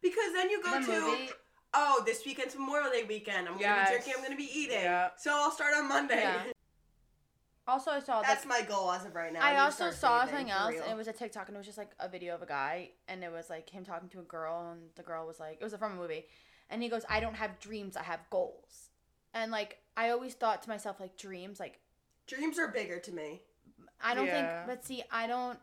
Because 0.00 0.32
then 0.32 0.48
you 0.48 0.62
go 0.62 0.80
the 0.80 0.86
to 0.86 1.00
movie. 1.00 1.30
oh, 1.74 2.02
this 2.06 2.24
weekend's 2.24 2.54
Memorial 2.54 2.90
Day 2.90 3.04
weekend. 3.06 3.46
I'm 3.46 3.58
gonna 3.58 3.84
be 3.84 3.90
drinking. 3.90 4.14
I'm 4.16 4.22
gonna 4.22 4.36
be 4.36 4.50
eating. 4.54 4.80
Yeah. 4.80 5.10
So 5.18 5.32
I'll 5.34 5.50
start 5.50 5.74
on 5.76 5.86
Monday. 5.86 6.22
Yeah. 6.22 6.44
Also, 7.68 7.90
I 7.90 8.00
saw 8.00 8.22
That's 8.22 8.42
that. 8.44 8.48
my 8.48 8.62
goal 8.62 8.92
as 8.92 9.04
of 9.04 9.14
right 9.14 9.32
now. 9.32 9.40
I 9.42 9.50
need 9.50 9.56
to 9.56 9.62
also 9.64 9.90
saw 9.90 10.24
something 10.24 10.50
else, 10.50 10.74
real. 10.74 10.82
and 10.84 10.92
it 10.92 10.96
was 10.96 11.08
a 11.08 11.12
TikTok, 11.12 11.48
and 11.48 11.56
it 11.56 11.58
was 11.58 11.66
just 11.66 11.78
like 11.78 11.90
a 11.98 12.08
video 12.08 12.34
of 12.34 12.42
a 12.42 12.46
guy, 12.46 12.90
and 13.08 13.24
it 13.24 13.32
was 13.32 13.50
like 13.50 13.68
him 13.68 13.84
talking 13.84 14.08
to 14.10 14.20
a 14.20 14.22
girl, 14.22 14.70
and 14.72 14.82
the 14.94 15.02
girl 15.02 15.26
was 15.26 15.40
like, 15.40 15.58
it 15.60 15.64
was 15.64 15.74
from 15.74 15.92
a 15.92 15.96
movie, 15.96 16.26
and 16.70 16.82
he 16.82 16.88
goes, 16.88 17.04
"I 17.08 17.18
don't 17.20 17.34
have 17.34 17.58
dreams, 17.58 17.96
I 17.96 18.04
have 18.04 18.20
goals," 18.30 18.90
and 19.34 19.50
like 19.50 19.78
I 19.96 20.10
always 20.10 20.34
thought 20.34 20.62
to 20.62 20.68
myself, 20.68 21.00
like 21.00 21.16
dreams, 21.16 21.58
like 21.58 21.80
Dreams 22.26 22.58
are 22.58 22.68
bigger 22.68 22.98
to 23.00 23.12
me. 23.12 23.42
I 24.00 24.14
don't 24.14 24.26
Yeah. 24.26 24.64
think, 24.64 24.66
but 24.66 24.84
see, 24.84 25.02
I 25.10 25.26
don't. 25.26 25.58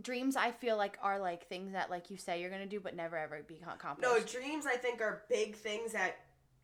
Dreams, 0.00 0.36
I 0.36 0.52
feel 0.52 0.76
like 0.76 0.96
are 1.02 1.18
like 1.18 1.48
things 1.48 1.72
that 1.72 1.90
like 1.90 2.08
you 2.10 2.16
say 2.16 2.40
you're 2.40 2.50
gonna 2.50 2.66
do, 2.66 2.80
but 2.80 2.94
never 2.94 3.16
ever 3.16 3.42
be 3.42 3.60
accomplished. 3.68 4.08
No, 4.08 4.20
dreams 4.20 4.64
I 4.64 4.76
think 4.76 5.00
are 5.02 5.24
big 5.28 5.56
things 5.56 5.92
that 5.92 6.16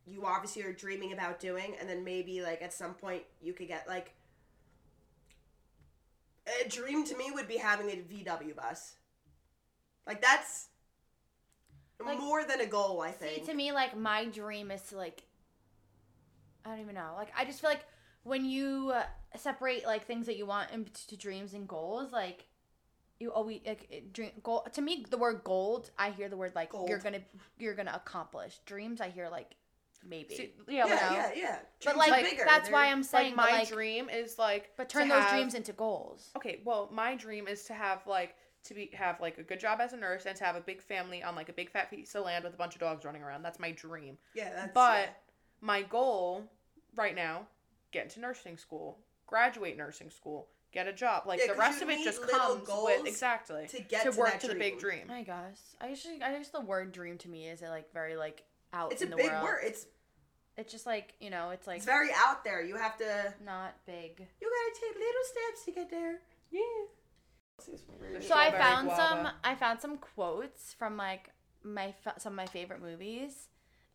you 0.07 0.25
obviously 0.25 0.61
are 0.63 0.73
dreaming 0.73 1.13
about 1.13 1.39
doing, 1.39 1.75
and 1.79 1.89
then 1.89 2.03
maybe 2.03 2.41
like 2.41 2.61
at 2.61 2.73
some 2.73 2.93
point 2.93 3.23
you 3.41 3.53
could 3.53 3.67
get 3.67 3.87
like 3.87 4.13
a 6.63 6.69
dream 6.69 7.05
to 7.05 7.17
me 7.17 7.31
would 7.31 7.47
be 7.47 7.57
having 7.57 7.89
a 7.89 7.95
VW 7.95 8.55
bus. 8.55 8.95
Like 10.05 10.21
that's 10.21 10.67
Like- 11.99 12.19
more 12.19 12.43
than 12.43 12.61
a 12.61 12.65
goal. 12.65 13.01
I 13.01 13.11
think. 13.11 13.39
See, 13.45 13.51
to 13.51 13.53
me, 13.55 13.71
like 13.71 13.95
my 13.97 14.25
dream 14.25 14.71
is 14.71 14.81
to 14.89 14.97
like. 14.97 15.23
I 16.63 16.69
don't 16.69 16.79
even 16.81 16.95
know. 16.95 17.13
Like 17.15 17.31
I 17.37 17.45
just 17.45 17.61
feel 17.61 17.69
like 17.69 17.85
when 18.23 18.43
you 18.45 18.91
uh, 18.93 19.03
separate 19.37 19.85
like 19.85 20.05
things 20.05 20.25
that 20.25 20.35
you 20.37 20.45
want 20.45 20.71
into 20.71 21.15
dreams 21.15 21.53
and 21.53 21.67
goals, 21.67 22.11
like 22.11 22.45
you 23.19 23.31
always 23.31 23.61
like 23.65 24.09
dream 24.11 24.31
goal. 24.43 24.67
To 24.73 24.81
me, 24.81 25.05
the 25.09 25.17
word 25.17 25.41
gold, 25.43 25.89
I 25.97 26.09
hear 26.11 26.27
the 26.29 26.37
word 26.37 26.53
like 26.55 26.71
Gold. 26.71 26.89
you're 26.89 26.99
gonna 26.99 27.21
you're 27.57 27.75
gonna 27.75 27.93
accomplish. 27.95 28.59
Dreams, 28.65 28.99
I 29.01 29.09
hear 29.09 29.29
like 29.29 29.55
maybe. 30.07 30.35
See, 30.35 30.53
yeah, 30.67 30.85
yeah, 30.87 30.93
like, 30.93 31.01
yeah, 31.01 31.31
yeah. 31.35 31.59
but 31.83 31.97
like, 31.97 32.23
bigger. 32.29 32.43
that's 32.45 32.69
why 32.69 32.85
They're- 32.85 32.91
I'm 32.93 33.03
saying, 33.03 33.35
like 33.35 33.51
my 33.51 33.57
like, 33.59 33.69
dream 33.69 34.09
is 34.09 34.37
like 34.39 34.71
but 34.77 34.89
turn 34.89 35.07
those 35.09 35.23
have- 35.23 35.31
dreams 35.31 35.53
into 35.55 35.73
goals. 35.73 36.29
Okay, 36.35 36.61
well, 36.65 36.89
my 36.91 37.15
dream 37.15 37.47
is 37.47 37.63
to 37.65 37.73
have 37.73 38.05
like 38.07 38.35
to 38.65 38.73
be 38.73 38.89
have 38.93 39.19
like 39.21 39.37
a 39.37 39.43
good 39.43 39.59
job 39.59 39.79
as 39.81 39.93
a 39.93 39.97
nurse 39.97 40.25
and 40.25 40.35
to 40.37 40.43
have 40.43 40.55
a 40.55 40.61
big 40.61 40.81
family 40.81 41.21
on 41.21 41.35
like 41.35 41.49
a 41.49 41.53
big 41.53 41.69
fat 41.69 41.89
piece 41.89 42.15
of 42.15 42.25
land 42.25 42.43
with 42.43 42.53
a 42.53 42.57
bunch 42.57 42.73
of 42.75 42.81
dogs 42.81 43.05
running 43.05 43.21
around. 43.21 43.43
That's 43.43 43.59
my 43.59 43.71
dream. 43.71 44.17
Yeah, 44.33 44.51
that's 44.55 44.73
But 44.73 45.09
my 45.61 45.83
goal 45.83 46.43
right 46.95 47.15
now, 47.15 47.47
get 47.91 48.05
into 48.05 48.19
nursing 48.19 48.57
school, 48.57 48.97
graduate 49.27 49.77
nursing 49.77 50.09
school, 50.09 50.47
get 50.71 50.87
a 50.87 50.93
job. 50.93 51.23
Like 51.27 51.39
Yeah, 51.39 51.45
the 51.47 51.53
'cause 51.53 51.59
rest 51.59 51.81
of 51.83 51.89
it 51.89 52.03
just 52.03 52.27
comes 52.27 52.67
with 52.67 53.05
exactly 53.05 53.67
to 53.67 53.81
get 53.81 54.03
to 54.05 54.11
to 54.11 54.17
work 54.19 54.31
that 54.31 54.41
to 54.41 54.47
the 54.47 54.55
big 54.55 54.79
dream. 54.79 55.05
dream. 55.07 55.11
I 55.17 55.21
guess. 55.23 55.75
I 55.79 55.89
usually, 55.89 56.21
I 56.23 56.31
guess 56.35 56.49
the 56.49 56.61
word 56.61 56.91
dream 56.91 57.17
to 57.19 57.29
me 57.29 57.47
is 57.47 57.61
it 57.61 57.69
like 57.69 57.91
very 57.93 58.15
like 58.15 58.43
out 58.73 58.91
it's 58.91 59.01
in 59.03 59.09
a 59.09 59.11
the 59.11 59.17
big 59.17 59.31
world. 59.31 59.43
word. 59.43 59.59
It's 59.63 59.85
It's 60.57 60.71
just 60.71 60.85
like 60.85 61.13
you 61.19 61.29
know, 61.29 61.49
it's 61.49 61.67
like 61.67 61.77
it's 61.77 61.85
very 61.85 62.09
out 62.15 62.43
there. 62.43 62.63
You 62.63 62.75
have 62.75 62.97
to. 62.97 63.33
not 63.45 63.75
big. 63.85 64.25
You 64.41 64.49
gotta 64.49 64.79
take 64.79 64.95
little 64.95 65.23
steps 65.23 65.65
to 65.65 65.71
get 65.71 65.91
there. 65.91 66.19
Yeah. 66.51 66.61
So 68.21 68.35
I 68.35 68.51
found 68.51 68.87
guava. 68.87 69.01
some. 69.01 69.27
I 69.43 69.55
found 69.55 69.79
some 69.79 69.97
quotes 69.97 70.73
from 70.73 70.97
like 70.97 71.31
my 71.63 71.93
fa- 72.03 72.15
some 72.17 72.33
of 72.33 72.37
my 72.37 72.45
favorite 72.45 72.81
movies, 72.81 73.47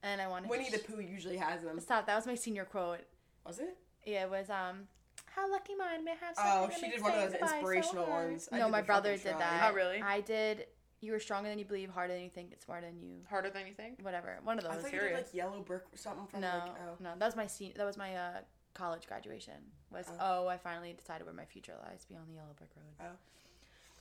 and 0.02 0.20
I 0.20 0.28
wanted 0.28 0.44
to 0.44 0.50
Winnie 0.50 0.70
to 0.70 0.72
the 0.72 0.84
Pooh 0.84 1.00
usually 1.00 1.36
has 1.36 1.62
them. 1.62 1.78
Stop. 1.80 2.06
That 2.06 2.16
was 2.16 2.26
my 2.26 2.34
senior 2.34 2.64
quote. 2.64 3.00
Was 3.46 3.58
it? 3.58 3.76
Yeah, 4.04 4.24
it 4.24 4.30
was 4.30 4.50
um. 4.50 4.88
How 5.26 5.50
lucky 5.50 5.74
mine 5.76 6.04
may 6.04 6.12
have. 6.12 6.34
Oh, 6.38 6.62
something 6.62 6.70
that 6.70 6.80
she 6.80 6.90
did 6.90 7.02
one 7.02 7.12
of 7.12 7.20
those 7.20 7.32
goodbye 7.32 7.46
so 7.46 7.54
inspirational 7.54 8.06
ones. 8.06 8.48
I 8.50 8.58
no, 8.58 8.68
my 8.68 8.82
brother 8.82 9.16
did 9.16 9.38
that. 9.38 9.70
Oh, 9.70 9.74
really? 9.74 10.02
I 10.02 10.20
did. 10.20 10.66
You 11.00 11.12
were 11.12 11.18
stronger 11.20 11.48
than 11.48 11.58
you 11.58 11.64
believe, 11.64 11.88
harder 11.90 12.12
than 12.14 12.22
you 12.22 12.28
think, 12.30 12.50
it's 12.52 12.64
smarter 12.66 12.86
than 12.86 13.00
you. 13.00 13.16
Harder 13.28 13.48
than 13.50 13.66
you 13.66 13.72
think. 13.72 13.98
Whatever. 14.02 14.38
One 14.44 14.58
of 14.58 14.64
those. 14.64 14.72
I 14.74 14.76
thought 14.76 14.92
you 14.92 15.00
did 15.00 15.14
like 15.14 15.32
yellow 15.34 15.60
brick 15.60 15.82
or 15.92 15.96
something 15.96 16.26
from 16.26 16.40
No, 16.42 16.48
like 16.48 16.72
oh. 16.86 16.96
no, 17.00 17.10
that 17.18 17.24
was 17.26 17.36
my 17.36 17.46
sen- 17.46 17.72
That 17.76 17.86
was 17.86 17.96
my 17.96 18.14
uh, 18.14 18.30
college 18.74 19.06
graduation. 19.06 19.54
Was 19.90 20.06
Oh. 20.20 20.44
oh. 20.44 20.48
I 20.48 20.58
finally 20.58 20.92
decided 20.92 21.24
where 21.24 21.34
my 21.34 21.46
future 21.46 21.72
lies 21.88 22.04
beyond 22.08 22.26
the 22.28 22.34
yellow 22.34 22.52
brick 22.56 22.70
road. 22.76 23.08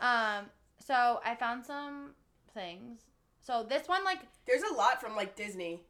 Oh. 0.02 0.06
Um. 0.06 0.46
So 0.86 1.20
I 1.26 1.36
found 1.36 1.66
some 1.66 2.12
things. 2.54 3.00
So 3.42 3.64
this 3.64 3.88
one, 3.88 4.04
like, 4.04 4.20
There's 4.46 4.64
a 4.64 4.74
lot 4.74 5.00
from 5.02 5.16
like 5.16 5.36
Disney. 5.36 5.82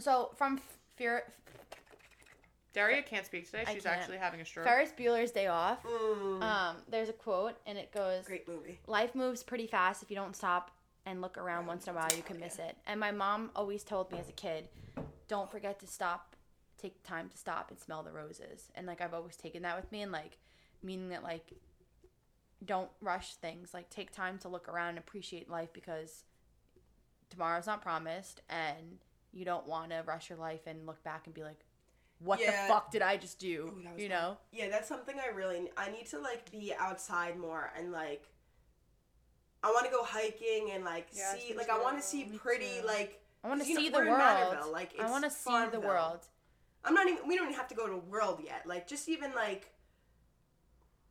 so 0.00 0.30
from 0.36 0.56
F- 0.56 0.78
Fear 0.96 1.24
Daria 2.74 3.02
can't 3.02 3.24
speak 3.24 3.46
today. 3.46 3.64
I 3.66 3.72
She's 3.74 3.84
can't. 3.84 3.96
actually 3.96 4.18
having 4.18 4.40
a 4.40 4.44
stroke. 4.44 4.66
Ferris 4.66 4.92
Bueller's 4.92 5.30
Day 5.30 5.46
Off. 5.46 5.82
Mm, 5.84 6.42
Um. 6.42 6.76
There's 6.88 7.08
a 7.08 7.12
quote, 7.14 7.54
and 7.66 7.78
it 7.78 7.90
goes, 7.92 8.26
great 8.26 8.46
movie. 8.46 8.80
"Life 8.86 9.14
moves 9.14 9.42
pretty 9.42 9.66
fast. 9.66 10.02
If 10.02 10.10
you 10.10 10.16
don't 10.16 10.36
stop 10.36 10.70
and 11.06 11.20
look 11.22 11.38
around 11.38 11.66
once 11.66 11.86
in 11.86 11.92
a 11.94 11.96
while, 11.96 12.12
you 12.14 12.22
can 12.22 12.38
miss 12.38 12.58
it." 12.58 12.76
And 12.86 12.98
my 13.00 13.12
mom 13.12 13.50
always 13.56 13.82
told 13.84 14.10
me 14.12 14.18
as 14.18 14.28
a 14.28 14.32
kid, 14.32 14.68
"Don't 15.28 15.50
forget 15.50 15.78
to 15.80 15.86
stop. 15.86 16.36
Take 16.76 17.02
time 17.04 17.28
to 17.30 17.38
stop 17.38 17.70
and 17.70 17.78
smell 17.78 18.02
the 18.02 18.12
roses." 18.12 18.70
And 18.74 18.86
like 18.86 19.00
I've 19.00 19.14
always 19.14 19.36
taken 19.36 19.62
that 19.62 19.76
with 19.76 19.90
me, 19.92 20.02
and 20.02 20.12
like 20.12 20.38
meaning 20.82 21.08
that 21.10 21.22
like 21.22 21.52
don't 22.64 22.90
rush 23.00 23.36
things. 23.36 23.72
Like 23.72 23.88
take 23.88 24.10
time 24.10 24.38
to 24.40 24.48
look 24.48 24.68
around 24.68 24.90
and 24.90 24.98
appreciate 24.98 25.48
life 25.48 25.72
because 25.72 26.24
tomorrow's 27.30 27.66
not 27.66 27.82
promised, 27.82 28.40
and 28.48 28.98
you 29.32 29.44
don't 29.44 29.66
want 29.66 29.90
to 29.90 30.02
rush 30.06 30.28
your 30.28 30.38
life 30.38 30.66
and 30.66 30.86
look 30.86 31.02
back 31.04 31.26
and 31.26 31.34
be 31.34 31.42
like, 31.42 31.64
"What 32.18 32.40
Yeah. 32.40 32.50
the 32.66 32.72
fuck 32.72 32.90
did 32.90 33.02
I 33.02 33.16
just 33.16 33.38
do?" 33.38 33.72
Ooh, 33.76 33.80
you 33.98 34.08
fun. 34.08 34.16
know? 34.16 34.36
Yeah, 34.52 34.68
that's 34.70 34.88
something 34.88 35.18
I 35.20 35.28
really 35.28 35.70
I 35.76 35.90
need 35.90 36.06
to 36.06 36.18
like 36.18 36.50
be 36.50 36.72
outside 36.74 37.36
more 37.38 37.72
and 37.76 37.92
like 37.92 38.28
I 39.62 39.70
want 39.70 39.86
to 39.86 39.90
go 39.90 40.04
hiking 40.04 40.70
and 40.72 40.84
like 40.84 41.08
Yes, 41.12 41.40
see 41.40 41.54
like 41.54 41.70
I 41.70 41.78
want 41.80 41.96
to 41.96 42.02
see 42.02 42.24
pretty 42.24 42.80
too. 42.80 42.86
like 42.86 43.20
I 43.42 43.48
want 43.48 43.60
to 43.60 43.64
'cause, 43.64 43.68
you 43.70 43.74
know, 43.76 43.80
see 43.82 43.88
the 43.90 43.98
world. 44.10 44.70
Like 44.72 44.98
I 45.00 45.10
want 45.10 45.24
to 45.24 45.30
see 45.30 45.44
the 45.44 45.50
Farmville. 45.50 45.80
world. 45.82 46.26
I'm 46.84 46.94
not 46.94 47.08
even 47.08 47.26
we 47.28 47.36
don't 47.36 47.46
even 47.46 47.56
have 47.56 47.68
to 47.68 47.74
go 47.74 47.86
to 47.86 47.92
the 47.92 47.98
world 47.98 48.40
yet. 48.44 48.66
Like 48.66 48.86
just 48.86 49.08
even 49.08 49.34
like 49.34 49.70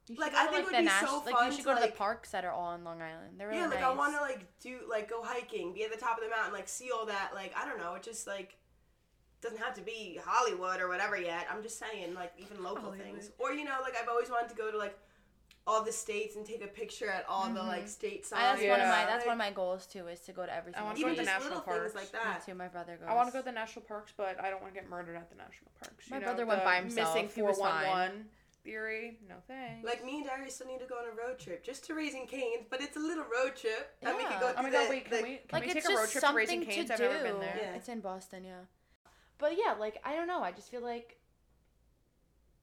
You 0.07 0.15
Like, 0.17 0.35
I 0.35 0.47
to, 0.47 0.51
think 0.51 0.61
it 0.63 0.65
would 0.71 0.77
be 0.79 0.83
Nash- 0.83 1.07
so 1.09 1.19
like 1.25 1.33
fun 1.33 1.45
you 1.49 1.55
should 1.55 1.63
go 1.65 1.73
to 1.73 1.79
like- 1.79 1.91
the 1.93 1.97
parks 1.97 2.31
that 2.31 2.43
are 2.43 2.51
all 2.51 2.65
on 2.73 2.83
Long 2.83 3.01
Island. 3.01 3.39
They're 3.39 3.47
really 3.47 3.61
yeah, 3.61 3.67
like 3.67 3.79
nice. 3.79 3.85
I 3.85 3.93
want 3.93 4.13
to 4.15 4.21
like 4.21 4.59
do 4.59 4.81
like 4.89 5.09
go 5.09 5.23
hiking, 5.23 5.73
be 5.73 5.83
at 5.85 5.91
the 5.93 5.97
top 5.97 6.17
of 6.17 6.23
the 6.25 6.29
mountain, 6.29 6.51
like 6.53 6.67
see 6.67 6.91
all 6.91 7.05
that. 7.05 7.31
Like 7.33 7.53
I 7.57 7.65
don't 7.65 7.77
know, 7.79 7.93
it 7.95 8.03
just 8.03 8.27
like 8.27 8.57
doesn't 9.43 9.60
have 9.60 9.75
to 9.75 9.82
be 9.82 10.19
Hollywood 10.25 10.82
or 10.82 10.88
whatever 10.88 11.19
yet. 11.19 11.45
I'm 11.51 11.62
just 11.62 11.77
saying 11.77 12.13
like 12.15 12.34
even 12.38 12.63
local 12.63 12.86
Hollywood. 12.86 13.06
things. 13.06 13.32
Or 13.38 13.51
you 13.51 13.65
know, 13.65 13.75
like 13.82 13.93
I've 14.01 14.10
always 14.10 14.29
wanted 14.29 14.49
to 14.49 14.56
go 14.56 14.71
to 14.71 14.77
like 14.77 14.97
all 15.65 15.84
the 15.84 15.91
states 15.91 16.36
and 16.36 16.45
take 16.45 16.63
a 16.63 16.67
picture 16.67 17.10
at 17.10 17.25
all 17.29 17.47
the 17.47 17.62
like 17.62 17.82
mm-hmm. 17.82 17.88
state 17.88 18.25
signs. 18.25 18.41
I, 18.41 18.56
that's 18.56 18.67
one 18.67 18.82
of 18.82 18.88
my 18.88 19.06
that's 19.06 19.25
one 19.25 19.34
of 19.34 19.38
my 19.39 19.51
goals 19.51 19.86
too 19.86 20.08
is 20.08 20.19
to 20.21 20.32
go 20.34 20.45
to 20.45 20.53
every 20.53 20.73
I 20.73 20.79
single 20.79 20.88
wanna 20.88 20.99
go 20.99 21.06
even 21.06 21.15
to 21.15 21.21
the 21.21 21.25
just 21.25 21.36
state. 21.36 21.43
little 21.43 21.63
national 21.65 21.79
parks. 21.79 21.95
like 21.95 22.13
Me 22.13 22.45
too. 22.45 22.56
My 22.56 22.67
brother 22.67 22.97
goes. 22.99 23.10
I 23.10 23.13
want 23.13 23.27
to 23.27 23.34
go 23.34 23.39
to 23.39 23.45
the 23.45 23.51
national 23.51 23.86
parks, 23.86 24.13
but 24.15 24.43
I 24.43 24.49
don't 24.49 24.62
want 24.62 24.73
to 24.73 24.79
get 24.79 24.89
murdered 24.89 25.15
at 25.15 25.29
the 25.29 25.36
national 25.36 25.71
parks. 25.79 26.08
You 26.08 26.15
My 26.15 26.19
know, 26.19 26.25
brother 26.25 26.45
went 26.45 26.63
by 26.63 26.77
himself. 26.77 27.15
Missing 27.15 27.29
He 27.36 27.41
was 27.41 27.58
four 27.58 27.67
one 27.67 28.25
theory. 28.63 29.19
No 29.27 29.36
thanks. 29.47 29.86
Like 29.86 30.06
me 30.06 30.17
and 30.17 30.25
Darius 30.25 30.56
still 30.56 30.67
need 30.67 30.79
to 30.79 30.86
go 30.86 30.95
on 30.95 31.06
a 31.06 31.15
road 31.15 31.39
trip 31.39 31.63
just 31.63 31.86
to 31.88 31.93
Raising 31.93 32.27
Cane's, 32.27 32.65
but 32.69 32.82
it's 32.82 32.97
a 32.97 32.99
little 32.99 33.23
road 33.23 33.56
trip. 33.56 33.95
And 34.01 34.17
we 34.17 34.23
could 34.23 34.39
go 34.39 34.53
oh 34.58 34.63
my 34.63 34.69
god! 34.69 34.86
the, 34.86 34.89
Wait, 34.89 35.06
can 35.06 35.17
the- 35.17 35.23
we 35.23 35.36
can 35.47 35.60
like 35.60 35.65
we 35.65 35.73
take 35.73 35.88
a 35.88 35.95
road 35.95 36.10
trip 36.10 36.23
to 36.23 36.34
Raising 36.34 36.60
to 36.62 36.65
Cane's? 36.65 36.88
do. 36.88 36.93
I've 36.93 36.99
never 36.99 37.23
been 37.23 37.39
there. 37.39 37.60
Yeah. 37.62 37.75
It's 37.75 37.89
in 37.89 37.99
Boston, 37.99 38.43
yeah. 38.43 38.67
But 39.38 39.54
yeah, 39.58 39.74
like 39.80 40.00
I 40.04 40.15
don't 40.15 40.28
know. 40.28 40.41
I 40.41 40.52
just 40.52 40.69
feel 40.72 40.82
like 40.82 41.17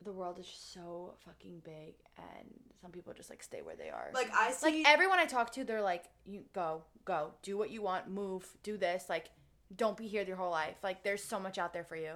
the 0.02 0.12
world 0.12 0.38
is 0.38 0.46
just 0.46 0.72
so 0.72 1.14
fucking 1.26 1.60
big, 1.64 1.94
and 2.16 2.48
some 2.80 2.90
people 2.90 3.12
just 3.12 3.28
like 3.28 3.42
stay 3.42 3.60
where 3.62 3.76
they 3.76 3.90
are. 3.90 4.08
Like 4.14 4.30
I 4.34 4.50
see. 4.52 4.66
like 4.82 4.88
everyone 4.88 5.18
I 5.18 5.26
talk 5.26 5.52
to, 5.52 5.64
they're 5.64 5.82
like, 5.82 6.04
"You 6.24 6.44
go, 6.54 6.82
go, 7.04 7.32
do 7.42 7.58
what 7.58 7.70
you 7.70 7.82
want, 7.82 8.08
move, 8.08 8.46
do 8.62 8.76
this. 8.78 9.06
Like, 9.08 9.30
don't 9.76 9.96
be 9.96 10.06
here 10.06 10.22
your 10.22 10.36
whole 10.36 10.50
life. 10.50 10.76
Like, 10.82 11.02
there's 11.02 11.22
so 11.22 11.38
much 11.38 11.58
out 11.58 11.72
there 11.74 11.84
for 11.84 11.96
you." 11.96 12.12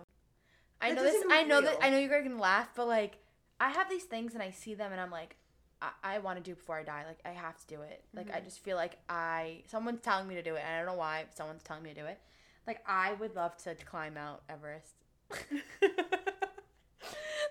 I 0.81 0.90
That 0.90 0.97
know 0.97 1.03
this. 1.03 1.12
doesn't 1.14 1.33
I 1.33 1.43
know 1.43 1.61
that. 1.61 1.71
real. 1.73 1.79
I 1.83 1.90
know 1.90 1.99
you're 1.99 2.23
gonna 2.23 2.40
laugh, 2.40 2.69
but 2.75 2.88
like, 2.88 3.19
I 3.61 3.69
have 3.71 3.90
these 3.90 4.05
things, 4.05 4.33
and 4.35 4.43
I 4.43 4.51
see 4.51 4.75
them, 4.75 4.90
and 4.93 5.01
I'm 5.01 5.11
like, 5.11 5.37
I, 5.83 5.90
I 6.03 6.19
want 6.21 6.38
to 6.38 6.43
do 6.43 6.53
it 6.53 6.59
before 6.59 6.79
I 6.79 6.83
die. 6.85 7.05
Like, 7.07 7.19
I 7.25 7.31
have 7.31 7.59
to 7.59 7.67
do 7.67 7.83
it. 7.83 8.03
Like, 8.14 8.29
Mm-hmm. 8.29 8.37
I 8.37 8.40
just 8.40 8.61
feel 8.64 8.77
like 8.77 8.97
I 9.11 9.62
someone's 9.67 10.01
telling 10.01 10.27
me 10.27 10.37
to 10.37 10.43
do 10.43 10.55
it, 10.55 10.62
and 10.67 10.75
I 10.75 10.79
don't 10.79 10.87
know 10.87 10.99
why. 10.99 11.25
But 11.29 11.37
someone's 11.37 11.62
telling 11.62 11.83
me 11.83 11.93
to 11.93 12.01
do 12.01 12.07
it. 12.07 12.19
Like, 12.66 12.83
I 12.87 13.12
would 13.14 13.35
love 13.35 13.57
to 13.64 13.74
climb 13.74 14.14
Mount 14.14 14.40
Everest. 14.48 14.94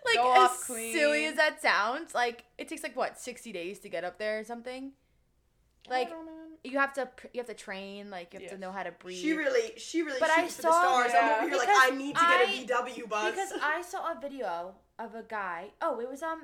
like 0.06 0.15
Go 0.15 0.34
as 0.34 0.49
off, 0.52 0.58
silly 0.65 1.26
as 1.26 1.36
that 1.36 1.62
sounds, 1.62 2.13
like 2.13 2.45
it 2.58 2.67
takes 2.67 2.84
like 2.84 2.95
what 2.95 3.19
sixty 3.19 3.52
days 3.52 3.80
to 3.80 3.89
get 3.89 4.04
up 4.04 4.17
there 4.19 4.39
or 4.39 4.43
something. 4.43 4.91
Like 5.89 6.12
you 6.63 6.78
have 6.80 6.93
to 6.93 7.10
you 7.34 7.39
have 7.39 7.47
to 7.47 7.54
train, 7.54 8.10
like 8.10 8.34
you 8.34 8.39
have 8.41 8.49
to 8.52 8.58
know 8.58 8.71
how 8.71 8.84
to 8.84 8.91
breathe. 8.91 9.17
she 9.21 9.34
really, 9.34 9.73
she 9.78 10.02
really 10.02 10.19
But 10.19 10.30
I 10.30 10.41
shoots 10.43 10.56
for 10.58 10.62
saw- 10.63 11.04
the 11.04 11.10
stars. 11.10 11.12
I'm 11.21 11.32
over 11.43 11.49
here 11.49 11.58
like 11.58 11.67
I 11.69 11.89
need 11.91 12.15
to 12.15 12.21
get 12.21 12.30
I- 12.30 12.43
a 12.43 12.65
VW 12.95 13.10
bus. 13.10 13.32
because 13.32 13.54
I 13.62 13.82
saw 13.82 14.12
a 14.12 14.17
video 14.21 14.76
of 14.99 15.15
a 15.15 15.23
guy. 15.23 15.67
Oh, 15.82 15.99
it 15.99 16.10
was 16.10 16.23
um 16.23 16.43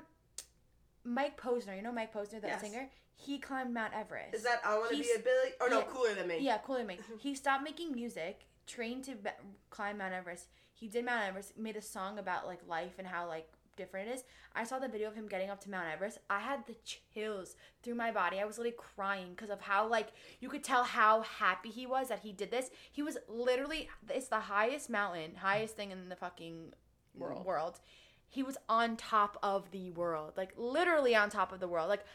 Mike 1.03 1.39
Posner. 1.41 1.75
You 1.75 1.81
know 1.81 1.91
Mike 1.91 2.13
Posner, 2.13 2.41
that 2.41 2.47
Yes. 2.47 2.61
singer. 2.61 2.89
He 3.15 3.37
climbed 3.39 3.73
Mount 3.73 3.93
Everest. 3.93 4.33
Is 4.35 4.43
that 4.43 4.61
I 4.65 4.77
want 4.77 4.91
to 4.91 4.97
be 4.97 5.03
a 5.15 5.19
Billy? 5.19 5.51
Or 5.59 5.69
no, 5.69 5.79
yeah. 5.79 5.85
cooler 5.89 6.13
than 6.15 6.27
me. 6.27 6.37
Yeah, 6.39 6.57
cooler 6.59 6.79
than 6.79 6.87
me. 6.87 6.99
He 7.19 7.35
stopped 7.35 7.63
making 7.63 7.91
music, 7.91 8.45
trained 8.69 9.03
to 9.05 9.15
be- 9.15 9.29
climb 9.69 9.97
Mount 9.97 10.13
Everest. 10.13 10.47
He 10.73 10.87
did 10.87 11.03
Mount 11.05 11.23
Everest, 11.27 11.57
made 11.57 11.75
a 11.75 11.81
song 11.81 12.17
about 12.19 12.45
like 12.45 12.59
life 12.67 12.93
and 12.99 13.07
how 13.07 13.27
like 13.27 13.47
different 13.75 14.09
it 14.09 14.15
is. 14.15 14.23
I 14.55 14.63
saw 14.65 14.77
the 14.79 14.87
video 14.89 15.07
of 15.07 15.15
him 15.15 15.27
getting 15.27 15.49
up 15.49 15.61
to 15.61 15.69
Mount 15.71 15.87
Everest. 15.91 16.17
I 16.29 16.39
had 16.39 16.65
the 16.67 16.75
chills 17.13 17.55
through 17.81 17.95
my 17.95 18.11
body. 18.11 18.39
I 18.39 18.45
was 18.45 18.57
literally 18.57 18.75
crying 18.77 19.29
because 19.31 19.49
of 19.49 19.61
how 19.61 19.87
like 19.87 20.09
you 20.41 20.49
could 20.49 20.63
tell 20.63 20.83
how 20.83 21.21
happy 21.21 21.69
he 21.69 21.85
was 21.85 22.09
that 22.09 22.19
he 22.19 22.31
did 22.31 22.51
this. 22.51 22.69
He 22.91 23.01
was 23.01 23.17
literally 23.27 23.89
it's 24.09 24.27
the 24.27 24.39
highest 24.41 24.89
mountain, 24.89 25.35
highest 25.35 25.75
thing 25.75 25.91
in 25.91 26.09
the 26.09 26.15
fucking 26.15 26.73
World. 27.15 27.45
world. 27.45 27.79
He 28.27 28.43
was 28.43 28.57
on 28.69 28.95
top 28.97 29.37
of 29.41 29.71
the 29.71 29.89
world, 29.91 30.33
like 30.37 30.53
literally 30.55 31.15
on 31.15 31.29
top 31.29 31.51
of 31.51 31.59
the 31.59 31.67
world. 31.67 31.89
Like 31.89 32.05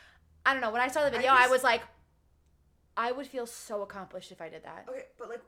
I 0.47 0.53
don't 0.53 0.61
know. 0.63 0.71
When 0.71 0.83
I 0.83 0.89
saw 0.89 1.03
the 1.05 1.11
video, 1.11 1.33
I 1.33 1.41
just- 1.43 1.51
was 1.51 1.65
like, 1.65 1.83
I 2.97 3.11
would 3.13 3.27
feel 3.27 3.47
so 3.47 3.83
accomplished 3.83 4.31
if 4.31 4.41
I 4.41 4.49
did 4.49 4.63
that. 4.65 4.87
Okay, 4.89 5.07
but 5.19 5.29
like, 5.29 5.41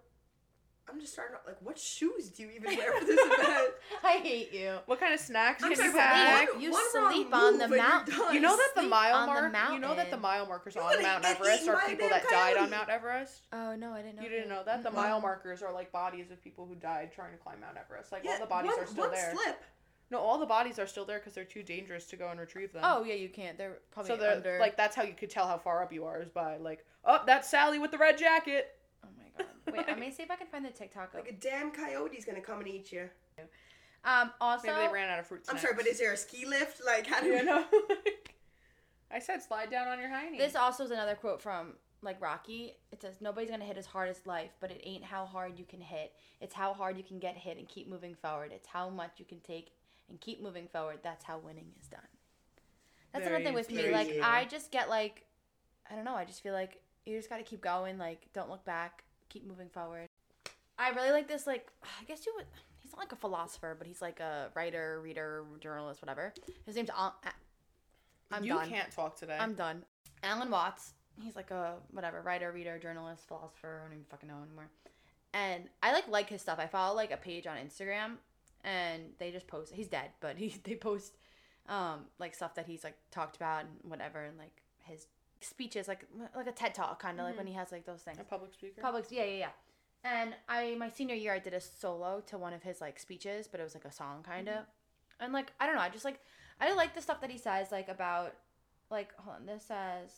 I'm 0.89 1.01
just 1.01 1.13
starting. 1.15 1.35
out, 1.35 1.47
Like, 1.47 1.57
what 1.63 1.79
shoes 1.79 2.29
do 2.31 2.45
you 2.45 2.51
even 2.51 2.77
wear 2.77 2.93
for 2.93 3.05
this 3.05 3.19
event? 3.41 3.71
I 4.05 4.13
hate 4.23 4.53
you. 4.53 4.77
What 4.87 5.01
kind 5.01 5.13
of 5.13 5.19
snacks 5.21 5.63
I'm 5.63 5.71
did 5.71 5.79
sorry, 5.79 5.89
you 5.91 5.95
but 5.95 6.01
pack? 6.01 6.53
one- 6.53 6.63
You 6.63 6.71
one 6.73 6.91
sleep 6.91 7.35
on 7.35 7.59
the 7.59 7.69
mountain. 7.69 8.15
You 8.33 8.41
know 8.41 8.57
that 8.57 8.71
the 8.75 8.81
sleep 8.83 8.91
mile 8.91 9.15
on 9.17 9.53
the. 9.53 9.73
You 9.75 9.81
know 9.81 9.95
that 9.97 10.11
the 10.11 10.17
mile 10.17 10.47
markers 10.47 10.77
on 10.77 11.03
Mount 11.03 11.25
Everest 11.25 11.69
are 11.69 11.81
people 11.87 12.09
damn 12.09 12.21
that 12.21 12.29
died 12.31 12.57
on. 12.57 12.71
Mount 12.71 12.89
Everest. 12.89 13.47
Oh 13.53 13.75
no, 13.75 13.93
I 13.93 14.03
didn't 14.03 14.17
know. 14.17 14.23
You 14.23 14.29
didn't 14.29 14.49
know 14.49 14.63
that 14.65 14.83
the 14.85 14.91
mile 14.91 15.21
markers 15.21 15.63
are 15.63 15.73
like 15.73 15.91
bodies 15.93 16.31
of 16.31 16.43
people 16.43 16.67
who 16.67 16.75
died 16.77 17.11
trying 17.13 17.33
to 17.33 17.39
climb 17.39 17.61
Mount 17.61 17.77
Everest. 17.77 18.13
Like 18.13 18.25
all 18.25 18.39
the 18.39 18.47
bodies 18.47 18.71
one, 18.73 18.81
are 18.81 18.87
still 18.87 19.05
one 19.05 19.13
there. 19.13 19.33
slip. 19.35 19.63
No, 20.09 20.19
all 20.21 20.39
the 20.39 20.47
bodies 20.47 20.79
are 20.79 20.87
still 20.87 21.05
there 21.05 21.19
because 21.19 21.35
they're 21.35 21.43
too 21.45 21.65
dangerous 21.65 22.05
to 22.07 22.17
go 22.17 22.29
and 22.29 22.39
retrieve 22.39 22.73
them. 22.73 22.83
Oh 22.85 23.03
yeah, 23.03 23.15
you 23.15 23.29
can't. 23.29 23.59
They're 23.59 23.79
probably 23.91 24.11
so 24.11 24.17
they're 24.17 24.37
under. 24.37 24.59
like 24.61 24.77
that's 24.77 24.95
how 24.95 25.03
you 25.03 25.15
could 25.15 25.31
tell 25.31 25.49
how 25.49 25.59
far 25.59 25.83
up 25.83 25.93
you 25.93 26.05
are 26.05 26.23
is 26.23 26.29
by 26.29 26.59
like, 26.59 26.87
oh, 27.05 27.23
that's 27.27 27.51
Sally 27.51 27.81
with 27.81 27.91
the 27.91 27.99
red 27.99 28.17
jacket. 28.17 28.73
My 29.39 29.45
god. 29.67 29.77
Wait, 29.77 29.85
I'm 29.89 29.99
gonna 29.99 30.13
see 30.13 30.23
if 30.23 30.31
I 30.31 30.37
can 30.37 30.47
find 30.47 30.65
the 30.65 30.71
TikTok. 30.71 31.09
Of, 31.15 31.21
Like 31.21 31.29
a 31.31 31.33
damn 31.35 31.71
coyote's 31.71 32.25
gonna 32.25 32.41
come 32.41 32.59
and 32.61 32.69
eat 32.69 32.93
you. 32.93 33.09
um. 34.05 34.31
Also, 34.41 34.69
Maybe 34.69 34.87
they 34.87 34.93
ran 34.93 35.09
out 35.11 35.19
of 35.19 35.27
fruit. 35.27 35.43
I'm 35.49 35.59
sorry, 35.59 35.75
but 35.77 35.87
is 35.87 35.99
there 35.99 36.13
a 36.13 36.17
ski 36.17 36.47
lift? 36.47 36.81
Like, 36.85 37.07
how 37.07 37.21
do 37.21 37.27
you 37.29 37.37
you 37.37 37.45
know? 37.45 37.65
I 39.11 39.19
said 39.21 39.43
slide 39.43 39.71
down 39.71 39.87
on 39.89 39.99
your 40.01 40.09
hiney. 40.09 40.39
this 40.39 40.57
also 40.57 40.85
is 40.85 40.91
another 40.91 41.15
quote 41.15 41.41
from 41.41 41.75
like 42.03 42.21
Rocky. 42.21 42.75
It 42.93 43.01
says, 43.01 43.21
"Nobody's 43.21 43.51
gonna 43.51 43.65
hit 43.65 43.77
as 43.79 43.87
hard 43.87 44.09
as 44.09 44.25
life, 44.27 44.51
but 44.61 44.71
it 44.71 44.81
ain't 44.85 45.05
how 45.05 45.25
hard 45.27 45.59
you 45.59 45.65
can 45.65 45.81
hit. 45.81 46.13
It's 46.41 46.55
how 46.55 46.75
hard 46.75 46.97
you 46.99 47.05
can 47.05 47.19
get 47.19 47.37
hit 47.37 47.57
and 47.57 47.69
keep 47.69 47.89
moving 47.89 48.15
forward. 48.15 48.51
It's 48.53 48.67
how 48.69 48.89
much 48.91 49.13
you 49.19 49.25
can 49.25 49.41
take 49.41 49.71
and 50.09 50.21
keep 50.21 50.43
moving 50.43 50.67
forward. 50.69 50.99
That's 51.03 51.25
how 51.25 51.39
winning 51.39 51.73
is 51.81 51.87
done." 51.89 52.01
That's 53.13 53.25
Very- 53.25 53.37
another 53.37 53.45
thing 53.45 53.55
with 53.55 53.71
me. 53.71 53.91
Like 53.93 54.09
true. 54.13 54.21
I 54.23 54.45
just 54.45 54.71
get 54.71 54.89
like, 54.91 55.25
I 55.91 55.95
don't 55.95 56.05
know. 56.05 56.15
I 56.17 56.25
just 56.25 56.43
feel 56.43 56.53
like 56.53 56.83
you 57.07 57.17
just 57.17 57.31
gotta 57.31 57.45
keep 57.45 57.63
going. 57.63 57.97
Like 57.99 58.27
don't 58.35 58.51
look 58.51 58.65
back. 58.65 59.05
Keep 59.29 59.47
moving 59.47 59.69
forward. 59.69 60.09
I 60.79 60.91
really 60.91 61.11
like 61.11 61.29
this. 61.29 61.47
Like 61.47 61.71
I 61.83 62.05
guess 62.05 62.27
you 62.27 62.33
would. 62.37 62.47
He's 62.79 62.93
not 62.93 63.01
like 63.01 63.13
a 63.13 63.17
philosopher, 63.17 63.75
but 63.77 63.87
he's 63.87 64.01
like 64.01 64.21
a 64.21 64.51
writer, 64.55 65.01
reader, 65.03 65.45
journalist, 65.61 66.03
whatever. 66.03 66.33
His 66.65 66.77
name's 66.77 66.91
Al. 66.91 67.15
I'm 68.31 68.45
you 68.45 68.55
done. 68.55 68.69
can't 68.69 68.91
talk 68.91 69.17
today. 69.19 69.37
I'm 69.39 69.55
done. 69.55 69.85
Alan 70.23 70.51
Watts. 70.51 70.93
He's 71.23 71.35
like 71.35 71.51
a 71.51 71.77
whatever 71.93 72.21
writer, 72.21 72.53
reader, 72.53 72.79
journalist, 72.79 73.27
philosopher. 73.27 73.81
I 73.81 73.85
don't 73.85 73.93
even 73.95 74.05
fucking 74.11 74.29
know 74.29 74.37
anymore. 74.43 74.69
And 75.33 75.65
I 75.83 75.93
like 75.93 76.09
like 76.09 76.29
his 76.29 76.43
stuff. 76.43 76.59
I 76.59 76.67
follow 76.67 76.95
like 76.95 77.11
a 77.11 77.17
page 77.17 77.47
on 77.47 77.57
Instagram, 77.57 78.17
and 78.65 79.03
they 79.19 79.31
just 79.31 79.47
post. 79.47 79.73
He's 79.73 79.89
dead, 79.89 80.11
but 80.21 80.37
he 80.37 80.55
they 80.65 80.75
post 80.75 81.17
um 81.69 82.01
like 82.19 82.35
stuff 82.35 82.55
that 82.55 82.67
he's 82.67 82.85
like 82.85 82.97
talked 83.11 83.37
about 83.37 83.63
and 83.63 83.71
whatever, 83.91 84.23
and 84.23 84.39
like 84.39 84.63
his 84.85 85.07
speeches, 85.41 85.89
like 85.89 86.05
like 86.35 86.47
a 86.47 86.53
TED 86.53 86.75
talk, 86.75 87.01
kind 87.01 87.19
of 87.19 87.27
like 87.27 87.37
when 87.37 87.47
mm-hmm. 87.47 87.53
he 87.53 87.59
has 87.59 87.73
like 87.73 87.87
those 87.87 88.03
things. 88.03 88.19
a 88.19 88.25
public 88.25 88.53
speaker. 88.55 88.81
Public, 88.81 89.07
yeah, 89.11 89.25
yeah, 89.25 89.37
yeah. 89.37 89.49
And 90.05 90.35
I, 90.49 90.77
my 90.79 90.89
senior 90.89 91.17
year, 91.17 91.33
I 91.33 91.39
did 91.39 91.53
a 91.53 91.61
solo 91.61 92.23
to 92.27 92.39
one 92.39 92.53
of 92.53 92.63
his 92.63 92.81
like 92.81 92.99
speeches, 92.99 93.49
but 93.49 93.61
it 93.61 93.65
was 93.65 93.75
like 93.75 93.85
a 93.85 93.93
song 93.93 94.23
kind 94.23 94.49
of. 94.49 94.55
Mm-hmm. 94.55 95.25
And 95.25 95.33
like, 95.33 95.53
I 95.59 95.67
don't 95.67 95.75
know, 95.75 95.81
I 95.81 95.89
just 95.89 96.05
like, 96.05 96.21
I 96.61 96.73
like 96.75 96.95
the 96.95 97.03
stuff 97.03 97.21
that 97.23 97.31
he 97.31 97.39
says, 97.39 97.73
like 97.73 97.89
about, 97.89 98.35
like, 98.91 99.15
hold 99.17 99.37
on, 99.37 99.47
this 99.47 99.65
says, 99.65 100.11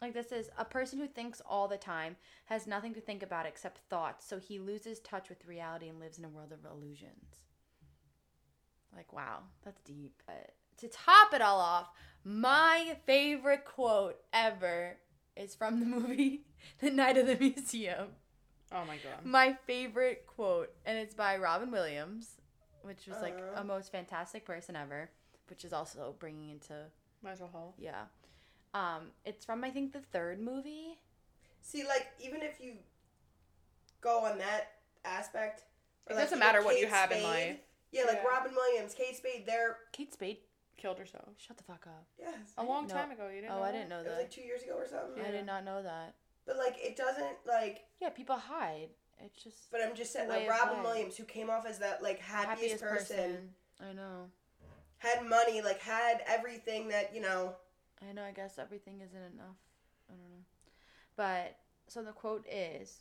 like 0.00 0.12
this 0.12 0.30
is 0.30 0.50
a 0.58 0.64
person 0.64 0.98
who 0.98 1.06
thinks 1.06 1.40
all 1.48 1.66
the 1.66 1.78
time 1.78 2.16
has 2.44 2.66
nothing 2.66 2.92
to 2.94 3.00
think 3.00 3.22
about 3.22 3.46
except 3.46 3.78
thoughts, 3.88 4.26
so 4.26 4.38
he 4.38 4.58
loses 4.58 5.00
touch 5.00 5.28
with 5.28 5.46
reality 5.46 5.88
and 5.88 5.98
lives 5.98 6.18
in 6.18 6.24
a 6.24 6.28
world 6.28 6.52
of 6.52 6.70
illusions. 6.70 7.46
Like, 8.94 9.12
wow, 9.12 9.40
that's 9.64 9.80
deep. 9.80 10.22
But 10.26 10.54
to 10.78 10.88
top 10.88 11.32
it 11.34 11.40
all 11.42 11.60
off, 11.60 11.88
my 12.24 12.96
favorite 13.06 13.64
quote 13.64 14.16
ever 14.32 14.96
is 15.36 15.54
from 15.54 15.80
the 15.80 15.86
movie 15.86 16.42
The 16.80 16.90
Night 16.90 17.16
of 17.16 17.26
the 17.26 17.36
Museum. 17.36 18.08
oh 18.72 18.84
my 18.84 18.96
god. 18.96 19.24
My 19.24 19.56
favorite 19.66 20.26
quote, 20.26 20.72
and 20.84 20.98
it's 20.98 21.14
by 21.14 21.36
Robin 21.36 21.70
Williams, 21.70 22.32
which 22.82 23.06
was 23.06 23.20
like 23.22 23.38
Uh. 23.38 23.60
a 23.60 23.64
most 23.64 23.92
fantastic 23.92 24.44
person 24.44 24.74
ever, 24.76 25.10
which 25.48 25.64
is 25.64 25.72
also 25.72 26.14
bringing 26.18 26.50
into 26.50 26.74
Mental 27.22 27.48
health. 27.48 27.74
yeah. 27.78 28.04
Um, 28.74 29.12
it's 29.24 29.44
from 29.44 29.64
I 29.64 29.70
think 29.70 29.92
the 29.92 30.00
third 30.12 30.40
movie. 30.40 30.98
see? 31.62 31.84
Like, 31.86 32.08
even 32.20 32.42
if 32.42 32.60
you 32.60 32.74
go 34.00 34.24
on 34.24 34.38
that 34.38 34.72
aspect, 35.04 35.62
It 36.08 36.14
like, 36.14 36.24
doesn't 36.24 36.38
even 36.38 36.46
matter 36.46 36.62
what 36.64 36.76
you 36.78 36.84
Kate 36.86 36.92
have 36.94 37.10
in 37.10 37.18
Spade- 37.18 37.24
life. 37.24 37.58
Yeah, 37.92 38.04
like 38.04 38.20
Yeah. 38.22 38.28
Robin 38.28 38.54
Williams, 38.54 38.94
Kate 38.94 39.16
Spade. 39.16 39.44
They're 39.46 39.78
Kate 39.92 40.12
Spade. 40.12 40.38
Killed 40.76 40.98
herself. 40.98 41.28
Shut 41.38 41.56
the 41.56 41.62
fuck 41.64 41.86
up. 41.86 42.06
yes. 42.18 42.34
A 42.58 42.62
long 42.64 42.86
know- 42.86 42.94
time 42.94 43.10
ago. 43.10 43.28
You 43.28 43.40
didn't. 43.40 43.52
Oh, 43.52 43.56
know 43.58 43.62
I 43.62 43.66
that? 43.66 43.78
didn't 43.78 43.88
know 43.88 43.96
It 43.96 44.04
was 44.04 44.12
that. 44.12 44.18
like 44.18 44.30
two 44.30 44.42
years 44.42 44.62
ago 44.62 44.74
or 44.74 44.86
something. 44.86 45.24
I 45.24 45.30
did 45.30 45.46
not 45.46 45.64
know 45.64 45.82
that. 45.82 46.14
But 46.46 46.58
like, 46.58 46.76
it 46.78 46.96
doesn't 46.96 47.36
like. 47.46 47.84
Yeah, 48.00 48.10
people 48.10 48.36
hide. 48.36 48.88
It's 49.24 49.42
just 49.42 49.70
But 49.72 49.80
I'm 49.82 49.96
just 49.96 50.12
saying, 50.12 50.28
way 50.28 50.46
like 50.46 50.50
Robin 50.60 50.76
life. 50.78 50.84
Williams, 50.86 51.16
who 51.16 51.24
came 51.24 51.48
off 51.48 51.64
as 51.66 51.78
that 51.78 52.02
like 52.02 52.20
happiest, 52.20 52.82
person, 52.82 53.54
I 53.80 53.94
know. 53.94 54.26
had 54.98 55.24
money, 55.26 55.62
like 55.62 55.80
had 55.80 56.22
everything 56.26 56.88
that 56.88 57.14
you 57.14 57.22
know. 57.22 57.54
I 58.06 58.12
know. 58.12 58.22
I 58.22 58.32
guess 58.32 58.58
everything 58.58 59.00
isn't 59.00 59.16
enough. 59.16 59.56
I 60.10 60.12
don't 60.12 60.28
know. 60.30 60.44
But 61.16 61.56
so 61.88 62.02
the 62.02 62.12
quote 62.12 62.44
is, 62.52 62.98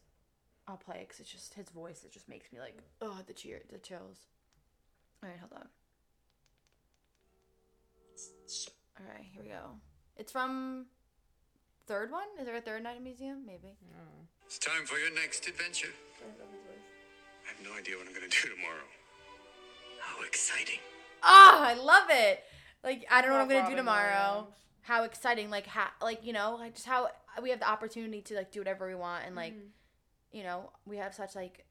I'll 0.69 0.77
play 0.77 0.99
it 1.01 1.07
because 1.09 1.19
it's 1.19 1.29
just 1.31 1.53
his 1.55 1.69
voice. 1.69 2.03
It 2.05 2.13
just 2.13 2.29
makes 2.29 2.49
me 2.53 2.59
like, 2.61 2.77
oh, 3.01 3.19
the 3.27 3.33
cheer, 3.33 3.61
the 3.69 3.77
chills. 3.77 4.19
All 5.21 5.29
right, 5.29 5.37
hold 5.39 5.51
on. 5.53 5.67
So, 8.15 8.71
All 8.99 9.05
right, 9.13 9.25
here 9.31 9.43
we 9.43 9.49
go. 9.49 9.71
It's 10.17 10.31
from 10.31 10.85
third 11.87 12.11
one. 12.11 12.23
Is 12.39 12.45
there 12.45 12.55
a 12.55 12.61
third 12.61 12.83
night 12.83 13.01
museum? 13.03 13.45
Maybe. 13.45 13.75
it's 14.45 14.57
time 14.57 14.85
for 14.85 14.97
your 14.97 15.13
next 15.13 15.47
adventure. 15.47 15.89
I 16.21 17.49
have 17.49 17.63
no 17.63 17.77
idea 17.77 17.97
what 17.97 18.07
I'm 18.07 18.13
going 18.13 18.29
to 18.29 18.41
do 18.41 18.49
tomorrow. 18.55 18.85
How 19.99 20.23
exciting. 20.23 20.79
Ah, 21.23 21.67
I 21.67 21.73
love 21.73 22.07
it. 22.09 22.43
Like 22.83 23.05
I 23.09 23.21
don't 23.21 23.31
know 23.31 23.37
what 23.37 23.41
I'm 23.43 23.49
gonna 23.49 23.69
do 23.69 23.75
tomorrow. 23.75 24.33
Williams. 24.35 24.55
How 24.81 25.03
exciting! 25.05 25.49
Like 25.49 25.65
how, 25.65 25.87
like 25.99 26.23
you 26.23 26.31
know, 26.33 26.55
like 26.59 26.75
just 26.75 26.85
how 26.85 27.07
we 27.41 27.49
have 27.49 27.59
the 27.59 27.67
opportunity 27.67 28.21
to 28.21 28.35
like 28.35 28.51
do 28.51 28.59
whatever 28.59 28.87
we 28.87 28.93
want, 28.93 29.23
and 29.25 29.35
like, 29.35 29.53
Mm-hmm. 29.53 30.37
you 30.37 30.43
know, 30.43 30.69
we 30.85 30.97
have 30.97 31.15
such 31.15 31.33
like 31.35 31.65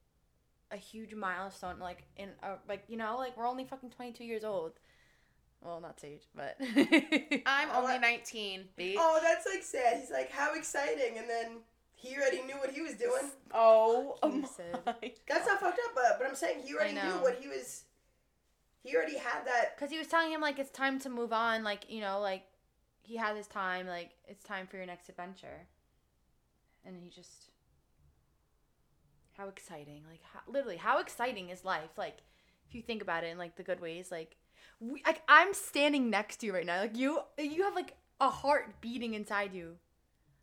a 0.73 0.77
huge 0.77 1.15
milestone. 1.15 1.79
Like 1.79 2.03
in 2.17 2.31
uh, 2.43 2.57
like 2.69 2.83
you 2.89 2.97
know, 2.97 3.17
like 3.17 3.37
we're 3.37 3.47
only 3.47 3.65
fucking 3.65 3.91
22 3.91 4.25
years 4.25 4.43
old. 4.43 4.73
Well, 5.65 5.81
not 5.81 5.99
Sage, 5.99 6.23
but 6.37 6.57
I'm 7.47 7.69
Oh, 7.73 7.81
only 7.83 7.95
I- 7.95 7.99
19, 7.99 8.65
bitch. 8.79 8.95
Oh, 8.99 9.19
that's 9.23 9.47
like 9.47 9.63
sad. 9.63 9.99
He's 9.99 10.11
like, 10.11 10.31
how 10.31 10.55
exciting, 10.55 11.17
and 11.19 11.29
then 11.29 11.59
he 11.95 12.15
already 12.17 12.43
knew 12.43 12.57
what 12.59 12.71
he 12.71 12.83
was 12.83 12.95
doing. 12.95 13.31
Oh, 13.53 14.17
Fuck 14.21 14.35
you, 14.35 14.41
my. 14.43 14.49
Sid. 14.49 15.13
That's 15.27 15.47
not 15.47 15.61
fucked 15.61 15.79
up, 15.87 15.95
but 15.95 16.19
but 16.19 16.29
I'm 16.29 16.35
saying 16.35 16.59
he 16.67 16.75
already 16.75 16.95
knew 16.95 17.01
what 17.23 17.39
he 17.41 17.49
was. 17.49 17.85
He 18.83 18.95
already 18.95 19.17
had 19.17 19.47
that. 19.47 19.75
Because 19.75 19.91
he 19.91 19.97
was 19.97 20.07
telling 20.09 20.31
him, 20.31 20.43
like, 20.43 20.59
it's 20.59 20.69
time 20.71 20.99
to 21.01 21.09
move 21.09 21.33
on. 21.33 21.65
Like, 21.65 21.87
you 21.89 22.03
know, 22.03 22.21
like, 22.21 22.43
he 23.03 23.17
had 23.17 23.35
his 23.35 23.47
time. 23.47 23.87
Like, 23.87 24.11
it's 24.29 24.45
time 24.45 24.67
for 24.67 24.77
your 24.77 24.85
next 24.85 25.09
adventure. 25.09 25.67
And 26.85 26.95
he 26.95 27.09
just. 27.09 27.49
How 29.39 29.49
exciting. 29.49 30.03
Like, 30.11 30.21
how, 30.35 30.41
literally, 30.47 30.77
how 30.77 30.99
exciting 31.01 31.49
is 31.49 31.65
life? 31.65 31.97
Like, 31.97 32.19
if 32.69 32.75
you 32.75 32.83
think 32.83 33.01
about 33.01 33.25
it 33.25 33.29
in, 33.29 33.39
like, 33.39 33.57
the 33.57 33.63
good 33.63 33.81
ways. 33.81 34.11
Like, 34.11 34.37
we, 34.81 35.03
like, 35.07 35.23
I'm 35.29 35.55
standing 35.55 36.11
next 36.11 36.37
to 36.39 36.47
you 36.47 36.55
right 36.55 36.67
now. 36.67 36.81
Like, 36.81 36.97
you, 36.97 37.21
you 37.39 37.63
have, 37.65 37.75
like, 37.75 37.97
a 38.21 38.29
heart 38.31 38.81
beating 38.81 39.15
inside 39.15 39.53
you. 39.55 39.77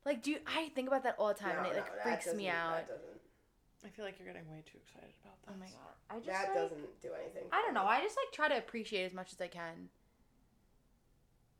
Like, 0.06 0.24
do 0.24 0.32
you, 0.32 0.38
I 0.48 0.70
think 0.70 0.88
about 0.88 1.04
that 1.04 1.16
all 1.20 1.28
the 1.28 1.34
time, 1.36 1.56
No, 1.56 1.60
and 1.60 1.68
it, 1.68 1.76
like, 1.76 2.04
that 2.04 2.24
freaks 2.24 2.36
me 2.36 2.48
out. 2.50 2.76
That 2.78 2.88
doesn't, 2.90 3.22
I 3.86 3.90
feel 3.90 4.06
like 4.06 4.16
you're 4.20 4.28
getting 4.32 4.50
way 4.50 4.64
too 4.66 4.78
excited 4.84 5.14
about 5.24 5.42
this. 5.42 5.50
Oh 5.54 5.60
my 5.60 5.66
god. 5.66 5.96
I 6.10 6.16
just, 6.18 6.28
that 6.28 6.50
like, 6.50 6.70
doesn't 6.70 7.02
do 7.02 7.10
anything. 7.20 7.44
I 7.52 7.62
don't 7.62 7.74
me. 7.74 7.80
know. 7.80 7.86
I 7.88 8.02
just 8.02 8.16
like 8.18 8.32
try 8.34 8.48
to 8.48 8.58
appreciate 8.58 9.06
as 9.06 9.14
much 9.14 9.32
as 9.34 9.42
I 9.42 9.48
can. 9.48 9.90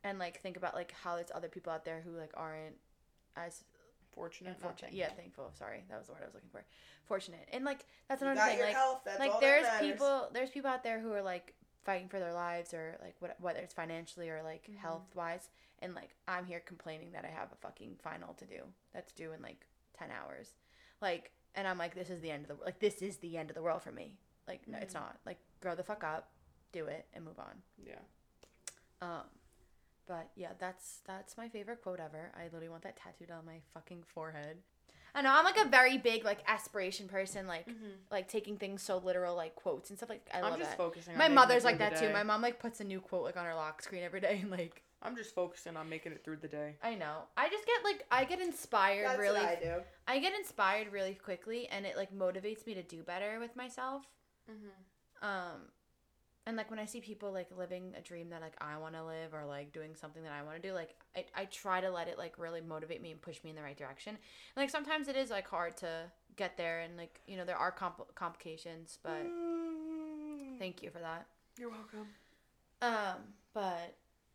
And 0.04 0.18
like 0.18 0.40
think 0.40 0.56
about 0.56 0.74
like 0.74 0.92
how 1.02 1.16
there's 1.16 1.30
other 1.34 1.48
people 1.48 1.72
out 1.72 1.84
there 1.84 2.00
who 2.04 2.16
like 2.16 2.32
aren't 2.36 2.76
as 3.36 3.64
Fortunate. 4.12 4.50
not 4.50 4.56
unfortunate. 4.56 4.90
thankful. 4.92 4.98
Yeah, 4.98 5.08
thankful. 5.22 5.50
Sorry, 5.58 5.84
that 5.88 5.98
was 5.98 6.06
the 6.08 6.12
word 6.12 6.22
I 6.22 6.26
was 6.26 6.34
looking 6.34 6.50
for. 6.50 6.64
Fortunate. 7.04 7.48
And 7.52 7.64
like 7.64 7.86
that's 8.08 8.20
You 8.20 8.28
another 8.28 8.40
got 8.40 8.48
thing. 8.50 8.58
your 8.58 8.66
Like 8.66 8.76
health. 8.76 9.00
That's 9.04 9.18
like 9.18 9.30
that 9.32 9.40
there's 9.40 9.62
matters. 9.62 9.90
people 9.92 10.28
there's 10.32 10.50
people 10.50 10.70
out 10.70 10.82
there 10.84 11.00
who 11.00 11.12
are 11.12 11.22
like 11.22 11.54
fighting 11.84 12.08
for 12.08 12.18
their 12.20 12.32
lives 12.32 12.72
or 12.74 12.96
like 13.02 13.16
what 13.20 13.36
whether 13.40 13.58
it's 13.60 13.74
financially 13.74 14.30
or 14.30 14.42
like 14.42 14.68
Mm-hmm. 14.70 14.76
health 14.78 15.14
wise 15.14 15.48
and 15.80 15.94
like 15.94 16.10
I'm 16.28 16.46
here 16.46 16.60
complaining 16.64 17.12
that 17.12 17.24
I 17.24 17.28
have 17.28 17.50
a 17.52 17.56
fucking 17.56 17.96
final 18.02 18.34
to 18.34 18.44
do 18.46 18.60
that's 18.94 19.12
due 19.12 19.32
in 19.32 19.42
like 19.42 19.66
10 19.98 20.08
hours. 20.10 20.50
Like 21.00 21.32
and 21.54 21.66
I'm 21.68 21.78
like 21.78 21.94
this 21.94 22.10
is 22.10 22.20
the 22.20 22.30
end 22.30 22.42
of 22.44 22.48
the 22.48 22.54
world 22.54 22.66
like 22.66 22.80
this 22.80 23.02
is 23.02 23.16
the 23.18 23.36
end 23.36 23.50
of 23.50 23.56
the 23.56 23.62
world 23.62 23.82
for 23.82 23.92
me. 23.92 24.14
Like 24.48 24.66
no, 24.68 24.74
Mm-hmm. 24.76 24.82
it's 24.84 24.94
not. 24.94 25.18
Like 25.26 25.38
grow 25.60 25.74
the 25.74 25.82
fuck 25.84 26.04
up, 26.04 26.28
do 26.72 26.86
it 26.86 27.06
and 27.14 27.24
move 27.24 27.38
on. 27.38 27.62
Yeah. 27.84 27.98
Um, 29.00 29.24
but 30.06 30.30
yeah, 30.36 30.52
that's 30.58 31.00
that's 31.06 31.36
my 31.36 31.48
favorite 31.48 31.82
quote 31.82 32.00
ever. 32.00 32.32
I 32.36 32.44
literally 32.44 32.68
want 32.68 32.82
that 32.82 32.96
tattooed 32.96 33.30
on 33.30 33.44
my 33.46 33.60
fucking 33.74 34.02
forehead. 34.06 34.58
I 35.14 35.20
know 35.22 35.30
I'm 35.30 35.44
like 35.44 35.58
a 35.58 35.68
very 35.68 35.98
big 35.98 36.24
like 36.24 36.38
aspiration 36.46 37.06
person, 37.08 37.46
like 37.46 37.66
like 38.10 38.28
taking 38.28 38.56
things 38.56 38.82
so 38.82 38.98
literal, 38.98 39.36
like 39.36 39.54
quotes 39.54 39.90
and 39.90 39.98
stuff. 39.98 40.08
Like 40.08 40.26
I 40.32 40.36
Mm-hmm. 40.36 40.44
I'm 40.44 40.50
love 40.52 40.58
just 40.60 40.70
that. 40.70 40.76
focusing. 40.78 41.12
on 41.12 41.18
My 41.18 41.24
making 41.24 41.34
mother's 41.34 41.64
like 41.64 41.78
that 41.78 41.96
the 41.96 42.06
too. 42.08 42.12
My 42.12 42.22
mom 42.22 42.40
like 42.42 42.58
puts 42.58 42.80
a 42.80 42.84
new 42.84 43.00
quote 43.00 43.24
like 43.24 43.36
on 43.36 43.44
her 43.44 43.54
lock 43.54 43.82
screen 43.82 44.02
every 44.02 44.20
day, 44.20 44.38
and 44.42 44.50
like 44.58 44.82
I'm 45.02 45.16
just 45.16 45.34
focusing 45.34 45.76
on 45.76 45.88
making 45.88 46.12
it 46.12 46.24
through 46.24 46.36
the 46.36 46.48
day. 46.48 46.76
I 46.82 46.94
know. 46.94 47.24
I 47.36 47.48
just 47.50 47.66
get 47.66 47.84
like 47.84 48.06
I 48.10 48.24
get 48.24 48.40
inspired 48.40 49.06
That's 49.06 49.18
really. 49.18 49.40
what 49.40 49.48
I 49.48 49.60
do. 49.62 49.72
I 50.06 50.18
get 50.18 50.32
inspired 50.34 50.92
really 50.92 51.14
quickly, 51.14 51.68
and 51.68 51.84
it 51.84 51.96
like 51.96 52.12
motivates 52.14 52.66
me 52.66 52.74
to 52.74 52.82
do 52.82 53.02
better 53.02 53.38
with 53.40 53.54
myself. 53.56 54.04
Mm-hmm. 54.50 55.28
um 55.28 55.60
and 56.46 56.56
like 56.56 56.68
when 56.70 56.78
i 56.78 56.84
see 56.84 57.00
people 57.00 57.30
like 57.32 57.48
living 57.56 57.92
a 57.96 58.00
dream 58.00 58.28
that 58.30 58.40
like 58.40 58.54
i 58.60 58.76
want 58.76 58.94
to 58.94 59.04
live 59.04 59.32
or 59.32 59.44
like 59.46 59.72
doing 59.72 59.94
something 59.94 60.22
that 60.22 60.32
i 60.32 60.42
want 60.42 60.60
to 60.60 60.68
do 60.68 60.74
like 60.74 60.94
I, 61.16 61.24
I 61.36 61.44
try 61.46 61.80
to 61.80 61.90
let 61.90 62.08
it 62.08 62.18
like 62.18 62.38
really 62.38 62.60
motivate 62.60 63.00
me 63.02 63.10
and 63.12 63.20
push 63.20 63.42
me 63.44 63.50
in 63.50 63.56
the 63.56 63.62
right 63.62 63.76
direction 63.76 64.10
and, 64.16 64.62
like 64.62 64.70
sometimes 64.70 65.08
it 65.08 65.16
is 65.16 65.30
like 65.30 65.46
hard 65.48 65.76
to 65.78 66.10
get 66.36 66.56
there 66.56 66.80
and 66.80 66.96
like 66.96 67.20
you 67.26 67.36
know 67.36 67.44
there 67.44 67.56
are 67.56 67.70
compl- 67.72 68.12
complications 68.14 68.98
but 69.02 69.24
Mm. 69.24 70.58
thank 70.58 70.82
you 70.82 70.90
for 70.90 70.98
that 70.98 71.26
You're 71.58 71.70
welcome. 71.70 72.08
um 72.80 73.18
but 73.54 73.94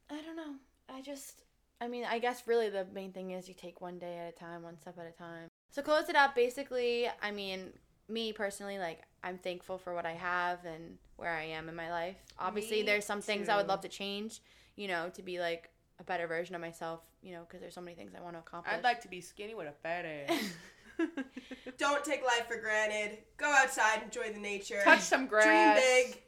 i 0.09 0.21
don't 0.21 0.35
know 0.35 0.55
i 0.89 1.01
just 1.01 1.43
i 1.81 1.87
mean 1.87 2.05
i 2.05 2.19
guess 2.19 2.43
really 2.47 2.69
the 2.69 2.85
main 2.93 3.11
thing 3.11 3.31
is 3.31 3.47
you 3.47 3.53
take 3.53 3.81
one 3.81 3.97
day 3.99 4.17
at 4.17 4.29
a 4.33 4.35
time 4.37 4.63
one 4.63 4.77
step 4.79 4.97
at 4.99 5.05
a 5.07 5.11
time 5.17 5.49
so 5.71 5.81
close 5.81 6.07
it 6.09 6.15
up 6.15 6.35
basically 6.35 7.07
i 7.21 7.31
mean 7.31 7.71
me 8.09 8.33
personally 8.33 8.77
like 8.77 9.01
i'm 9.23 9.37
thankful 9.37 9.77
for 9.77 9.93
what 9.93 10.05
i 10.05 10.13
have 10.13 10.63
and 10.65 10.97
where 11.17 11.31
i 11.31 11.43
am 11.43 11.67
in 11.69 11.75
my 11.75 11.89
life 11.91 12.17
obviously 12.39 12.77
Me 12.77 12.83
there's 12.83 13.05
some 13.05 13.21
things 13.21 13.49
i 13.49 13.57
would 13.57 13.67
love 13.67 13.81
to 13.81 13.89
change 13.89 14.41
you 14.75 14.87
know 14.87 15.09
to 15.13 15.21
be 15.21 15.39
like 15.39 15.69
a 15.99 16.03
better 16.03 16.27
version 16.27 16.55
of 16.55 16.61
myself 16.61 17.01
you 17.21 17.33
know 17.33 17.41
because 17.47 17.59
there's 17.61 17.73
so 17.73 17.81
many 17.81 17.95
things 17.95 18.13
i 18.17 18.21
want 18.21 18.35
to 18.35 18.39
accomplish 18.39 18.73
I'd 18.73 18.83
like 18.83 19.01
to 19.01 19.07
be 19.07 19.21
skinny 19.21 19.55
with 19.55 19.67
a 19.67 19.71
fat 19.71 20.05
ass. 20.05 20.53
Don't 21.77 22.03
take 22.03 22.23
life 22.23 22.47
for 22.47 22.57
granted. 22.57 23.19
Go 23.37 23.45
outside, 23.45 24.01
enjoy 24.03 24.33
the 24.33 24.39
nature. 24.39 24.81
Touch 24.83 25.01
some 25.01 25.27
grass. 25.27 25.45
Dream 25.79 26.07
big. 26.07 26.21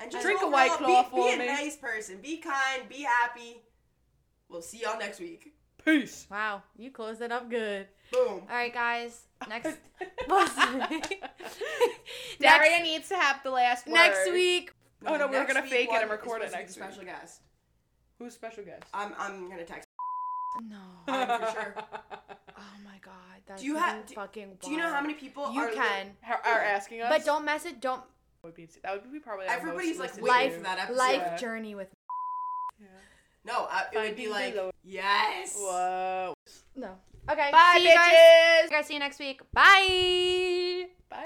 And 0.00 0.10
just 0.10 0.24
Drink 0.24 0.40
a 0.42 0.48
White 0.48 0.70
Claw 0.72 1.02
be, 1.02 1.10
for 1.10 1.30
be 1.30 1.38
me. 1.38 1.44
a 1.44 1.52
nice 1.52 1.76
person. 1.76 2.18
Be 2.22 2.38
kind. 2.38 2.88
Be 2.88 3.02
happy. 3.02 3.62
We'll 4.48 4.62
see 4.62 4.80
y'all 4.80 4.98
next 4.98 5.20
week. 5.20 5.52
Peace. 5.84 6.26
wow 6.30 6.62
you 6.76 6.92
closed 6.92 7.20
it 7.22 7.32
up 7.32 7.50
good 7.50 7.88
Boom. 8.12 8.42
all 8.42 8.46
right 8.50 8.72
guys 8.72 9.22
next 9.48 9.76
Daria 12.40 12.80
needs 12.82 13.08
to 13.08 13.16
have 13.16 13.42
the 13.42 13.50
last 13.50 13.86
word. 13.86 13.94
next 13.94 14.30
week 14.30 14.72
Oh, 15.04 15.16
no, 15.16 15.26
we're 15.26 15.44
gonna 15.46 15.62
fake 15.62 15.88
it 15.90 16.00
and 16.00 16.08
record 16.10 16.42
it 16.42 16.50
supposed 16.50 16.52
to 16.52 16.58
next 16.58 16.74
the 16.76 16.80
Special 16.80 17.04
guest. 17.04 17.40
Who's 18.20 18.34
special 18.34 18.62
guest? 18.64 18.84
I'm 18.94 19.12
I'm 19.18 19.50
gonna 19.50 19.64
text. 19.64 19.88
no 20.62 20.76
Um, 21.08 21.26
for 21.40 21.50
sure. 21.52 21.74
Oh 22.56 22.84
my 22.84 22.98
god, 23.04 23.14
that's 23.46 23.60
Do 23.62 23.66
you 23.66 23.76
have- 23.76 23.96
even 23.96 24.06
do- 24.06 24.14
fucking. 24.14 24.58
Do 24.62 24.70
you 24.70 24.76
know 24.76 24.88
how 24.92 25.00
many 25.00 25.14
people 25.14 25.52
You 25.52 25.62
are 25.62 25.70
can, 25.70 26.12
How- 26.20 26.36
Are 26.44 26.60
asking 26.60 27.00
us? 27.02 27.08
but 27.10 27.24
don't 27.24 27.44
message. 27.44 27.80
Don't 27.80 28.02
Would 28.44 28.54
be, 28.54 28.68
that 28.84 28.92
would 29.02 29.12
be 29.12 29.18
probably 29.18 29.46
Everybody's 29.46 29.98
most 29.98 30.20
like 30.22 30.28
Life- 30.52 30.62
that 30.62 30.78
episode. 30.78 30.96
life 30.98 31.16
Yeah. 31.24 31.36
journey 31.36 31.74
with. 31.74 31.88
Yeah. 32.80 32.86
No, 33.44 33.66
uh, 33.68 33.80
it 33.92 33.98
would 33.98 34.14
be 34.16 34.28
like 34.28 34.54
Willow. 34.54 34.70
yes. 34.84 35.56
Whoa. 35.56 36.34
No. 36.76 36.96
Okay. 37.30 37.50
Bye, 37.52 37.74
see 37.76 37.88
you 37.88 37.94
guys. 37.94 38.12
bitches. 38.12 38.70
guys. 38.70 38.86
See 38.86 38.94
you 38.94 39.00
next 39.00 39.18
week. 39.18 39.40
Bye. 39.52 40.86
Bye. 41.08 41.24